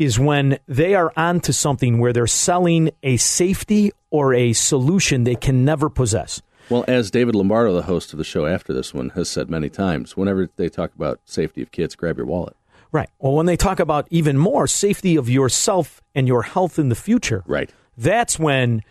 is 0.00 0.18
when 0.18 0.58
they 0.66 0.94
are 0.94 1.12
onto 1.14 1.52
something 1.52 1.98
where 2.00 2.12
they're 2.12 2.26
selling 2.26 2.90
a 3.02 3.18
safety 3.18 3.92
or 4.10 4.32
a 4.32 4.52
solution 4.54 5.24
they 5.24 5.34
can 5.36 5.62
never 5.64 5.90
possess. 5.90 6.40
Well, 6.70 6.84
as 6.88 7.10
David 7.10 7.34
Lombardo, 7.34 7.74
the 7.74 7.82
host 7.82 8.12
of 8.14 8.18
the 8.18 8.24
show 8.24 8.46
after 8.46 8.72
this 8.72 8.94
one, 8.94 9.10
has 9.10 9.28
said 9.28 9.50
many 9.50 9.68
times, 9.68 10.16
whenever 10.16 10.48
they 10.56 10.70
talk 10.70 10.94
about 10.94 11.20
safety 11.26 11.60
of 11.62 11.70
kids, 11.70 11.94
grab 11.94 12.16
your 12.16 12.26
wallet. 12.26 12.56
Right. 12.92 13.10
Well, 13.18 13.34
when 13.34 13.44
they 13.46 13.56
talk 13.56 13.78
about 13.78 14.08
even 14.10 14.38
more 14.38 14.66
safety 14.66 15.16
of 15.16 15.28
yourself 15.28 16.00
and 16.14 16.26
your 16.26 16.42
health 16.42 16.78
in 16.78 16.88
the 16.88 16.94
future, 16.94 17.44
Right. 17.46 17.70
that's 17.98 18.38
when 18.38 18.82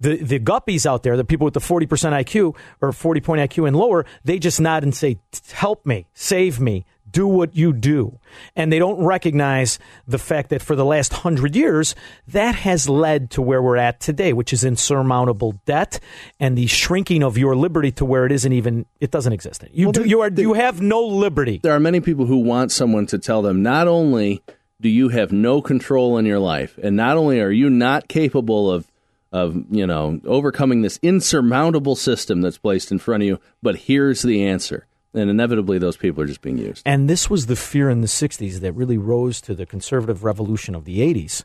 the 0.00 0.16
the 0.16 0.38
guppies 0.40 0.86
out 0.86 1.02
there, 1.02 1.16
the 1.16 1.24
people 1.24 1.44
with 1.44 1.54
the 1.54 1.60
forty 1.60 1.86
percent 1.86 2.14
IQ 2.14 2.54
or 2.80 2.92
forty 2.92 3.20
point 3.20 3.40
IQ 3.42 3.66
and 3.66 3.76
lower, 3.76 4.06
they 4.24 4.38
just 4.38 4.60
nod 4.60 4.82
and 4.82 4.94
say, 4.94 5.18
"Help 5.52 5.84
me, 5.84 6.06
save 6.14 6.58
me." 6.58 6.84
Do 7.10 7.26
what 7.26 7.56
you 7.56 7.72
do. 7.72 8.18
And 8.56 8.72
they 8.72 8.78
don't 8.78 9.02
recognize 9.02 9.78
the 10.06 10.18
fact 10.18 10.50
that 10.50 10.62
for 10.62 10.76
the 10.76 10.84
last 10.84 11.12
hundred 11.12 11.56
years, 11.56 11.94
that 12.28 12.54
has 12.54 12.88
led 12.88 13.30
to 13.30 13.42
where 13.42 13.62
we're 13.62 13.76
at 13.76 14.00
today, 14.00 14.32
which 14.32 14.52
is 14.52 14.64
insurmountable 14.64 15.60
debt 15.64 16.00
and 16.38 16.56
the 16.56 16.66
shrinking 16.66 17.22
of 17.22 17.38
your 17.38 17.56
liberty 17.56 17.90
to 17.92 18.04
where 18.04 18.26
it 18.26 18.32
isn't 18.32 18.52
even, 18.52 18.86
it 19.00 19.10
doesn't 19.10 19.32
exist. 19.32 19.64
You, 19.72 19.92
do, 19.92 20.04
you, 20.04 20.20
are, 20.20 20.30
you 20.30 20.54
have 20.54 20.80
no 20.80 21.02
liberty. 21.02 21.60
There 21.62 21.74
are 21.74 21.80
many 21.80 22.00
people 22.00 22.26
who 22.26 22.38
want 22.38 22.72
someone 22.72 23.06
to 23.06 23.18
tell 23.18 23.42
them 23.42 23.62
not 23.62 23.88
only 23.88 24.42
do 24.80 24.88
you 24.88 25.08
have 25.08 25.32
no 25.32 25.60
control 25.60 26.18
in 26.18 26.26
your 26.26 26.38
life, 26.38 26.78
and 26.82 26.96
not 26.96 27.16
only 27.16 27.40
are 27.40 27.50
you 27.50 27.70
not 27.70 28.08
capable 28.08 28.70
of 28.70 28.90
of 29.30 29.62
you 29.70 29.86
know 29.86 30.20
overcoming 30.24 30.82
this 30.82 30.98
insurmountable 31.02 31.96
system 31.96 32.40
that's 32.40 32.58
placed 32.58 32.90
in 32.90 32.98
front 32.98 33.22
of 33.22 33.26
you, 33.26 33.40
but 33.62 33.76
here's 33.76 34.22
the 34.22 34.44
answer. 34.44 34.86
And 35.14 35.30
inevitably, 35.30 35.78
those 35.78 35.96
people 35.96 36.22
are 36.22 36.26
just 36.26 36.42
being 36.42 36.58
used. 36.58 36.82
And 36.84 37.08
this 37.08 37.30
was 37.30 37.46
the 37.46 37.56
fear 37.56 37.88
in 37.90 38.02
the 38.02 38.06
60s 38.06 38.60
that 38.60 38.72
really 38.72 38.98
rose 38.98 39.40
to 39.42 39.54
the 39.54 39.64
conservative 39.66 40.22
revolution 40.22 40.74
of 40.74 40.84
the 40.84 40.98
80s 41.00 41.44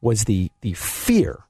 was 0.00 0.24
the, 0.24 0.50
the 0.62 0.72
fear 0.72 1.40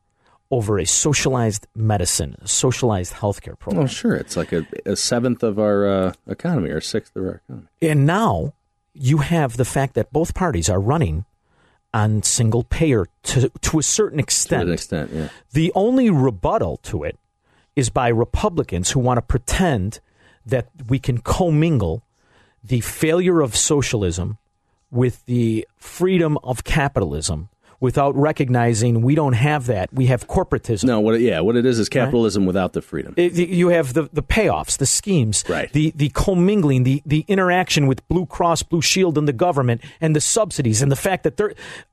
over 0.51 0.79
a 0.79 0.85
socialized 0.85 1.66
medicine, 1.75 2.37
a 2.42 2.48
socialized 2.48 3.14
healthcare 3.14 3.59
program. 3.59 3.85
Oh, 3.85 3.87
sure, 3.87 4.14
it's 4.14 4.37
like 4.37 4.53
a, 4.53 4.66
a 4.85 4.96
seventh 4.96 5.42
of 5.42 5.59
our 5.59 5.87
uh, 5.88 6.12
economy, 6.27 6.68
or 6.70 6.79
a 6.79 6.83
sixth 6.83 7.16
of 7.16 7.25
our 7.25 7.40
economy. 7.46 7.68
And 7.81 8.05
now 8.07 8.53
you 8.92 9.18
have 9.18 9.57
the 9.57 9.64
fact 9.64 9.94
that 9.94 10.12
both 10.12 10.35
parties 10.35 10.68
are 10.68 10.81
running 10.81 11.25
on 11.94 12.22
single 12.22 12.64
payer 12.64 13.07
to, 13.22 13.48
to 13.61 13.79
a 13.79 13.83
certain 13.83 14.18
To 14.18 14.22
extent. 14.25 14.62
an 14.64 14.72
extent, 14.72 15.11
yeah. 15.12 15.29
The 15.53 15.72
only 15.75 16.11
rebuttal 16.11 16.79
to 16.85 17.05
it 17.05 17.18
is 17.77 17.88
by 17.88 18.09
Republicans 18.09 18.90
who 18.90 19.01
want 19.01 19.16
to 19.18 19.22
pretend 19.22 20.01
that 20.47 20.69
we 20.89 20.99
can 20.99 21.19
commingle 21.19 22.03
the 22.63 22.81
failure 22.81 23.41
of 23.41 23.57
socialism 23.57 24.39
with 24.91 25.25
the 25.27 25.67
freedom 25.77 26.39
of 26.45 26.65
capitalism 26.65 27.49
without 27.83 28.14
recognizing 28.16 29.03
we 29.03 29.14
don't 29.14 29.33
have 29.35 29.66
that. 29.66 29.92
We 29.92 30.07
have 30.07 30.27
corporatism. 30.29 30.85
No, 30.85 31.01
what? 31.01 31.21
Yeah, 31.21 31.40
what 31.40 31.57
it 31.57 31.66
is 31.66 31.79
is 31.79 31.88
capitalism 31.88 32.47
without 32.47 32.73
the 32.73 32.81
freedom. 32.81 33.12
It- 33.18 33.33
you 33.35 33.68
have 33.68 33.92
the, 33.92 34.09
the 34.12 34.23
payoffs, 34.23 34.79
the 34.79 34.87
schemes, 34.87 35.45
Right. 35.49 35.71
the, 35.73 35.92
the 35.97 36.09
commingling, 36.11 36.85
the, 36.85 37.03
the 37.05 37.25
interaction 37.29 37.87
with 37.88 38.07
Blue 38.09 38.25
Cross, 38.25 38.62
Blue 38.62 38.81
Shield, 38.81 39.18
and 39.18 39.27
the 39.27 39.33
government, 39.33 39.83
and 40.01 40.14
the 40.14 40.21
subsidies, 40.21 40.81
and 40.81 40.92
the 40.92 40.97
fact 40.97 41.25
that 41.25 41.40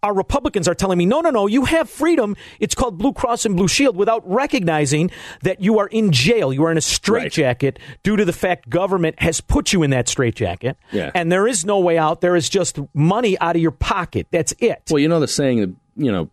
our 0.04 0.14
Republicans 0.14 0.68
are 0.68 0.76
telling 0.76 0.98
me, 1.00 1.06
no, 1.08 1.22
no, 1.22 1.32
no, 1.32 1.48
you 1.48 1.66
have 1.66 1.90
freedom. 1.90 2.36
It's 2.60 2.76
called 2.76 2.98
Blue 3.00 3.12
Cross 3.14 3.46
and 3.46 3.56
Blue 3.58 3.68
Shield 3.68 3.98
without 3.98 4.22
recognizing 4.30 5.10
that 5.42 5.60
you 5.60 5.80
are 5.80 5.88
in 5.88 6.12
jail. 6.12 6.54
You 6.54 6.64
are 6.66 6.72
in 6.72 6.78
a 6.78 6.82
straitjacket 6.82 7.80
due 8.04 8.16
to 8.16 8.26
the 8.26 8.34
fact 8.34 8.70
government 8.70 9.20
has 9.20 9.42
put 9.42 9.74
you 9.74 9.82
in 9.84 9.90
that 9.90 10.08
straitjacket. 10.08 10.78
Yeah. 10.92 11.10
And 11.16 11.32
there 11.32 11.48
is 11.48 11.66
no 11.66 11.80
way 11.80 11.98
out. 11.98 12.22
There 12.22 12.36
is 12.36 12.48
just 12.48 12.78
money 12.94 13.40
out 13.40 13.56
of 13.56 13.62
your 13.62 13.72
pocket. 13.72 14.28
That's 14.32 14.54
it. 14.60 14.84
Well, 14.92 15.00
you 15.00 15.08
know 15.08 15.20
the 15.20 15.28
saying 15.28 15.62
that 15.62 15.74
you 16.00 16.12
know, 16.12 16.30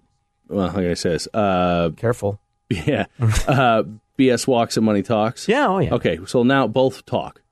well, 0.48 0.68
like 0.68 0.86
I 0.86 0.94
says, 0.94 1.28
uh, 1.34 1.90
Careful. 1.96 2.40
yeah, 2.70 3.06
uh, 3.20 3.84
BS 4.18 4.46
walks 4.46 4.76
and 4.76 4.84
money 4.84 5.02
talks. 5.02 5.48
Yeah, 5.48 5.68
oh 5.68 5.78
yeah. 5.78 5.94
Okay, 5.94 6.18
so 6.26 6.42
now 6.42 6.66
both 6.66 7.04
talk. 7.06 7.42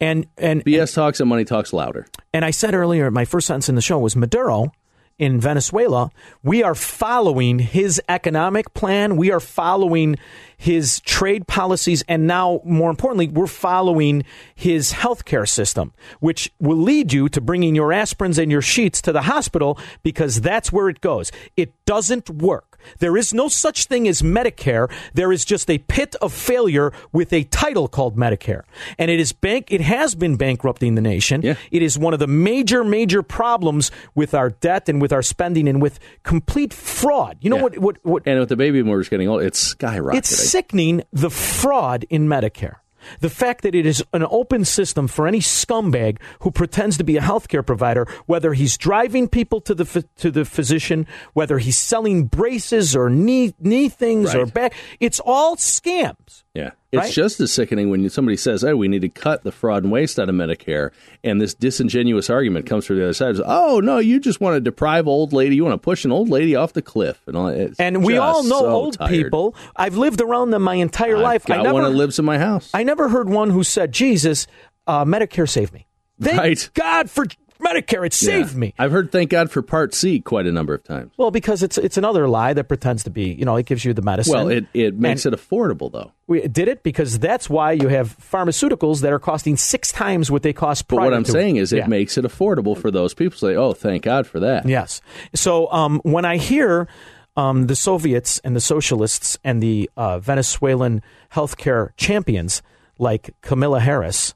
And 0.00 0.26
and 0.36 0.64
BS 0.64 0.94
talks 0.94 1.20
and 1.20 1.28
money 1.28 1.44
talks 1.44 1.72
louder. 1.72 2.06
And 2.32 2.44
I 2.44 2.50
said 2.50 2.74
earlier, 2.74 3.10
my 3.10 3.24
first 3.24 3.46
sentence 3.46 3.68
in 3.68 3.74
the 3.74 3.80
show 3.80 3.98
was 3.98 4.16
Maduro 4.16 4.72
in 5.20 5.38
Venezuela. 5.38 6.10
We 6.42 6.62
are 6.62 6.74
following 6.74 7.58
his 7.58 8.00
economic 8.08 8.72
plan. 8.72 9.18
We 9.18 9.30
are 9.30 9.38
following 9.38 10.16
his 10.56 11.00
trade 11.00 11.46
policies. 11.46 12.02
And 12.08 12.26
now, 12.26 12.62
more 12.64 12.88
importantly, 12.88 13.28
we're 13.28 13.46
following 13.46 14.24
his 14.54 14.94
healthcare 14.94 15.46
system, 15.46 15.92
which 16.20 16.50
will 16.58 16.78
lead 16.78 17.12
you 17.12 17.28
to 17.28 17.40
bringing 17.40 17.74
your 17.74 17.90
aspirins 17.90 18.38
and 18.38 18.50
your 18.50 18.62
sheets 18.62 19.02
to 19.02 19.12
the 19.12 19.22
hospital 19.22 19.78
because 20.02 20.40
that's 20.40 20.72
where 20.72 20.88
it 20.88 21.02
goes. 21.02 21.30
It 21.54 21.72
doesn't 21.84 22.30
work. 22.30 22.69
There 22.98 23.16
is 23.16 23.32
no 23.34 23.48
such 23.48 23.84
thing 23.86 24.06
as 24.08 24.22
Medicare. 24.22 24.90
There 25.14 25.32
is 25.32 25.44
just 25.44 25.68
a 25.70 25.78
pit 25.78 26.14
of 26.22 26.32
failure 26.32 26.92
with 27.12 27.32
a 27.32 27.44
title 27.44 27.88
called 27.88 28.16
Medicare. 28.16 28.62
And 28.98 29.10
it 29.10 29.20
is 29.20 29.32
bank 29.32 29.68
it 29.70 29.80
has 29.80 30.14
been 30.14 30.36
bankrupting 30.36 30.94
the 30.94 31.00
nation. 31.00 31.42
Yeah. 31.42 31.54
It 31.70 31.82
is 31.82 31.98
one 31.98 32.12
of 32.14 32.20
the 32.20 32.26
major, 32.26 32.84
major 32.84 33.22
problems 33.22 33.90
with 34.14 34.34
our 34.34 34.50
debt 34.50 34.88
and 34.88 35.00
with 35.00 35.12
our 35.12 35.22
spending 35.22 35.68
and 35.68 35.80
with 35.82 35.98
complete 36.22 36.72
fraud. 36.72 37.38
You 37.40 37.50
know 37.50 37.56
Yeah. 37.56 37.62
what 37.62 37.78
what 37.78 37.96
what 38.02 38.22
And 38.26 38.40
with 38.40 38.48
the 38.48 38.56
baby 38.56 38.82
boomers 38.82 39.08
getting 39.08 39.28
old, 39.28 39.42
it's 39.42 39.74
skyrocketing. 39.74 40.16
it's 40.18 40.28
sickening 40.30 41.02
the 41.12 41.30
fraud 41.30 42.04
in 42.10 42.26
Medicare. 42.28 42.76
The 43.20 43.30
fact 43.30 43.62
that 43.62 43.74
it 43.74 43.86
is 43.86 44.04
an 44.12 44.26
open 44.30 44.64
system 44.64 45.08
for 45.08 45.26
any 45.26 45.40
scumbag 45.40 46.18
who 46.40 46.50
pretends 46.50 46.96
to 46.98 47.04
be 47.04 47.16
a 47.16 47.20
healthcare 47.20 47.64
provider, 47.64 48.06
whether 48.26 48.52
he's 48.52 48.76
driving 48.76 49.28
people 49.28 49.60
to 49.62 49.74
the 49.74 50.04
to 50.16 50.30
the 50.30 50.44
physician, 50.44 51.06
whether 51.32 51.58
he's 51.58 51.78
selling 51.78 52.24
braces 52.26 52.94
or 52.96 53.10
knee 53.10 53.54
knee 53.60 53.88
things 53.88 54.34
or 54.34 54.46
back, 54.46 54.74
it's 55.00 55.20
all 55.20 55.56
scams. 55.56 56.44
Yeah. 56.54 56.70
It's 56.90 56.98
Right? 57.00 57.12
just 57.12 57.38
as 57.40 57.52
sickening 57.52 57.90
when 57.90 58.08
somebody 58.10 58.36
says, 58.36 58.64
"Oh, 58.64 58.74
we 58.76 58.88
need 58.88 59.02
to 59.02 59.08
cut 59.08 59.44
the 59.44 59.52
fraud 59.52 59.84
and 59.84 59.92
waste 59.92 60.18
out 60.18 60.28
of 60.28 60.34
Medicare," 60.34 60.90
and 61.22 61.40
this 61.40 61.54
disingenuous 61.54 62.28
argument 62.28 62.66
comes 62.66 62.84
from 62.86 62.96
the 62.96 63.04
other 63.04 63.12
side. 63.12 63.30
It's, 63.36 63.40
oh 63.46 63.78
no, 63.78 63.98
you 63.98 64.18
just 64.18 64.40
want 64.40 64.56
to 64.56 64.60
deprive 64.60 65.06
old 65.06 65.32
lady, 65.32 65.54
you 65.54 65.62
want 65.64 65.74
to 65.74 65.78
push 65.78 66.04
an 66.04 66.10
old 66.10 66.28
lady 66.28 66.56
off 66.56 66.72
the 66.72 66.82
cliff, 66.82 67.20
and 67.28 67.36
all. 67.36 67.68
And 67.78 68.04
we 68.04 68.16
all 68.16 68.42
know 68.42 68.58
so 68.60 68.66
old 68.66 68.98
tired. 68.98 69.10
people. 69.10 69.54
I've 69.76 69.96
lived 69.96 70.20
around 70.20 70.50
them 70.50 70.62
my 70.62 70.74
entire 70.74 71.16
I've 71.18 71.22
life. 71.22 71.50
I 71.50 71.58
never 71.62 71.74
one 71.74 71.84
that 71.84 71.90
lives 71.90 72.18
in 72.18 72.24
my 72.24 72.38
house. 72.38 72.68
I 72.74 72.82
never 72.82 73.08
heard 73.10 73.28
one 73.30 73.50
who 73.50 73.62
said, 73.62 73.92
"Jesus, 73.92 74.48
uh, 74.88 75.04
Medicare 75.04 75.48
saved 75.48 75.72
me." 75.72 75.86
Thank 76.20 76.38
Right. 76.38 76.70
God 76.74 77.08
for 77.08 77.26
Medicare, 77.60 78.06
it 78.06 78.12
saved 78.12 78.52
Yeah. 78.52 78.58
me. 78.58 78.74
I've 78.78 78.90
heard 78.92 79.12
"Thank 79.12 79.30
God 79.30 79.50
for 79.50 79.62
Part 79.62 79.94
C" 79.94 80.20
quite 80.20 80.46
a 80.46 80.52
number 80.52 80.74
of 80.74 80.82
times. 80.84 81.12
Well, 81.16 81.30
because 81.30 81.62
it's 81.62 81.78
it's 81.78 81.96
another 81.96 82.26
lie 82.28 82.52
that 82.52 82.64
pretends 82.68 83.04
to 83.04 83.10
be, 83.10 83.32
you 83.32 83.44
know, 83.44 83.56
it 83.56 83.66
gives 83.66 83.84
you 83.84 83.92
the 83.94 84.02
medicine. 84.02 84.34
Well, 84.34 84.48
it 84.48 84.66
it 84.74 84.98
makes 84.98 85.24
And 85.26 85.34
it 85.34 85.40
affordable 85.40 85.90
though. 85.92 86.12
We 86.26 86.46
did 86.48 86.68
it 86.68 86.82
because 86.82 87.18
that's 87.18 87.50
why 87.50 87.72
you 87.72 87.88
have 87.88 88.16
pharmaceuticals 88.18 89.00
that 89.02 89.12
are 89.12 89.18
costing 89.18 89.56
six 89.56 89.92
times 89.92 90.30
what 90.30 90.42
they 90.42 90.52
cost. 90.52 90.88
But 90.88 90.96
what 91.00 91.12
I'm 91.14 91.24
to- 91.24 91.32
saying 91.32 91.56
is, 91.56 91.72
it 91.72 91.78
Yeah. 91.78 91.86
makes 91.86 92.16
it 92.18 92.24
affordable 92.24 92.76
for 92.76 92.90
those 92.90 93.14
people. 93.14 93.38
Say, 93.38 93.54
"Oh, 93.56 93.72
thank 93.72 94.02
God 94.02 94.26
for 94.26 94.40
that." 94.40 94.66
Yes. 94.68 95.00
So 95.34 95.70
um, 95.72 96.00
when 96.04 96.24
I 96.24 96.36
hear 96.36 96.88
um, 97.36 97.68
the 97.68 97.76
Soviets 97.76 98.40
and 98.44 98.54
the 98.56 98.60
socialists 98.60 99.38
and 99.44 99.62
the 99.62 99.88
uh, 99.96 100.18
Venezuelan 100.18 101.00
healthcare 101.32 101.90
champions 101.96 102.60
like 102.98 103.34
Camilla 103.40 103.80
Harris, 103.80 104.34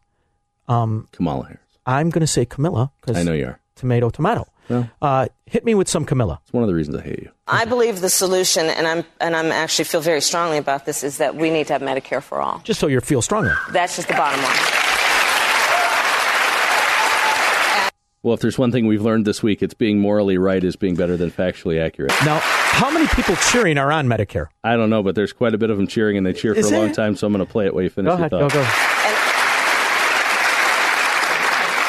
Um, 0.68 1.08
Kamala 1.12 1.44
Harris. 1.44 1.60
I'm 1.86 2.10
going 2.10 2.20
to 2.20 2.26
say 2.26 2.44
Camilla 2.46 2.90
because 3.00 3.16
I 3.16 3.22
know 3.22 3.32
you 3.32 3.46
are. 3.46 3.60
tomato, 3.76 4.10
tomato. 4.10 4.46
Well. 4.68 4.88
Uh, 5.02 5.26
hit 5.46 5.64
me 5.66 5.74
with 5.74 5.88
some 5.88 6.06
Camilla. 6.06 6.40
It's 6.44 6.52
one 6.52 6.62
of 6.62 6.68
the 6.68 6.74
reasons 6.74 6.96
I 6.96 7.02
hate 7.02 7.18
you. 7.20 7.30
I 7.46 7.66
believe 7.66 8.00
the 8.00 8.08
solution, 8.08 8.66
and 8.66 8.86
I'm 8.86 9.04
and 9.20 9.36
I'm 9.36 9.52
actually 9.52 9.84
feel 9.84 10.00
very 10.00 10.22
strongly 10.22 10.56
about 10.56 10.86
this, 10.86 11.04
is 11.04 11.18
that 11.18 11.36
we 11.36 11.50
need 11.50 11.66
to 11.66 11.74
have 11.74 11.82
Medicare 11.82 12.22
for 12.22 12.40
all. 12.40 12.60
Just 12.64 12.80
so 12.80 12.86
you 12.86 12.98
feel 13.00 13.20
stronger. 13.20 13.54
That's 13.72 13.96
just 13.96 14.08
the 14.08 14.14
bottom 14.14 14.40
line. 14.42 14.56
Well, 18.22 18.32
if 18.32 18.40
there's 18.40 18.56
one 18.58 18.72
thing 18.72 18.86
we've 18.86 19.02
learned 19.02 19.26
this 19.26 19.42
week, 19.42 19.62
it's 19.62 19.74
being 19.74 19.98
morally 20.00 20.38
right 20.38 20.64
is 20.64 20.76
being 20.76 20.94
better 20.94 21.18
than 21.18 21.30
factually 21.30 21.78
accurate. 21.78 22.12
Now, 22.24 22.38
how 22.42 22.90
many 22.90 23.06
people 23.08 23.36
cheering 23.36 23.76
are 23.76 23.92
on 23.92 24.06
Medicare? 24.08 24.46
I 24.64 24.76
don't 24.76 24.88
know, 24.88 25.02
but 25.02 25.14
there's 25.14 25.34
quite 25.34 25.52
a 25.52 25.58
bit 25.58 25.68
of 25.68 25.76
them 25.76 25.86
cheering, 25.86 26.16
and 26.16 26.24
they 26.26 26.32
cheer 26.32 26.54
Is 26.54 26.70
for 26.70 26.74
a 26.74 26.78
long 26.78 26.86
there? 26.86 26.94
time. 26.94 27.16
So 27.16 27.26
I'm 27.26 27.34
going 27.34 27.44
to 27.44 27.52
play 27.52 27.66
it 27.66 27.74
while 27.74 27.82
you 27.82 27.90
finish 27.90 28.08
Go 28.08 28.16
your 28.16 28.20
ahead. 28.20 28.30
Go, 28.30 28.48
go. 28.48 28.60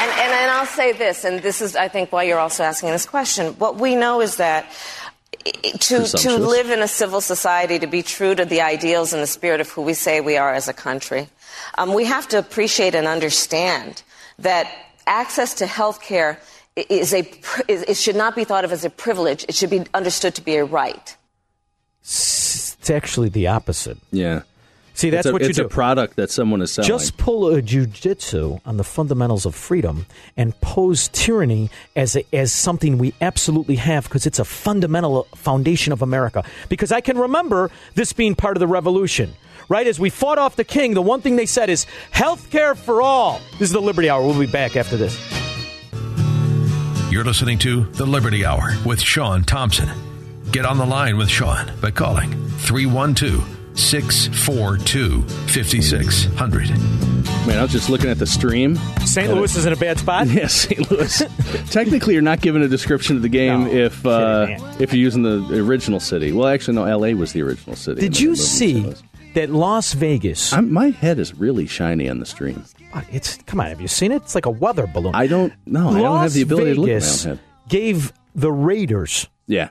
And, 0.02 0.12
and, 0.12 0.32
and 0.34 0.52
I'll 0.52 0.65
say 0.76 0.92
this, 0.94 1.24
and 1.24 1.42
this 1.42 1.62
is, 1.62 1.76
I 1.76 1.88
think, 1.88 2.12
why 2.12 2.24
you're 2.24 2.40
also 2.40 2.64
asking 2.64 2.90
this 2.90 3.06
question. 3.06 3.54
What 3.54 3.78
we 3.78 3.96
know 3.96 4.22
is 4.22 4.36
that 4.38 4.66
i- 5.46 5.52
i- 5.66 5.72
to, 5.72 6.06
to 6.06 6.30
live 6.38 6.70
in 6.70 6.82
a 6.82 6.88
civil 6.88 7.22
society, 7.22 7.80
to 7.80 7.88
be 7.88 8.04
true 8.04 8.36
to 8.36 8.46
the 8.46 8.62
ideals 8.62 9.14
and 9.14 9.22
the 9.22 9.28
spirit 9.28 9.62
of 9.62 9.70
who 9.70 9.82
we 9.82 9.94
say 9.94 10.22
we 10.22 10.38
are 10.38 10.54
as 10.54 10.68
a 10.68 10.74
country, 10.74 11.30
um, 11.78 11.94
we 11.94 12.06
have 12.06 12.28
to 12.30 12.38
appreciate 12.38 12.94
and 12.96 13.08
understand 13.08 14.04
that 14.40 14.68
access 15.08 15.54
to 15.56 15.66
health 15.66 16.02
care 16.02 16.40
is 16.76 17.14
a, 17.14 17.24
is, 17.68 17.84
it 17.88 17.96
should 17.98 18.16
not 18.18 18.36
be 18.36 18.44
thought 18.44 18.66
of 18.66 18.72
as 18.72 18.84
a 18.84 18.90
privilege. 18.90 19.46
It 19.48 19.56
should 19.56 19.70
be 19.70 19.84
understood 19.94 20.36
to 20.36 20.42
be 20.42 20.56
a 20.58 20.66
right. 20.66 21.16
It's 22.04 22.90
actually 22.90 23.30
the 23.30 23.48
opposite. 23.48 23.98
Yeah. 24.12 24.42
See, 24.96 25.10
that's 25.10 25.26
it's 25.26 25.30
a, 25.30 25.34
what 25.34 25.42
you 25.42 25.50
it's 25.50 25.58
do. 25.58 25.66
a 25.66 25.70
product 25.70 26.16
that 26.16 26.32
someone 26.32 26.62
is 26.62 26.72
selling. 26.72 26.88
Just 26.88 27.18
pull 27.18 27.54
a 27.54 27.62
jujitsu 27.62 28.62
on 28.66 28.78
the 28.78 28.84
fundamentals 28.84 29.46
of 29.46 29.54
freedom 29.54 30.06
and 30.38 30.60
pose 30.62 31.10
tyranny 31.10 31.70
as 31.98 32.16
a, 32.16 32.26
as 32.34 32.54
something 32.54 32.98
we 32.98 33.14
absolutely 33.20 33.76
have 33.76 34.06
because 34.06 34.26
it's 34.26 34.40
a 34.40 34.46
fundamental 34.46 35.24
foundation 35.36 35.92
of 35.92 36.02
America. 36.02 36.46
Because 36.70 36.94
I 36.94 37.02
can 37.02 37.18
remember 37.18 37.72
this 37.96 38.14
being 38.14 38.36
part 38.36 38.56
of 38.56 38.62
the 38.62 38.68
revolution. 38.68 39.34
Right 39.68 39.86
as 39.86 40.00
we 40.00 40.10
fought 40.10 40.38
off 40.38 40.56
the 40.56 40.64
king, 40.64 40.94
the 40.94 41.02
one 41.02 41.22
thing 41.22 41.36
they 41.36 41.46
said 41.46 41.70
is 41.70 41.86
health 42.12 42.50
care 42.50 42.74
for 42.74 43.02
all. 43.02 43.42
This 43.54 43.64
is 43.64 43.72
the 43.72 43.82
Liberty 43.82 44.10
Hour. 44.10 44.26
We'll 44.26 44.40
be 44.40 44.46
back 44.46 44.78
after 44.78 44.96
this. 44.96 45.20
You're 47.12 47.24
listening 47.24 47.58
to 47.60 47.84
The 47.84 48.06
Liberty 48.06 48.46
Hour 48.46 48.74
with 48.86 49.02
Sean 49.02 49.44
Thompson. 49.44 49.90
Get 50.52 50.66
on 50.66 50.78
the 50.78 50.86
line 50.86 51.18
with 51.18 51.30
Sean 51.30 51.72
by 51.82 51.92
calling 51.92 52.32
312 52.60 53.55
642 53.76 55.22
5600. 55.48 56.70
Man, 57.48 57.58
I 57.60 57.62
was 57.62 57.72
just 57.72 57.90
looking 57.90 58.10
at 58.10 58.18
the 58.18 58.26
stream. 58.26 58.76
St. 59.06 59.32
Louis 59.34 59.56
it- 59.56 59.60
is 59.60 59.66
in 59.66 59.74
a 59.74 59.76
bad 59.76 60.00
spot. 60.00 60.28
Yes, 60.36 60.54
St. 60.54 60.90
Louis. 60.92 61.24
Technically, 61.70 62.14
you're 62.14 62.22
not 62.22 62.42
given 62.42 62.62
a 62.62 62.68
description 62.68 63.16
of 63.16 63.22
the 63.22 63.30
game 63.30 63.66
No, 63.66 63.72
if 63.72 64.06
uh, 64.06 64.48
if 64.80 64.92
you're 64.94 65.02
using 65.02 65.24
the 65.24 65.62
original 65.62 66.00
city. 66.00 66.32
Well, 66.32 66.48
actually, 66.48 66.76
no. 66.76 66.86
L.A. 66.86 67.14
was 67.14 67.34
the 67.34 67.42
original 67.42 67.76
city. 67.76 68.02
Did 68.02 68.20
you 68.20 68.28
they 68.28 68.30
moved 68.32 68.42
to 68.42 68.48
St. 68.48 68.98
see 68.98 69.06
that 69.36 69.50
Las 69.52 69.94
Vegas? 69.94 70.52
I'm, 70.54 70.72
my 70.74 70.90
head 70.90 71.20
is 71.20 71.34
really 71.36 71.68
shiny 71.68 72.10
on 72.10 72.20
the 72.20 72.26
stream. 72.26 72.64
It's 73.12 73.38
come 73.46 73.60
on. 73.60 73.68
Have 73.68 73.82
you 73.82 73.88
seen 73.88 74.12
it? 74.12 74.24
It's 74.24 74.36
like 74.36 74.46
a 74.46 74.52
weather 74.52 74.88
balloon. 74.88 75.16
I 75.16 75.28
don't. 75.28 75.54
No, 75.66 75.90
I 75.90 76.02
don't 76.02 76.20
have 76.20 76.34
the 76.34 76.42
ability 76.42 76.74
Vegas 76.74 76.78
to 76.78 76.82
look 76.82 76.90
at 76.90 77.26
my 77.26 77.32
own 77.32 77.38
head. 77.38 77.70
Gave 77.70 78.14
the 78.36 78.52
Raiders 78.52 79.28
Yeah. 79.48 79.70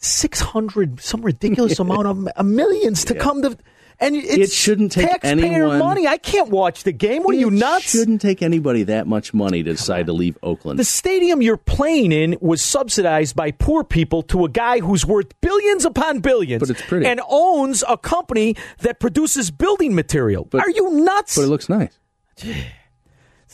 Six 0.00 0.40
hundred, 0.40 1.00
some 1.00 1.22
ridiculous 1.22 1.78
amount 1.78 2.06
of 2.06 2.28
uh, 2.36 2.42
millions 2.42 3.04
to 3.06 3.14
come 3.14 3.42
to, 3.42 3.56
and 4.00 4.16
it's 4.16 4.28
It 4.34 4.50
shouldn't 4.50 4.92
take 4.92 5.08
taxpayer 5.08 5.34
anyone- 5.44 5.78
money. 5.78 6.06
I 6.06 6.16
can't 6.16 6.48
watch 6.48 6.84
the 6.84 6.92
game. 6.92 7.22
What 7.22 7.34
are 7.34 7.38
you 7.38 7.50
nuts? 7.50 7.60
It 7.60 7.60
nuts? 7.60 7.90
Shouldn't 7.90 8.20
take 8.22 8.40
anybody 8.42 8.82
that 8.84 9.06
much 9.06 9.34
money 9.34 9.62
to 9.62 9.72
decide 9.72 10.06
to 10.06 10.12
leave 10.14 10.38
Oakland. 10.42 10.78
The 10.78 10.84
stadium 10.84 11.42
you're 11.42 11.58
playing 11.58 12.12
in 12.12 12.38
was 12.40 12.62
subsidized 12.62 13.36
by 13.36 13.50
poor 13.50 13.84
people 13.84 14.22
to 14.24 14.46
a 14.46 14.48
guy 14.48 14.78
who's 14.80 15.04
worth 15.04 15.38
billions 15.42 15.84
upon 15.84 16.20
billions, 16.20 16.60
But 16.60 16.70
it's 16.70 16.82
pretty. 16.82 17.04
and 17.06 17.20
owns 17.28 17.84
a 17.86 17.98
company 17.98 18.56
that 18.78 19.00
produces 19.00 19.50
building 19.50 19.94
material. 19.94 20.46
But- 20.50 20.62
are 20.62 20.70
you 20.70 20.90
nuts? 21.04 21.36
but 21.36 21.42
it 21.42 21.48
looks 21.48 21.68
nice. 21.68 21.92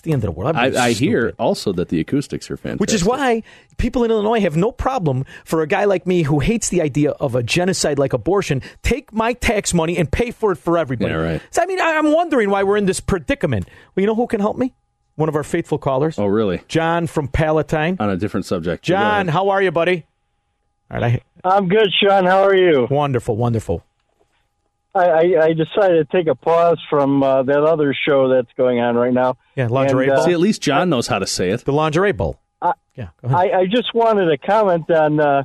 It's 0.07 0.11
the 0.11 0.13
end 0.13 0.23
of 0.25 0.35
the 0.35 0.39
world. 0.41 0.57
I'm 0.57 0.77
I, 0.77 0.79
I 0.87 0.93
hear 0.93 1.35
also 1.39 1.73
that 1.73 1.89
the 1.89 2.01
acoustics 2.01 2.51
are 2.51 2.57
fantastic. 2.57 2.81
Which 2.81 2.93
is 2.95 3.05
why 3.05 3.43
people 3.77 4.05
in 4.05 4.11
Illinois 4.11 4.41
have 4.41 4.57
no 4.57 4.71
problem 4.73 5.25
for 5.45 5.63
a 5.63 5.67
guy 5.67 5.85
like 5.85 6.07
me 6.07 6.23
who 6.23 6.39
hates 6.39 6.69
the 6.69 6.81
idea 6.83 7.11
of 7.11 7.35
a 7.35 7.43
genocide 7.43 7.99
like 7.99 8.13
abortion 8.13 8.63
take 8.83 9.13
my 9.13 9.33
tax 9.33 9.75
money 9.75 9.97
and 9.99 10.11
pay 10.11 10.31
for 10.31 10.53
it 10.53 10.57
for 10.57 10.79
everybody. 10.79 11.11
Yeah, 11.13 11.19
right. 11.21 11.43
So, 11.51 11.63
I 11.63 11.67
mean, 11.67 11.81
I- 11.81 11.97
I'm 11.97 12.13
wondering 12.13 12.51
why 12.51 12.63
we're 12.63 12.77
in 12.77 12.87
this 12.87 13.01
predicament. 13.01 13.67
Well, 13.95 14.03
you 14.03 14.07
know 14.07 14.15
who 14.15 14.27
can 14.27 14.41
help 14.41 14.57
me? 14.57 14.75
One 15.17 15.31
of 15.31 15.35
our 15.35 15.45
faithful 15.45 15.79
callers, 15.79 16.19
Oh, 16.19 16.27
really? 16.27 16.61
John 16.69 17.07
from 17.07 17.29
Palatine. 17.29 17.97
On 18.01 18.11
a 18.11 18.17
different 18.19 18.45
subject. 18.45 18.85
John, 18.85 19.29
how 19.29 19.49
are 19.49 19.63
you, 19.63 19.71
buddy? 19.71 20.05
All 20.91 21.01
right, 21.01 21.23
I'm 21.43 21.69
good, 21.69 21.89
Sean. 22.01 22.27
How 22.27 22.45
are 22.45 22.55
you? 22.55 22.87
Wonderful, 22.91 23.35
wonderful. 23.37 23.83
I, 24.97 25.05
I, 25.05 25.45
I 25.45 25.53
decided 25.53 26.09
to 26.09 26.17
take 26.17 26.27
a 26.27 26.35
pause 26.35 26.81
from 26.89 27.23
uh, 27.23 27.43
that 27.43 27.63
other 27.63 27.95
show 27.95 28.29
that's 28.29 28.53
going 28.57 28.81
on 28.81 28.97
right 28.97 29.13
now. 29.13 29.37
Yeah, 29.55 29.69
lingerie 29.69 30.09
And, 30.09 30.19
uh. 30.19 30.25
See, 30.25 30.33
at 30.33 30.41
least 30.41 30.63
John 30.63 30.89
knows 30.89 31.07
how 31.07 31.19
to 31.19 31.27
say 31.27 31.51
it. 31.51 31.65
The 31.65 31.73
lingerie 31.73 32.13
bowl. 32.13 32.41
I, 32.63 32.73
yeah, 32.95 33.09
go 33.21 33.29
ahead. 33.29 33.53
I, 33.53 33.59
I 33.61 33.67
just 33.67 33.95
wanted 33.95 34.31
to 34.31 34.39
comment 34.39 34.91
on. 34.91 35.21
Uh, 35.21 35.45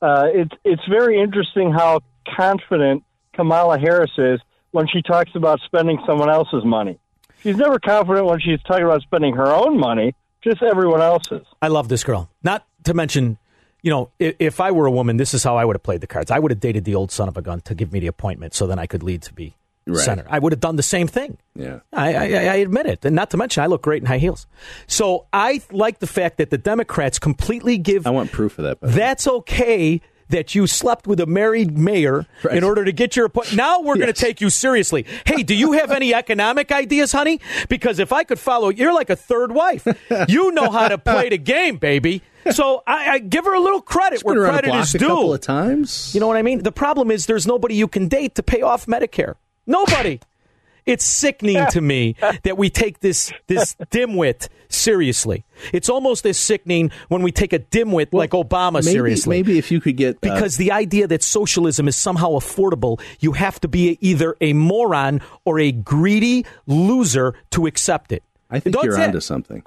uh, 0.00 0.26
it's 0.32 0.52
it's 0.64 0.82
very 0.88 1.20
interesting 1.20 1.72
how 1.72 2.00
confident 2.36 3.04
Kamala 3.34 3.78
Harris 3.78 4.12
is 4.16 4.40
when 4.70 4.86
she 4.88 5.02
talks 5.02 5.32
about 5.34 5.60
spending 5.66 5.98
someone 6.06 6.30
else's 6.30 6.64
money. 6.64 6.98
She's 7.42 7.56
never 7.56 7.78
confident 7.78 8.26
when 8.26 8.40
she's 8.40 8.62
talking 8.62 8.84
about 8.84 9.02
spending 9.02 9.34
her 9.34 9.46
own 9.46 9.78
money, 9.78 10.14
just 10.42 10.62
everyone 10.62 11.02
else's. 11.02 11.46
I 11.60 11.68
love 11.68 11.88
this 11.88 12.04
girl. 12.04 12.30
Not 12.42 12.66
to 12.84 12.94
mention, 12.94 13.38
you 13.82 13.90
know, 13.90 14.10
if, 14.18 14.36
if 14.38 14.60
I 14.60 14.70
were 14.70 14.86
a 14.86 14.90
woman, 14.90 15.16
this 15.16 15.34
is 15.34 15.42
how 15.44 15.56
I 15.56 15.64
would 15.64 15.76
have 15.76 15.82
played 15.82 16.00
the 16.00 16.06
cards. 16.06 16.30
I 16.30 16.38
would 16.38 16.50
have 16.50 16.60
dated 16.60 16.84
the 16.84 16.94
old 16.94 17.10
son 17.10 17.28
of 17.28 17.36
a 17.36 17.42
gun 17.42 17.60
to 17.62 17.74
give 17.74 17.92
me 17.92 18.00
the 18.00 18.06
appointment, 18.08 18.54
so 18.54 18.66
then 18.66 18.78
I 18.78 18.86
could 18.86 19.02
lead 19.02 19.22
to 19.22 19.32
be 19.32 19.54
Right. 19.86 19.96
senator. 19.98 20.28
I 20.30 20.38
would 20.38 20.52
have 20.52 20.60
done 20.60 20.76
the 20.76 20.82
same 20.84 21.08
thing. 21.08 21.38
Yeah. 21.56 21.80
I, 21.92 22.14
I, 22.14 22.22
I 22.24 22.54
admit 22.56 22.86
it. 22.86 23.04
And 23.04 23.16
not 23.16 23.30
to 23.30 23.36
mention, 23.38 23.64
I 23.64 23.66
look 23.66 23.82
great 23.82 24.02
in 24.02 24.06
high 24.06 24.18
heels. 24.18 24.46
So 24.86 25.26
I 25.32 25.62
like 25.72 25.98
the 25.98 26.06
fact 26.06 26.36
that 26.36 26.50
the 26.50 26.58
Democrats 26.58 27.18
completely 27.18 27.78
give. 27.78 28.06
I 28.06 28.10
want 28.10 28.30
proof 28.30 28.58
of 28.58 28.64
that. 28.66 28.78
That's 28.82 29.26
okay 29.26 30.00
that 30.28 30.54
you 30.54 30.68
slept 30.68 31.08
with 31.08 31.18
a 31.18 31.26
married 31.26 31.76
mayor 31.76 32.24
Right. 32.44 32.56
in 32.56 32.62
order 32.62 32.84
to 32.84 32.92
get 32.92 33.16
your 33.16 33.26
appointment. 33.26 33.56
Now 33.56 33.80
we're 33.80 33.96
going 33.96 34.06
to 34.06 34.12
take 34.12 34.40
you 34.40 34.48
seriously. 34.48 35.04
Hey, 35.26 35.42
do 35.42 35.56
you 35.56 35.72
have 35.72 35.90
any 35.90 36.14
economic 36.14 36.70
ideas, 36.70 37.10
honey? 37.10 37.40
Because 37.68 37.98
if 37.98 38.12
I 38.12 38.22
could 38.22 38.38
follow, 38.38 38.68
you're 38.68 38.92
like 38.94 39.10
a 39.10 39.16
third 39.16 39.50
wife. 39.50 39.88
You 40.28 40.52
know 40.52 40.70
how 40.70 40.86
to 40.86 40.98
play 40.98 41.30
the 41.30 41.38
game, 41.38 41.78
baby. 41.78 42.22
So 42.50 42.82
I, 42.86 43.10
I 43.10 43.18
give 43.18 43.44
her 43.44 43.54
a 43.54 43.60
little 43.60 43.82
credit 43.82 44.20
She's 44.20 44.24
where 44.24 44.48
credit 44.48 44.74
is 44.74 44.94
a 44.94 44.98
due. 44.98 45.06
couple 45.08 45.34
of 45.34 45.40
times. 45.40 46.14
You 46.14 46.20
know 46.20 46.26
what 46.26 46.36
I 46.36 46.42
mean? 46.42 46.62
The 46.62 46.72
problem 46.72 47.10
is 47.10 47.26
there's 47.26 47.46
nobody 47.46 47.74
you 47.74 47.88
can 47.88 48.08
date 48.08 48.34
to 48.36 48.42
pay 48.42 48.62
off 48.62 48.86
Medicare. 48.86 49.34
Nobody. 49.66 50.20
It's 50.86 51.04
sickening 51.04 51.64
to 51.70 51.80
me 51.80 52.16
that 52.42 52.56
we 52.56 52.70
take 52.70 53.00
this 53.00 53.30
this 53.46 53.76
dimwit 53.92 54.48
seriously. 54.68 55.44
It's 55.72 55.88
almost 55.88 56.24
as 56.26 56.38
sickening 56.38 56.90
when 57.08 57.22
we 57.22 57.30
take 57.32 57.52
a 57.52 57.58
dimwit 57.58 58.08
like 58.12 58.30
Obama 58.30 58.74
maybe, 58.74 58.84
seriously. 58.84 59.36
Maybe 59.36 59.58
if 59.58 59.70
you 59.70 59.80
could 59.80 59.96
get 59.96 60.16
uh, 60.16 60.18
Because 60.22 60.56
the 60.56 60.72
idea 60.72 61.06
that 61.06 61.22
socialism 61.22 61.86
is 61.86 61.96
somehow 61.96 62.30
affordable, 62.30 63.00
you 63.20 63.32
have 63.32 63.60
to 63.60 63.68
be 63.68 63.98
either 64.00 64.36
a 64.40 64.52
moron 64.54 65.20
or 65.44 65.60
a 65.60 65.70
greedy 65.70 66.46
loser 66.66 67.34
to 67.50 67.66
accept 67.66 68.10
it. 68.10 68.22
I 68.50 68.58
think 68.58 68.74
That's 68.74 68.84
you're 68.86 68.98
it. 68.98 69.04
onto 69.08 69.20
something. 69.20 69.62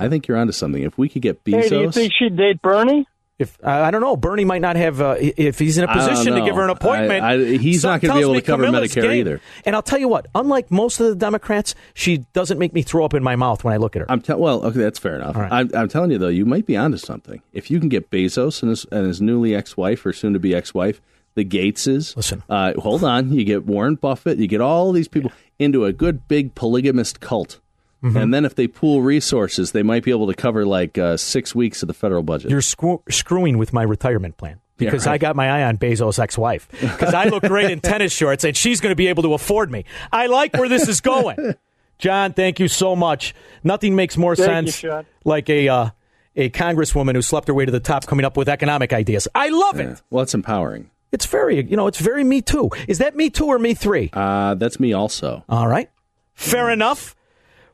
I 0.00 0.08
think 0.08 0.26
you're 0.28 0.36
onto 0.36 0.52
something. 0.52 0.82
If 0.82 0.98
we 0.98 1.08
could 1.08 1.22
get 1.22 1.40
Hey, 1.44 1.68
do 1.68 1.80
you 1.80 1.88
Bezos, 1.88 1.94
think 1.94 2.12
she'd 2.18 2.36
date 2.36 2.60
Bernie? 2.62 3.06
If 3.38 3.56
uh, 3.64 3.70
I 3.70 3.90
don't 3.90 4.02
know, 4.02 4.16
Bernie 4.16 4.44
might 4.44 4.60
not 4.60 4.76
have. 4.76 5.00
Uh, 5.00 5.16
if 5.18 5.58
he's 5.58 5.78
in 5.78 5.84
a 5.84 5.88
position 5.90 6.34
to 6.34 6.42
give 6.44 6.54
her 6.56 6.62
an 6.64 6.68
appointment, 6.68 7.24
I- 7.24 7.32
I- 7.32 7.56
he's 7.56 7.82
not 7.82 8.02
gonna 8.02 8.12
be 8.12 8.20
able 8.20 8.34
to 8.34 8.42
cover 8.42 8.66
Kamala's 8.66 8.90
Medicare 8.92 9.02
game. 9.02 9.12
either. 9.12 9.40
And 9.64 9.74
I'll 9.74 9.80
tell 9.82 9.98
you 9.98 10.08
what, 10.08 10.26
unlike 10.34 10.70
most 10.70 11.00
of 11.00 11.06
the 11.06 11.14
Democrats, 11.14 11.74
she 11.94 12.18
doesn't 12.34 12.58
make 12.58 12.74
me 12.74 12.82
throw 12.82 13.02
up 13.02 13.14
in 13.14 13.22
my 13.22 13.36
mouth 13.36 13.64
when 13.64 13.72
I 13.72 13.78
look 13.78 13.96
at 13.96 14.00
her. 14.00 14.10
I'm 14.10 14.20
tell 14.20 14.38
well, 14.38 14.62
okay, 14.66 14.78
that's 14.80 14.98
fair 14.98 15.16
enough. 15.16 15.36
All 15.36 15.42
right. 15.42 15.52
I'm, 15.52 15.70
I'm 15.74 15.88
telling 15.88 16.10
you 16.10 16.18
though, 16.18 16.28
you 16.28 16.44
might 16.44 16.66
be 16.66 16.76
onto 16.76 16.98
something. 16.98 17.40
If 17.54 17.70
you 17.70 17.80
can 17.80 17.88
get 17.88 18.10
Bezos 18.10 18.62
and 18.62 18.68
his, 18.68 18.84
and 18.92 19.06
his 19.06 19.22
newly 19.22 19.54
ex-wife 19.54 20.04
or 20.04 20.12
soon-to-be 20.12 20.54
ex-wife, 20.54 21.00
the 21.34 21.44
Gateses. 21.46 22.14
Listen. 22.16 22.42
uh, 22.50 22.74
hold 22.78 23.04
on. 23.04 23.32
You 23.32 23.44
get 23.44 23.64
Warren 23.64 23.94
Buffett. 23.94 24.36
You 24.36 24.48
get 24.48 24.60
all 24.60 24.92
these 24.92 25.08
people 25.08 25.32
into 25.58 25.86
a 25.86 25.94
good 25.94 26.28
big 26.28 26.54
polygamist 26.54 27.20
cult. 27.20 27.58
Mm-hmm. 28.02 28.16
And 28.16 28.32
then 28.34 28.44
if 28.44 28.54
they 28.54 28.66
pool 28.66 29.02
resources, 29.02 29.72
they 29.72 29.82
might 29.82 30.02
be 30.04 30.10
able 30.10 30.26
to 30.28 30.34
cover 30.34 30.64
like 30.64 30.96
uh, 30.96 31.16
six 31.16 31.54
weeks 31.54 31.82
of 31.82 31.86
the 31.88 31.94
federal 31.94 32.22
budget. 32.22 32.50
You're 32.50 32.62
screw- 32.62 33.02
screwing 33.10 33.58
with 33.58 33.72
my 33.74 33.82
retirement 33.82 34.36
plan 34.38 34.58
Yeah, 34.78 34.88
because 34.90 35.06
right. 35.06 35.12
I 35.14 35.18
got 35.18 35.36
my 35.36 35.50
eye 35.50 35.64
on 35.64 35.76
Bezos' 35.76 36.18
ex-wife 36.18 36.68
because 36.80 37.12
I 37.12 37.24
look 37.26 37.42
great 37.42 37.70
in 37.70 37.80
tennis 37.80 38.12
shorts 38.12 38.42
and 38.44 38.56
she's 38.56 38.80
going 38.80 38.92
to 38.92 38.96
be 38.96 39.08
able 39.08 39.22
to 39.24 39.34
afford 39.34 39.70
me. 39.70 39.84
I 40.12 40.28
like 40.28 40.54
where 40.54 40.68
this 40.68 40.88
is 40.88 41.00
going. 41.02 41.54
John, 41.98 42.32
thank 42.32 42.58
you 42.58 42.68
so 42.68 42.96
much. 42.96 43.34
Nothing 43.62 43.94
makes 43.94 44.16
more 44.16 44.34
Thank 44.34 44.68
sense 44.68 44.76
Sean. 44.78 45.04
like 45.26 45.50
a 45.50 45.68
uh, 45.68 45.90
a 46.34 46.48
congresswoman 46.48 47.14
who 47.14 47.20
slept 47.20 47.48
her 47.48 47.52
way 47.54 47.66
to 47.66 47.72
the 47.72 47.80
top 47.80 48.06
coming 48.06 48.24
up 48.24 48.38
with 48.38 48.48
economic 48.48 48.94
ideas. 48.94 49.28
I 49.34 49.50
love 49.50 49.78
Yeah. 49.78 49.90
it. 49.90 50.02
Well, 50.08 50.22
it's 50.22 50.32
empowering. 50.32 50.90
It's 51.12 51.26
very, 51.26 51.62
you 51.62 51.76
know, 51.76 51.86
it's 51.88 51.98
very 52.00 52.24
me 52.24 52.40
too. 52.40 52.70
Is 52.88 52.96
that 52.98 53.14
me 53.16 53.28
too 53.28 53.44
or 53.46 53.58
me 53.58 53.74
three? 53.74 54.08
Uh, 54.14 54.54
that's 54.54 54.80
me 54.80 54.94
also. 54.94 55.44
All 55.50 55.68
right. 55.68 55.90
Fair 56.34 56.70
enough. 56.70 57.14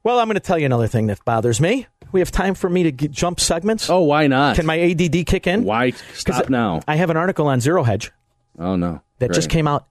Well, 0.07 0.21
I'm 0.21 0.29
going 0.29 0.35
to 0.35 0.40
tell 0.40 0.57
you 0.57 0.66
another 0.66 0.87
thing 0.87 1.09
that 1.09 1.25
bothers 1.25 1.61
me. 1.61 1.88
We 2.12 2.21
have 2.21 2.31
time 2.31 2.55
for 2.55 2.71
me 2.71 2.85
to 2.85 2.92
g- 2.92 3.09
jump 3.09 3.40
segments. 3.40 3.90
Oh, 3.90 4.03
why 4.03 4.29
not? 4.29 4.55
Can 4.55 4.64
my 4.64 4.79
ADD 4.79 5.27
kick 5.27 5.49
in? 5.49 5.64
Why 5.64 5.90
stop 6.14 6.49
now? 6.49 6.81
I 6.87 6.95
have 6.95 7.11
an 7.11 7.16
article 7.16 7.49
on 7.49 7.59
Zero 7.59 7.83
Hedge 7.83 8.12
Oh 8.57 8.77
no, 8.77 9.01
that 9.19 9.33
just 9.33 9.51
came 9.51 9.66
out 9.66 9.88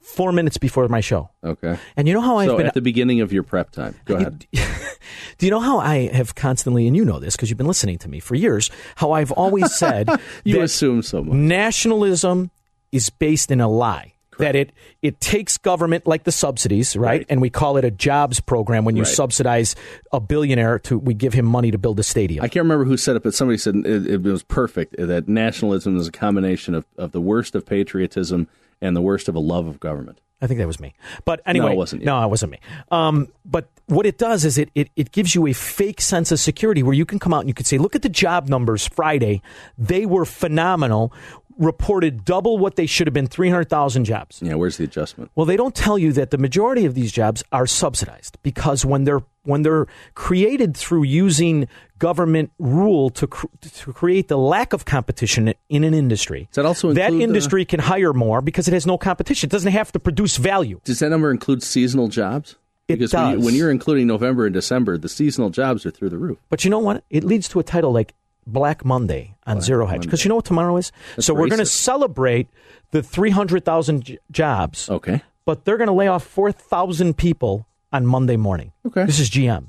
four 0.00 0.32
minutes 0.32 0.58
before 0.58 0.88
my 0.88 1.00
show. 1.00 1.30
Okay. 1.44 1.78
And 1.96 2.08
you 2.08 2.14
know 2.14 2.20
how 2.20 2.38
I've 2.38 2.48
so 2.48 2.56
been. 2.56 2.66
at 2.66 2.74
the 2.74 2.80
beginning 2.80 3.20
of 3.20 3.32
your 3.32 3.44
prep 3.44 3.70
time, 3.70 3.94
go 4.06 4.16
ahead. 4.16 4.44
do 4.52 5.46
you 5.46 5.50
know 5.50 5.60
how 5.60 5.78
I 5.78 6.08
have 6.08 6.34
constantly, 6.34 6.88
and 6.88 6.96
you 6.96 7.04
know 7.04 7.20
this 7.20 7.36
because 7.36 7.48
you've 7.48 7.56
been 7.56 7.68
listening 7.68 7.98
to 7.98 8.08
me 8.08 8.18
for 8.18 8.34
years, 8.34 8.72
how 8.96 9.12
I've 9.12 9.30
always 9.30 9.72
said 9.72 10.08
You 10.44 10.62
assume 10.62 11.02
so 11.02 11.22
much. 11.22 11.32
nationalism 11.32 12.50
is 12.90 13.08
based 13.08 13.52
in 13.52 13.60
a 13.60 13.68
lie. 13.68 14.13
That 14.38 14.56
it 14.56 14.72
it 15.02 15.20
takes 15.20 15.58
government 15.58 16.06
like 16.06 16.24
the 16.24 16.32
subsidies, 16.32 16.96
right? 16.96 17.04
Right. 17.20 17.26
And 17.28 17.40
we 17.40 17.50
call 17.50 17.76
it 17.76 17.84
a 17.84 17.90
jobs 17.90 18.40
program 18.40 18.84
when 18.84 18.96
you 18.96 19.02
Right. 19.02 19.12
subsidize 19.12 19.76
a 20.12 20.20
billionaire 20.20 20.78
to 20.80 20.98
we 20.98 21.14
give 21.14 21.34
him 21.34 21.44
money 21.44 21.70
to 21.70 21.78
build 21.78 21.98
a 22.00 22.02
stadium. 22.02 22.44
I 22.44 22.48
can't 22.48 22.64
remember 22.64 22.84
who 22.84 22.96
said 22.96 23.16
it, 23.16 23.22
but 23.22 23.34
somebody 23.34 23.58
said 23.58 23.76
it, 23.76 24.06
it 24.06 24.22
was 24.22 24.42
perfect 24.42 24.96
that 24.98 25.28
nationalism 25.28 25.96
is 25.96 26.08
a 26.08 26.12
combination 26.12 26.74
of, 26.74 26.84
of 26.96 27.12
the 27.12 27.20
worst 27.20 27.54
of 27.54 27.64
patriotism 27.66 28.48
and 28.80 28.96
the 28.96 29.00
worst 29.02 29.28
of 29.28 29.34
a 29.34 29.40
love 29.40 29.66
of 29.66 29.78
government. 29.80 30.20
I 30.42 30.46
think 30.46 30.58
that 30.58 30.66
was 30.66 30.80
me. 30.80 30.92
But 31.24 31.40
anyway, 31.46 31.68
no, 31.68 31.72
it 31.72 31.76
wasn't 31.76 32.02
you. 32.02 32.06
No, 32.06 32.22
it 32.22 32.28
wasn't 32.28 32.52
me. 32.52 32.58
Um, 32.90 33.28
but 33.46 33.68
what 33.86 34.04
it 34.04 34.18
does 34.18 34.44
is 34.44 34.58
it, 34.58 34.68
it 34.74 34.90
it 34.94 35.10
gives 35.12 35.34
you 35.34 35.46
a 35.46 35.54
fake 35.54 36.02
sense 36.02 36.32
of 36.32 36.40
security 36.40 36.82
where 36.82 36.92
you 36.92 37.06
can 37.06 37.18
come 37.18 37.32
out 37.32 37.40
and 37.40 37.48
you 37.48 37.54
can 37.54 37.64
say, 37.64 37.78
look 37.78 37.94
at 37.94 38.02
the 38.02 38.08
job 38.10 38.48
numbers 38.48 38.86
Friday. 38.86 39.40
They 39.78 40.04
were 40.04 40.26
phenomenal. 40.26 41.14
Reported 41.56 42.24
double 42.24 42.58
what 42.58 42.74
they 42.74 42.86
should 42.86 43.06
have 43.06 43.14
been, 43.14 43.28
three 43.28 43.48
hundred 43.48 43.68
thousand 43.68 44.06
jobs. 44.06 44.40
Yeah, 44.42 44.54
where's 44.54 44.76
the 44.76 44.84
adjustment? 44.84 45.30
Well, 45.36 45.46
they 45.46 45.56
don't 45.56 45.74
tell 45.74 45.96
you 45.96 46.12
that 46.14 46.30
the 46.32 46.38
majority 46.38 46.84
of 46.84 46.94
these 46.94 47.12
jobs 47.12 47.44
are 47.52 47.66
subsidized 47.66 48.38
because 48.42 48.84
when 48.84 49.04
they're 49.04 49.22
when 49.44 49.62
they're 49.62 49.86
created 50.14 50.76
through 50.76 51.04
using 51.04 51.68
government 52.00 52.50
rule 52.58 53.08
to 53.10 53.26
cr- 53.28 53.46
to 53.60 53.92
create 53.92 54.26
the 54.28 54.36
lack 54.36 54.72
of 54.72 54.84
competition 54.84 55.54
in 55.68 55.84
an 55.84 55.94
industry, 55.94 56.48
Does 56.50 56.56
that 56.56 56.66
also 56.66 56.92
that 56.92 57.12
uh, 57.12 57.16
industry 57.16 57.64
can 57.64 57.78
hire 57.78 58.12
more 58.12 58.40
because 58.40 58.66
it 58.66 58.74
has 58.74 58.84
no 58.86 58.98
competition. 58.98 59.46
It 59.48 59.52
doesn't 59.52 59.70
have 59.72 59.92
to 59.92 60.00
produce 60.00 60.36
value. 60.36 60.80
Does 60.84 60.98
that 60.98 61.10
number 61.10 61.30
include 61.30 61.62
seasonal 61.62 62.08
jobs? 62.08 62.56
It 62.88 62.98
because 62.98 63.14
When, 63.14 63.30
you, 63.30 63.36
does. 63.36 63.44
when 63.44 63.54
you're 63.54 63.70
including 63.70 64.06
November 64.08 64.44
and 64.44 64.52
December, 64.52 64.98
the 64.98 65.08
seasonal 65.08 65.50
jobs 65.50 65.86
are 65.86 65.90
through 65.90 66.10
the 66.10 66.18
roof. 66.18 66.38
But 66.50 66.64
you 66.64 66.70
know 66.70 66.80
what? 66.80 67.04
It 67.10 67.24
leads 67.24 67.48
to 67.50 67.60
a 67.60 67.62
title 67.62 67.92
like 67.92 68.12
Black 68.46 68.84
Monday 68.84 69.36
on 69.46 69.60
Zero 69.60 69.86
Hedge 69.86 70.02
because 70.02 70.24
you 70.24 70.28
know 70.28 70.36
what 70.36 70.44
tomorrow 70.44 70.76
is. 70.76 70.92
That's 71.16 71.26
so 71.26 71.34
we're 71.34 71.48
going 71.48 71.58
to 71.58 71.66
celebrate 71.66 72.48
the 72.90 73.02
three 73.02 73.30
hundred 73.30 73.64
thousand 73.64 74.04
j- 74.04 74.18
jobs. 74.30 74.88
Okay. 74.90 75.22
but 75.44 75.64
they're 75.64 75.76
going 75.76 75.88
to 75.88 75.92
lay 75.94 76.08
off 76.08 76.24
4,000 76.24 77.16
people 77.18 77.66
on 77.92 78.06
Monday 78.06 78.36
morning. 78.36 78.72
Okay. 78.86 79.04
This 79.04 79.18
is 79.20 79.28
GM. 79.30 79.66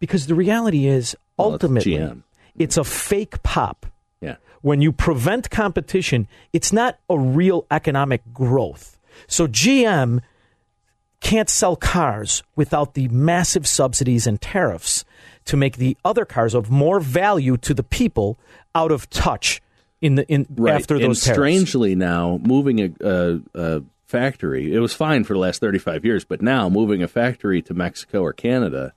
Because 0.00 0.26
the 0.26 0.34
reality 0.34 0.86
is, 0.86 1.16
Well, 1.38 1.52
ultimately, 1.52 1.92
GM. 1.92 2.22
it's 2.56 2.76
a 2.76 2.84
fake 2.84 3.42
pop. 3.42 3.86
Yeah. 4.20 4.36
When 4.62 4.80
you 4.80 4.90
prevent 4.92 5.50
competition, 5.50 6.26
it's 6.52 6.72
not 6.72 6.98
a 7.08 7.18
real 7.18 7.66
economic 7.70 8.22
growth. 8.32 8.98
So 9.28 9.46
GM 9.46 10.20
can't 11.24 11.48
sell 11.48 11.74
cars 11.74 12.42
without 12.54 12.94
the 12.94 13.08
massive 13.08 13.66
subsidies 13.66 14.26
and 14.26 14.40
tariffs 14.40 15.04
to 15.46 15.56
make 15.56 15.76
the 15.78 15.96
other 16.04 16.24
cars 16.24 16.54
of 16.54 16.70
more 16.70 17.00
value 17.00 17.56
to 17.56 17.74
the 17.74 17.82
people 17.82 18.38
out 18.74 18.92
of 18.92 19.08
touch 19.10 19.60
in 20.00 20.14
the 20.16 20.26
in 20.30 20.46
Right. 20.54 20.74
after 20.74 20.94
and 20.96 21.04
those 21.04 21.22
tariffs. 21.24 21.36
strangely 21.38 21.94
now, 21.94 22.38
moving 22.42 22.80
a, 22.80 22.90
a, 23.00 23.40
a 23.54 23.82
factory, 24.06 24.72
it 24.74 24.78
was 24.80 24.92
fine 24.94 25.24
for 25.24 25.32
the 25.32 25.38
last 25.40 25.60
35 25.60 26.04
years, 26.04 26.24
but 26.24 26.40
now 26.42 26.68
moving 26.68 27.02
a 27.02 27.08
factory 27.08 27.62
to 27.62 27.74
Mexico 27.74 28.20
or 28.22 28.32
Canada 28.32 28.92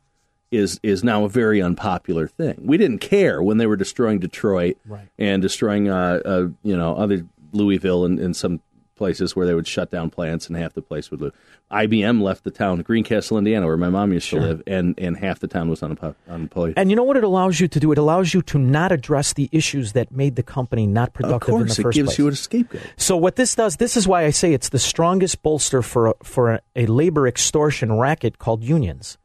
is 0.51 0.79
is 0.83 1.03
now 1.03 1.23
a 1.25 1.29
very 1.29 1.61
unpopular 1.61 2.27
thing. 2.27 2.55
We 2.61 2.77
didn't 2.77 2.99
care 2.99 3.41
when 3.43 3.57
they 3.57 3.67
were 3.67 3.75
destroying 3.77 4.19
Detroit 4.19 4.77
Right. 4.85 5.07
and 5.19 5.41
destroying, 5.41 5.89
uh, 5.89 6.21
uh, 6.25 6.47
you 6.63 6.75
know, 6.77 6.95
other 6.95 7.25
Louisville 7.53 8.05
and, 8.05 8.19
and 8.19 8.35
some 8.35 8.59
places 8.97 9.35
where 9.35 9.45
they 9.45 9.53
would 9.53 9.67
shut 9.67 9.91
down 9.91 10.09
plants 10.09 10.47
and 10.47 10.57
half 10.57 10.73
the 10.73 10.81
place 10.81 11.11
would 11.11 11.21
lose. 11.21 11.31
IBM 11.71 12.21
left 12.21 12.43
the 12.43 12.51
town, 12.51 12.81
Greencastle, 12.81 13.37
Indiana, 13.37 13.65
where 13.65 13.77
my 13.77 13.89
mom 13.89 14.13
used 14.13 14.29
to 14.29 14.39
live, 14.39 14.63
and, 14.67 14.95
and 14.97 15.17
half 15.17 15.39
the 15.39 15.47
town 15.47 15.69
was 15.69 15.83
unemployed. 15.83 16.15
unemployed. 16.29 16.73
And 16.77 16.89
you 16.89 16.95
know 16.95 17.03
what 17.03 17.17
it 17.17 17.23
allows 17.23 17.59
you 17.59 17.67
to 17.67 17.79
do? 17.79 17.91
It 17.91 17.97
allows 17.97 18.33
you 18.33 18.41
to 18.43 18.57
not 18.57 18.91
address 18.91 19.33
the 19.33 19.49
issues 19.51 19.93
that 19.93 20.11
made 20.11 20.35
the 20.35 20.43
company 20.43 20.87
not 20.87 21.09
of 21.09 21.13
productive 21.13 21.49
in 21.49 21.59
the 21.59 21.65
course, 21.65 21.79
it 21.79 21.83
first 21.83 21.95
gives 21.95 22.07
place. 22.07 22.19
you 22.19 22.27
a 22.27 22.35
scapegoat. 22.35 22.81
so 22.95 23.17
what 23.17 23.35
this 23.35 23.55
does, 23.55 23.77
this 23.77 23.97
is 23.97 24.07
why 24.07 24.23
I 24.25 24.29
say 24.29 24.53
it's 24.53 24.69
the 24.69 24.79
strongest 24.79 25.43
bolster 25.43 25.81
for 25.81 26.07
a, 26.07 26.13
for 26.23 26.53
a, 26.53 26.61
a 26.75 26.85
labor 26.85 27.27
extortion 27.27 27.93
racket 27.93 28.39
called 28.39 28.63
unions. 28.63 29.17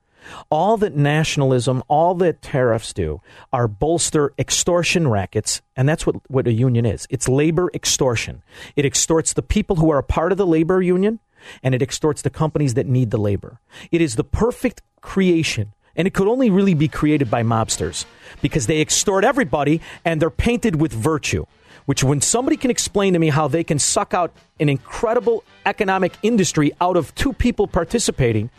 All 0.50 0.76
that 0.78 0.96
nationalism, 0.96 1.82
all 1.88 2.14
that 2.16 2.42
tariffs 2.42 2.92
do 2.92 3.20
are 3.52 3.68
bolster 3.68 4.32
extortion 4.38 5.08
rackets, 5.08 5.62
and 5.76 5.88
that's 5.88 6.06
what, 6.06 6.16
what 6.30 6.46
a 6.46 6.52
union 6.52 6.86
is. 6.86 7.06
It's 7.10 7.28
labor 7.28 7.70
extortion. 7.74 8.42
It 8.76 8.84
extorts 8.84 9.32
the 9.32 9.42
people 9.42 9.76
who 9.76 9.90
are 9.90 9.98
a 9.98 10.04
part 10.04 10.32
of 10.32 10.38
the 10.38 10.46
labor 10.46 10.80
union, 10.80 11.20
and 11.62 11.74
it 11.74 11.82
extorts 11.82 12.22
the 12.22 12.30
companies 12.30 12.74
that 12.74 12.86
need 12.86 13.10
the 13.10 13.18
labor. 13.18 13.60
It 13.90 14.00
is 14.00 14.16
the 14.16 14.24
perfect 14.24 14.82
creation 15.00 15.72
and 15.96 16.06
it 16.06 16.14
could 16.14 16.28
only 16.28 16.50
really 16.50 16.74
be 16.74 16.88
created 16.88 17.30
by 17.30 17.42
mobsters 17.42 18.04
because 18.40 18.66
they 18.66 18.80
extort 18.80 19.24
everybody 19.24 19.80
and 20.04 20.20
they're 20.20 20.30
painted 20.30 20.80
with 20.80 20.92
virtue. 20.92 21.44
Which, 21.84 22.04
when 22.04 22.20
somebody 22.20 22.56
can 22.56 22.70
explain 22.70 23.12
to 23.14 23.18
me 23.18 23.30
how 23.30 23.48
they 23.48 23.64
can 23.64 23.80
suck 23.80 24.14
out 24.14 24.32
an 24.60 24.68
incredible 24.68 25.42
economic 25.66 26.12
industry 26.22 26.70
out 26.80 26.96
of 26.96 27.12
two 27.16 27.32
people 27.32 27.66
participating, 27.66 28.50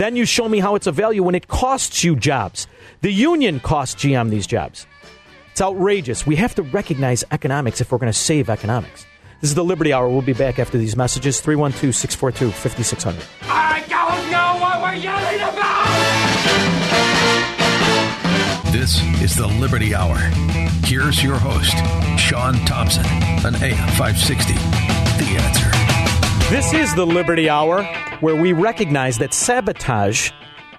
then 0.00 0.16
you 0.16 0.24
show 0.24 0.48
me 0.48 0.60
how 0.60 0.76
it's 0.76 0.86
a 0.86 0.92
value 0.92 1.22
when 1.22 1.34
it 1.34 1.46
costs 1.46 2.02
you 2.02 2.16
jobs. 2.16 2.66
The 3.02 3.12
union 3.12 3.60
costs 3.60 4.02
GM 4.02 4.30
these 4.30 4.46
jobs. 4.46 4.86
It's 5.52 5.60
outrageous. 5.60 6.26
We 6.26 6.36
have 6.36 6.54
to 6.54 6.62
recognize 6.62 7.22
economics 7.30 7.82
if 7.82 7.92
we're 7.92 7.98
going 7.98 8.10
to 8.10 8.18
save 8.18 8.48
economics. 8.48 9.04
This 9.42 9.50
is 9.50 9.54
the 9.54 9.64
Liberty 9.64 9.92
Hour. 9.92 10.08
We'll 10.08 10.22
be 10.22 10.32
back 10.32 10.58
after 10.58 10.78
these 10.78 10.96
messages 10.96 11.42
312 11.42 11.94
642 11.94 12.50
5600. 12.50 13.22
I 13.42 13.84
don't 13.88 14.30
know 14.30 14.56
what 14.62 14.80
we're 14.80 14.94
yelling 14.94 15.40
about! 15.42 15.90
This 18.72 19.02
is 19.20 19.36
the 19.36 19.48
Liberty 19.48 19.94
Hour. 19.94 20.16
Here's 20.84 21.22
your 21.22 21.36
host, 21.36 21.76
Sean 22.18 22.54
Thompson, 22.64 23.04
an 23.44 23.54
AM 23.56 23.88
560. 23.98 24.99
This 26.50 26.72
is 26.72 26.92
the 26.96 27.06
Liberty 27.06 27.48
Hour, 27.48 27.84
where 28.18 28.34
we 28.34 28.52
recognize 28.52 29.18
that 29.18 29.32
sabotage 29.32 30.32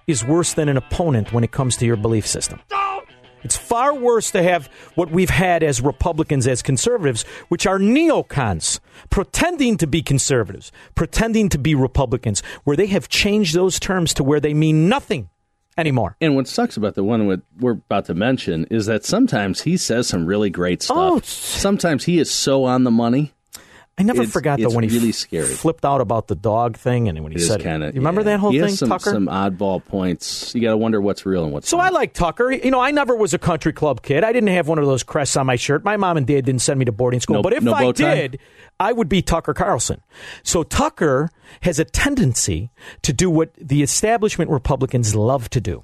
is 0.05 0.21
worse 0.21 0.53
than 0.53 0.67
an 0.67 0.75
opponent 0.75 1.31
when 1.31 1.45
it 1.45 1.51
comes 1.51 1.77
to 1.77 1.85
your 1.85 1.95
belief 1.95 2.27
system. 2.27 2.59
It's 3.43 3.55
far 3.55 3.95
worse 3.95 4.31
to 4.31 4.43
have 4.43 4.69
what 4.95 5.11
we've 5.11 5.29
had 5.29 5.63
as 5.63 5.79
Republicans, 5.79 6.45
as 6.45 6.61
conservatives, 6.61 7.23
which 7.47 7.65
are 7.65 7.79
neocons, 7.79 8.81
pretending 9.09 9.77
to 9.77 9.87
be 9.87 10.01
conservatives, 10.01 10.73
pretending 10.93 11.47
to 11.47 11.57
be 11.57 11.73
Republicans, 11.73 12.43
where 12.65 12.75
they 12.75 12.87
have 12.87 13.07
changed 13.07 13.55
those 13.55 13.79
terms 13.79 14.13
to 14.15 14.25
where 14.25 14.41
they 14.41 14.53
mean 14.53 14.89
nothing 14.89 15.29
anymore. 15.77 16.17
And 16.19 16.35
what 16.35 16.49
sucks 16.49 16.75
about 16.75 16.95
the 16.95 17.03
one 17.05 17.27
with, 17.27 17.43
we're 17.61 17.71
about 17.71 18.07
to 18.07 18.13
mention 18.13 18.65
is 18.65 18.87
that 18.87 19.05
sometimes 19.05 19.61
he 19.61 19.77
says 19.77 20.09
some 20.09 20.25
really 20.25 20.49
great 20.49 20.83
stuff. 20.83 20.97
Oh, 20.97 21.19
sometimes 21.21 22.03
he 22.03 22.19
is 22.19 22.29
so 22.29 22.65
on 22.65 22.83
the 22.83 22.91
money. 22.91 23.31
I 23.97 24.03
never 24.03 24.21
It's- 24.21 24.31
forgot 24.33 24.59
that 24.59 24.71
when 24.71 24.83
he 24.83 24.89
really 24.97 25.11
scary. 25.11 25.45
flipped 25.45 25.85
out 25.85 26.01
about 26.01 26.27
the 26.27 26.33
dog 26.35 26.75
thing, 26.77 27.07
and 27.07 27.19
when 27.21 27.31
he 27.33 27.37
It 27.37 27.41
said, 27.41 27.61
kinda- 27.61 27.87
"You 27.87 27.99
remember 27.99 28.21
yeah. 28.21 28.25
that 28.25 28.39
whole 28.39 28.51
he 28.51 28.57
has 28.57 28.67
thing, 28.71 28.75
some, 28.77 28.89
Tucker?" 28.89 29.11
Some 29.11 29.27
oddball 29.27 29.83
points. 29.85 30.55
You 30.55 30.61
got 30.61 30.71
to 30.71 30.77
wonder 30.77 30.99
what's 31.01 31.25
real 31.25 31.43
and 31.43 31.51
what's 31.53 31.67
So 31.69 31.77
I 31.77 31.89
like 31.89 32.13
Tucker. 32.13 32.51
You 32.51 32.71
know, 32.71 32.79
I 32.79 32.91
never 32.91 33.15
was 33.15 33.33
a 33.33 33.37
country 33.37 33.73
club 33.73 34.01
kid. 34.01 34.23
I 34.23 34.31
didn't 34.31 34.49
have 34.49 34.67
one 34.67 34.79
of 34.79 34.85
those 34.85 35.03
crests 35.03 35.35
on 35.37 35.45
my 35.45 35.55
shirt. 35.55 35.83
My 35.83 35.97
mom 35.97 36.17
and 36.17 36.25
dad 36.25 36.45
didn't 36.45 36.61
send 36.61 36.79
me 36.79 36.85
to 36.85 36.91
boarding 36.91 37.19
school. 37.19 37.35
No- 37.35 37.41
but 37.43 37.53
if 37.53 37.61
no 37.63 37.73
I 37.73 37.91
did, 37.91 38.39
I 38.79 38.91
would 38.93 39.09
be 39.09 39.21
Tucker 39.21 39.53
Carlson. 39.53 40.01
So 40.41 40.63
Tucker 40.63 41.29
has 41.61 41.77
a 41.77 41.85
tendency 41.85 42.71
to 43.03 43.13
do 43.13 43.29
what 43.29 43.51
the 43.55 43.83
establishment 43.83 44.49
Republicans 44.49 45.15
love 45.15 45.49
to 45.51 45.61
do, 45.61 45.83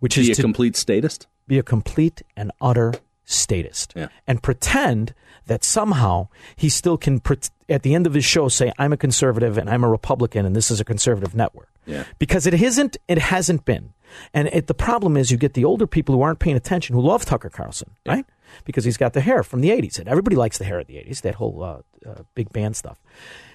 which 0.00 0.16
Be 0.16 0.22
is 0.22 0.28
a 0.30 0.34
to 0.36 0.42
complete 0.42 0.74
statist. 0.74 1.26
be 1.46 1.58
a 1.58 1.62
complete 1.62 2.22
and 2.36 2.50
utter 2.60 2.94
statist 3.24 3.92
Yeah. 3.94 4.08
and 4.26 4.42
pretend 4.42 5.14
that 5.46 5.64
somehow 5.64 6.28
he 6.56 6.68
still 6.68 6.96
can, 6.96 7.20
at 7.68 7.82
the 7.82 7.94
end 7.94 8.06
of 8.06 8.14
his 8.14 8.24
show, 8.24 8.48
say, 8.48 8.72
I'm 8.78 8.92
a 8.92 8.96
conservative 8.96 9.58
and 9.58 9.68
I'm 9.68 9.84
a 9.84 9.88
Republican 9.88 10.46
and 10.46 10.54
this 10.54 10.70
is 10.70 10.80
a 10.80 10.84
conservative 10.84 11.34
network. 11.34 11.68
Yeah. 11.86 12.04
Because 12.18 12.46
it 12.46 12.54
isn't, 12.54 12.96
it 13.08 13.18
hasn't 13.18 13.64
been. 13.64 13.92
And 14.34 14.48
it, 14.48 14.66
the 14.66 14.74
problem 14.74 15.16
is 15.16 15.30
you 15.30 15.36
get 15.36 15.54
the 15.54 15.64
older 15.64 15.86
people 15.86 16.14
who 16.14 16.22
aren't 16.22 16.38
paying 16.38 16.56
attention 16.56 16.94
who 16.94 17.02
love 17.02 17.24
Tucker 17.24 17.50
Carlson, 17.50 17.90
right? 18.06 18.26
Because 18.64 18.84
he's 18.84 18.98
got 18.98 19.14
the 19.14 19.20
hair 19.20 19.42
from 19.42 19.62
the 19.62 19.70
80s. 19.70 19.98
And 19.98 20.08
everybody 20.08 20.36
likes 20.36 20.58
the 20.58 20.64
hair 20.64 20.80
of 20.80 20.86
the 20.86 20.96
80s, 20.96 21.22
that 21.22 21.36
whole 21.36 21.62
uh, 21.62 21.78
uh, 22.06 22.22
big 22.34 22.52
band 22.52 22.76
stuff. 22.76 23.00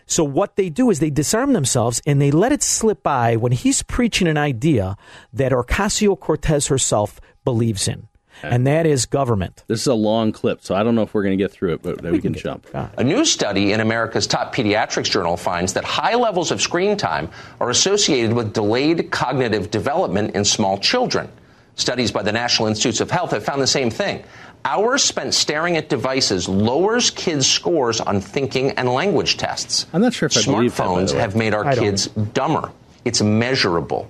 So 0.08 0.24
what 0.24 0.56
they 0.56 0.70
do 0.70 0.90
is 0.90 1.00
they 1.00 1.10
disarm 1.10 1.54
themselves 1.54 2.02
and 2.08 2.22
they 2.22 2.32
let 2.32 2.54
it 2.54 2.64
slip 2.64 3.04
by 3.04 3.36
when 3.36 3.52
he's 3.52 3.84
preaching 3.84 4.28
an 4.28 4.38
idea 4.38 4.98
that 5.34 5.52
Ocasio 5.52 6.18
Cortez 6.18 6.68
herself 6.68 7.20
believes 7.44 7.88
in, 7.88 8.08
and 8.44 8.68
that 8.68 8.86
is 8.86 9.06
government. 9.06 9.64
This 9.68 9.82
is 9.82 9.88
a 9.88 9.94
long 9.94 10.32
clip, 10.32 10.64
so 10.64 10.76
I 10.76 10.84
don't 10.84 10.96
know 10.96 11.04
if 11.04 11.14
we're 11.14 11.24
going 11.24 11.38
to 11.38 11.44
get 11.44 11.52
through 11.52 11.74
it, 11.74 11.82
but 11.82 12.02
we, 12.02 12.20
can, 12.20 12.34
jump. 12.34 12.68
A 12.74 13.04
new 13.04 13.26
study 13.26 13.72
in 13.74 13.80
America's 13.80 14.28
top 14.28 14.54
pediatrics 14.54 15.10
journal 15.10 15.38
finds 15.38 15.74
that 15.74 15.84
high 15.84 16.16
levels 16.16 16.52
of 16.52 16.62
screen 16.62 16.98
time 16.98 17.30
are 17.60 17.70
associated 17.70 18.34
with 18.34 18.54
delayed 18.54 19.12
cognitive 19.12 19.72
development 19.72 20.36
in 20.36 20.46
small 20.46 20.78
children. 20.78 21.30
Studies 21.76 22.12
by 22.12 22.24
the 22.24 22.32
National 22.32 22.68
Institutes 22.68 23.02
of 23.02 23.12
Health 23.12 23.32
have 23.32 23.46
found 23.46 23.62
the 23.62 23.68
same 23.68 23.92
thing. 23.92 24.24
Hours 24.66 25.04
spent 25.04 25.34
staring 25.34 25.78
at 25.78 25.90
devices 25.90 26.50
lowers 26.50 27.12
kids' 27.12 27.48
scores 27.48 28.02
on 28.02 28.20
thinking 28.20 28.72
and 28.72 28.90
language 28.90 29.38
tests. 29.38 29.86
I'm 29.94 30.02
not 30.02 30.14
sure 30.14 30.26
if 30.28 30.38
I 30.38 30.44
believe 30.44 30.76
that, 30.76 30.84
by 30.84 30.90
Smartphones 30.90 31.10
the 31.10 31.16
way. 31.16 31.22
have 31.22 31.36
made 31.36 31.54
our 31.54 31.74
kids 31.74 32.08
dumber. 32.08 32.72
It's 33.06 33.22
measurable. 33.22 34.10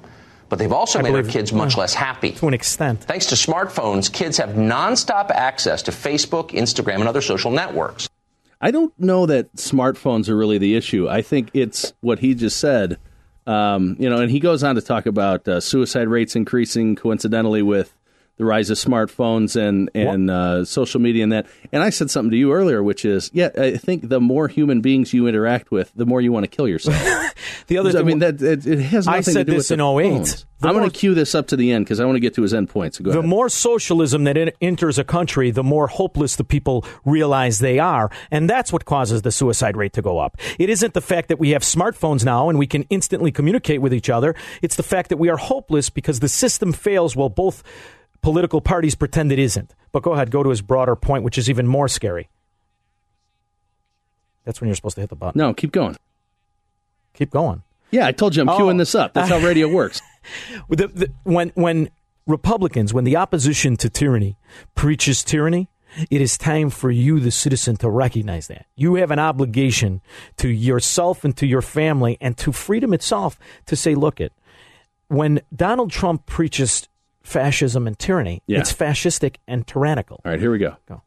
But 0.50 0.60
they've 0.60 0.72
also 0.72 1.00
I 1.00 1.02
made 1.02 1.16
our 1.16 1.24
kids 1.24 1.52
much 1.52 1.76
yeah. 1.76 1.82
less 1.82 1.94
happy. 1.94 2.32
To 2.34 2.48
an 2.48 2.54
extent. 2.54 3.04
Thanks 3.04 3.26
to 3.28 3.36
smartphones, 3.36 4.12
kids 4.12 4.38
have 4.38 4.52
nonstop 4.52 5.32
access 5.32 5.82
to 5.84 5.92
Facebook, 5.92 6.52
Instagram, 6.52 6.96
and 6.96 7.08
other 7.08 7.22
social 7.22 7.52
networks. 7.52 8.10
I 8.60 8.72
don't 8.72 8.98
know 9.00 9.26
that 9.26 9.54
smartphones 9.56 10.30
are 10.30 10.36
really 10.36 10.58
the 10.58 10.76
issue. 10.76 11.08
I 11.08 11.22
think 11.22 11.52
it's 11.54 11.94
what 12.02 12.20
he 12.20 12.34
just 12.34 12.58
said. 12.58 12.98
Um, 13.46 13.96
you 14.00 14.10
know, 14.10 14.18
and 14.18 14.32
he 14.32 14.40
goes 14.40 14.64
on 14.64 14.76
to 14.76 14.82
talk 14.82 15.06
about 15.06 15.48
uh, 15.48 15.60
suicide 15.60 16.08
rates 16.08 16.36
increasing 16.36 16.96
coincidentally 16.96 17.62
with 17.62 17.94
the 18.38 18.46
rise 18.46 18.70
of 18.70 18.78
smartphones 18.78 19.56
and 19.56 19.90
and 19.94 20.30
uh, 20.30 20.64
social 20.64 21.02
media 21.02 21.24
and 21.24 21.32
that. 21.32 21.48
And 21.72 21.84
I 21.84 21.90
said 21.90 22.10
something 22.10 22.32
to 22.32 22.38
you 22.38 22.54
earlier, 22.54 22.82
which 22.84 23.04
is, 23.04 23.30
yeah, 23.34 23.50
I 23.58 23.78
think 23.78 24.10
the 24.10 24.22
more 24.22 24.48
human 24.48 24.82
beings 24.82 25.14
you 25.14 25.28
interact 25.28 25.72
with, 25.72 25.92
the 25.96 26.06
more 26.06 26.22
you 26.22 26.32
want 26.32 26.44
to 26.44 26.50
kill 26.50 26.68
yourself. 26.68 26.98
The 27.68 27.78
other 27.78 27.98
I 28.00 28.04
mean, 28.04 28.20
that 28.20 28.42
it, 28.42 28.66
it 28.66 28.80
has 28.80 29.08
I 29.08 29.18
nothing 29.18 29.34
said 29.34 29.46
to 29.48 29.52
do 29.52 29.58
this 29.58 29.70
with 29.70 29.80
in 29.80 29.86
the 29.86 30.22
08. 30.22 30.46
The 30.60 30.68
I'm 30.68 30.74
going 30.74 30.90
to 30.90 30.98
cue 30.98 31.14
this 31.14 31.36
up 31.36 31.48
to 31.48 31.56
the 31.56 31.72
end 31.72 31.86
because 31.86 32.00
I 32.00 32.06
want 32.06 32.16
to 32.16 32.20
get 32.20 32.34
to 32.36 32.42
his 32.42 32.54
end 32.54 32.70
point. 32.70 32.96
So 32.96 33.04
go 33.04 33.12
the 33.12 33.20
ahead. 33.20 33.30
more 33.30 33.48
socialism 33.50 34.24
that 34.24 34.38
en- 34.38 34.52
enters 34.60 34.98
a 34.98 35.04
country, 35.04 35.52
the 35.52 35.64
more 35.64 35.88
hopeless 35.88 36.36
the 36.36 36.44
people 36.44 36.86
realize 37.06 37.60
they 37.60 37.78
are. 37.78 38.10
And 38.32 38.50
that's 38.50 38.74
what 38.74 38.86
causes 38.86 39.22
the 39.22 39.32
suicide 39.32 39.78
rate 39.78 39.94
to 39.94 40.02
go 40.02 40.18
up. 40.18 40.38
It 40.58 40.70
isn't 40.70 40.94
the 40.94 41.02
fact 41.02 41.28
that 41.28 41.40
we 41.40 41.52
have 41.52 41.62
smartphones 41.62 42.26
now 42.26 42.50
and 42.50 42.58
we 42.58 42.68
can 42.68 42.84
instantly 42.90 43.32
communicate 43.32 43.82
with 43.82 43.94
each 43.94 44.10
other. 44.10 44.34
It's 44.62 44.78
the 44.78 44.84
fact 44.84 45.10
that 45.10 45.18
we 45.18 45.30
are 45.30 45.38
hopeless 45.38 45.90
because 45.90 46.22
the 46.22 46.30
system 46.30 46.74
fails 46.74 47.16
while 47.16 47.30
both 47.30 47.64
political 48.28 48.60
parties 48.60 48.94
pretend 48.94 49.32
it 49.32 49.40
isn't. 49.40 49.74
But 49.94 50.04
go 50.04 50.12
ahead, 50.12 50.32
go 50.32 50.44
to 50.44 50.50
his 50.50 50.62
broader 50.62 50.98
point, 50.98 51.24
which 51.24 51.38
is 51.38 51.50
even 51.50 51.66
more 51.66 51.88
scary. 51.88 52.28
That's 54.44 54.60
when 54.60 54.68
you're 54.68 54.76
supposed 54.76 54.96
to 54.96 55.02
hit 55.02 55.10
the 55.10 55.16
button. 55.16 55.40
no, 55.40 55.54
keep 55.54 55.72
going. 55.72 55.96
Keep 57.14 57.32
going. 57.32 57.64
Yeah, 57.92 58.06
I 58.06 58.12
told 58.12 58.36
you 58.36 58.42
I'm 58.42 58.50
Oh. 58.50 58.60
queuing 58.60 58.78
this 58.78 58.96
up. 58.96 59.14
That's 59.14 59.30
how 59.30 59.40
radio 59.40 59.68
works. 59.80 60.02
The, 60.70 60.88
the, 60.88 61.12
when 61.24 61.50
when 61.56 61.90
Republicans, 62.26 62.94
when 62.94 63.06
the 63.06 63.16
opposition 63.16 63.78
to 63.78 63.90
tyranny 63.90 64.36
preaches 64.76 65.24
tyranny, 65.24 65.70
it 66.12 66.20
is 66.22 66.38
time 66.38 66.70
for 66.70 66.92
you, 66.92 67.22
the 67.22 67.32
citizen, 67.32 67.78
to 67.78 67.90
recognize 67.90 68.48
that 68.48 68.66
you 68.76 68.96
have 68.96 69.10
an 69.12 69.20
obligation 69.20 70.02
to 70.36 70.50
yourself 70.50 71.24
and 71.24 71.36
to 71.38 71.48
your 71.48 71.62
family 71.62 72.18
and 72.20 72.38
to 72.40 72.52
freedom 72.52 72.94
itself 72.94 73.40
to 73.68 73.76
say, 73.78 73.96
look, 73.96 74.20
it 74.20 74.34
when 75.08 75.40
Donald 75.56 75.92
Trump 75.92 76.26
preaches 76.26 76.90
fascism 77.28 77.86
and 77.88 78.00
tyranny, 78.00 78.42
Yeah. 78.48 78.60
it's 78.60 78.72
fascistic 78.74 79.36
and 79.48 79.68
tyrannical. 79.68 80.22
All 80.24 80.32
right, 80.32 80.40
here 80.40 80.50
we 80.52 80.58
go. 80.58 80.78
Go. 80.88 81.02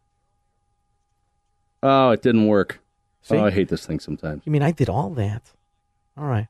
Oh, 1.82 2.10
it 2.10 2.20
didn't 2.22 2.46
work. 2.46 2.80
See? 3.22 3.36
Oh, 3.36 3.44
I 3.46 3.50
hate 3.50 3.68
this 3.68 3.86
thing 3.86 4.00
sometimes. 4.00 4.42
You 4.44 4.52
mean 4.52 4.62
I 4.62 4.70
did 4.70 4.88
all 4.90 5.10
that? 5.10 5.42
All 6.16 6.26
right. 6.26 6.46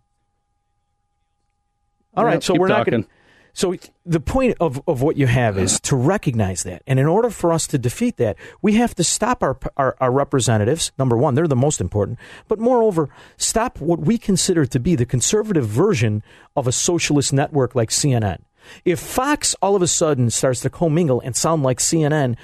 All 2.17 2.25
right, 2.25 2.43
so 2.43 2.55
we're 2.55 2.67
not 2.69 2.87
going. 2.91 3.07
So 3.53 3.75
the 4.07 4.21
point 4.21 4.57
of, 4.61 4.81
of 4.87 5.03
what 5.03 5.17
you 5.17 5.27
have 5.27 5.59
is 5.59 5.81
to 5.81 5.97
recognize 5.97 6.63
that, 6.65 6.83
and 6.87 6.99
in 7.01 7.07
order 7.07 7.31
for 7.31 7.53
us 7.53 7.67
to 7.69 7.79
defeat 7.79 8.17
that, 8.17 8.37
we 8.63 8.75
have 8.75 8.95
to 8.97 9.05
stop 9.05 9.43
our, 9.43 9.57
our 9.77 9.97
our 10.01 10.11
representatives. 10.11 10.93
Number 10.99 11.17
one, 11.17 11.35
they're 11.35 11.49
the 11.49 11.57
most 11.57 11.81
important, 11.81 12.19
but 12.49 12.59
moreover, 12.59 13.09
stop 13.37 13.81
what 13.81 14.01
we 14.01 14.19
consider 14.19 14.67
to 14.67 14.79
be 14.81 14.95
the 14.97 15.07
conservative 15.07 15.67
version 15.67 16.23
of 16.57 16.67
a 16.67 16.73
socialist 16.73 17.33
network 17.33 17.75
like 17.75 17.91
CNN. 17.91 18.39
If 18.85 19.01
Fox 19.01 19.55
all 19.63 19.77
of 19.77 19.83
a 19.83 19.87
sudden 19.87 20.31
starts 20.31 20.61
to 20.61 20.71
commingle 20.71 21.21
and 21.21 21.35
sound 21.37 21.63
like 21.63 21.79
CNN, 21.79 22.37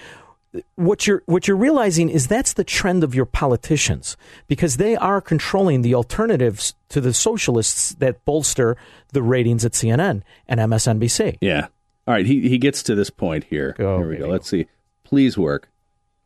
what 0.76 1.06
you're 1.06 1.22
what 1.26 1.46
you're 1.46 1.56
realizing 1.56 2.08
is 2.08 2.26
that's 2.26 2.54
the 2.54 2.64
trend 2.64 3.04
of 3.04 3.14
your 3.14 3.26
politicians 3.26 4.16
because 4.46 4.76
they 4.76 4.96
are 4.96 5.20
controlling 5.20 5.82
the 5.82 5.94
alternatives 5.94 6.74
to 6.88 7.00
the 7.00 7.12
socialists 7.12 7.94
that 7.94 8.24
bolster 8.24 8.76
the 9.12 9.22
ratings 9.22 9.64
at 9.64 9.72
CNN 9.72 10.22
and 10.48 10.60
MSNBC. 10.60 11.38
Yeah. 11.40 11.66
All 12.06 12.14
right. 12.14 12.26
He 12.26 12.48
he 12.48 12.58
gets 12.58 12.82
to 12.84 12.94
this 12.94 13.10
point 13.10 13.44
here. 13.44 13.74
Go, 13.76 13.98
here 13.98 14.08
we 14.08 14.16
go. 14.16 14.28
Let's 14.28 14.48
see. 14.48 14.66
Please 15.04 15.36
work. 15.36 15.68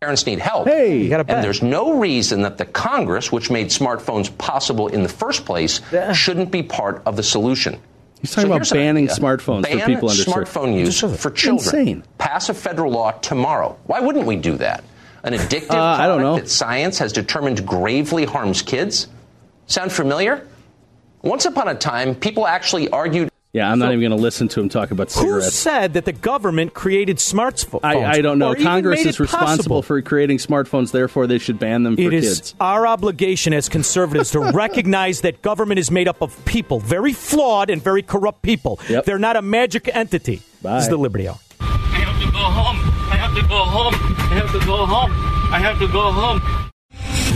Parents 0.00 0.24
need 0.24 0.38
help. 0.38 0.66
Hey, 0.66 1.02
You 1.02 1.10
got 1.10 1.28
a. 1.28 1.34
And 1.34 1.44
there's 1.44 1.62
no 1.62 1.98
reason 1.98 2.40
that 2.42 2.56
the 2.56 2.64
Congress, 2.64 3.30
which 3.30 3.50
made 3.50 3.66
smartphones 3.66 4.36
possible 4.38 4.88
in 4.88 5.02
the 5.02 5.10
first 5.10 5.44
place, 5.44 5.82
shouldn't 6.14 6.50
be 6.50 6.62
part 6.62 7.02
of 7.04 7.16
the 7.16 7.22
solution. 7.22 7.78
He's 8.20 8.30
talking 8.32 8.50
So 8.50 8.56
about 8.56 8.70
banning 8.70 9.04
idea. 9.04 9.16
smartphones 9.16 9.62
Ban 9.62 9.80
for 9.80 9.86
people 9.86 10.10
under 10.10 10.22
smartphone 10.22 10.78
use 10.78 11.00
for 11.00 11.30
children. 11.30 11.78
Insane. 11.80 12.04
Pass 12.18 12.48
a 12.48 12.54
federal 12.54 12.92
law 12.92 13.12
tomorrow. 13.12 13.78
Why 13.86 14.00
wouldn't 14.00 14.26
we 14.26 14.36
do 14.36 14.56
that? 14.58 14.84
An 15.22 15.32
addictive 15.32 15.70
Uh, 15.70 15.76
I 15.78 15.96
product 15.96 16.08
don't 16.08 16.20
know. 16.22 16.36
that 16.36 16.48
science 16.50 16.98
has 16.98 17.12
determined 17.12 17.66
gravely 17.66 18.24
harms 18.26 18.60
kids. 18.62 19.06
Sound 19.66 19.90
familiar? 19.92 20.46
Once 21.22 21.44
upon 21.46 21.68
a 21.68 21.74
time, 21.74 22.14
people 22.14 22.46
actually 22.46 22.88
argued. 22.90 23.29
Yeah, 23.52 23.68
I'm 23.68 23.80
not 23.80 23.88
even 23.88 23.98
going 24.00 24.10
to 24.16 24.22
listen 24.22 24.46
to 24.48 24.60
him 24.60 24.68
talk 24.68 24.92
about 24.92 25.10
cigarettes. 25.10 25.44
Who 25.46 25.50
cigarettes. 25.50 25.56
said 25.56 25.92
that 25.94 26.04
the 26.04 26.12
government 26.12 26.72
created 26.72 27.16
smartphones? 27.16 27.80
I, 27.82 28.04
I 28.04 28.20
don't 28.20 28.38
know. 28.38 28.54
Congress 28.54 29.00
is 29.00 29.06
it 29.06 29.18
possible? 29.18 29.24
responsible 29.40 29.82
for 29.82 30.00
creating 30.02 30.38
smartphones, 30.38 30.92
therefore 30.92 31.26
they 31.26 31.38
should 31.38 31.58
ban 31.58 31.82
them 31.82 31.96
for 31.96 32.02
It 32.02 32.12
is 32.14 32.38
kids. 32.38 32.54
our 32.60 32.86
obligation 32.86 33.52
as 33.52 33.68
conservatives 33.68 34.30
to 34.32 34.40
recognize 34.54 35.22
that 35.22 35.42
government 35.42 35.80
is 35.80 35.90
made 35.90 36.06
up 36.06 36.22
of 36.22 36.44
people, 36.44 36.78
very 36.78 37.12
flawed 37.12 37.70
and 37.70 37.82
very 37.82 38.02
corrupt 38.02 38.42
people. 38.42 38.78
Yep. 38.88 39.04
They're 39.04 39.18
not 39.18 39.34
a 39.34 39.42
magic 39.42 39.90
entity. 39.92 40.42
Bye. 40.62 40.74
This 40.76 40.84
is 40.84 40.90
the 40.90 40.96
Liberty 40.96 41.26
Hour. 41.26 41.38
I 41.58 41.64
have 41.66 42.20
to 42.24 42.30
go 42.30 42.38
home. 42.38 42.76
I 43.10 43.16
have 43.16 43.34
to 43.34 43.42
go 43.48 43.56
home. 43.64 43.94
I 43.94 44.34
have 44.38 44.52
to 44.52 44.64
go 44.64 44.86
home. 44.86 45.10
I 45.52 45.58
have 45.58 45.78
to 45.80 45.88
go 45.88 46.12
home. 46.12 46.40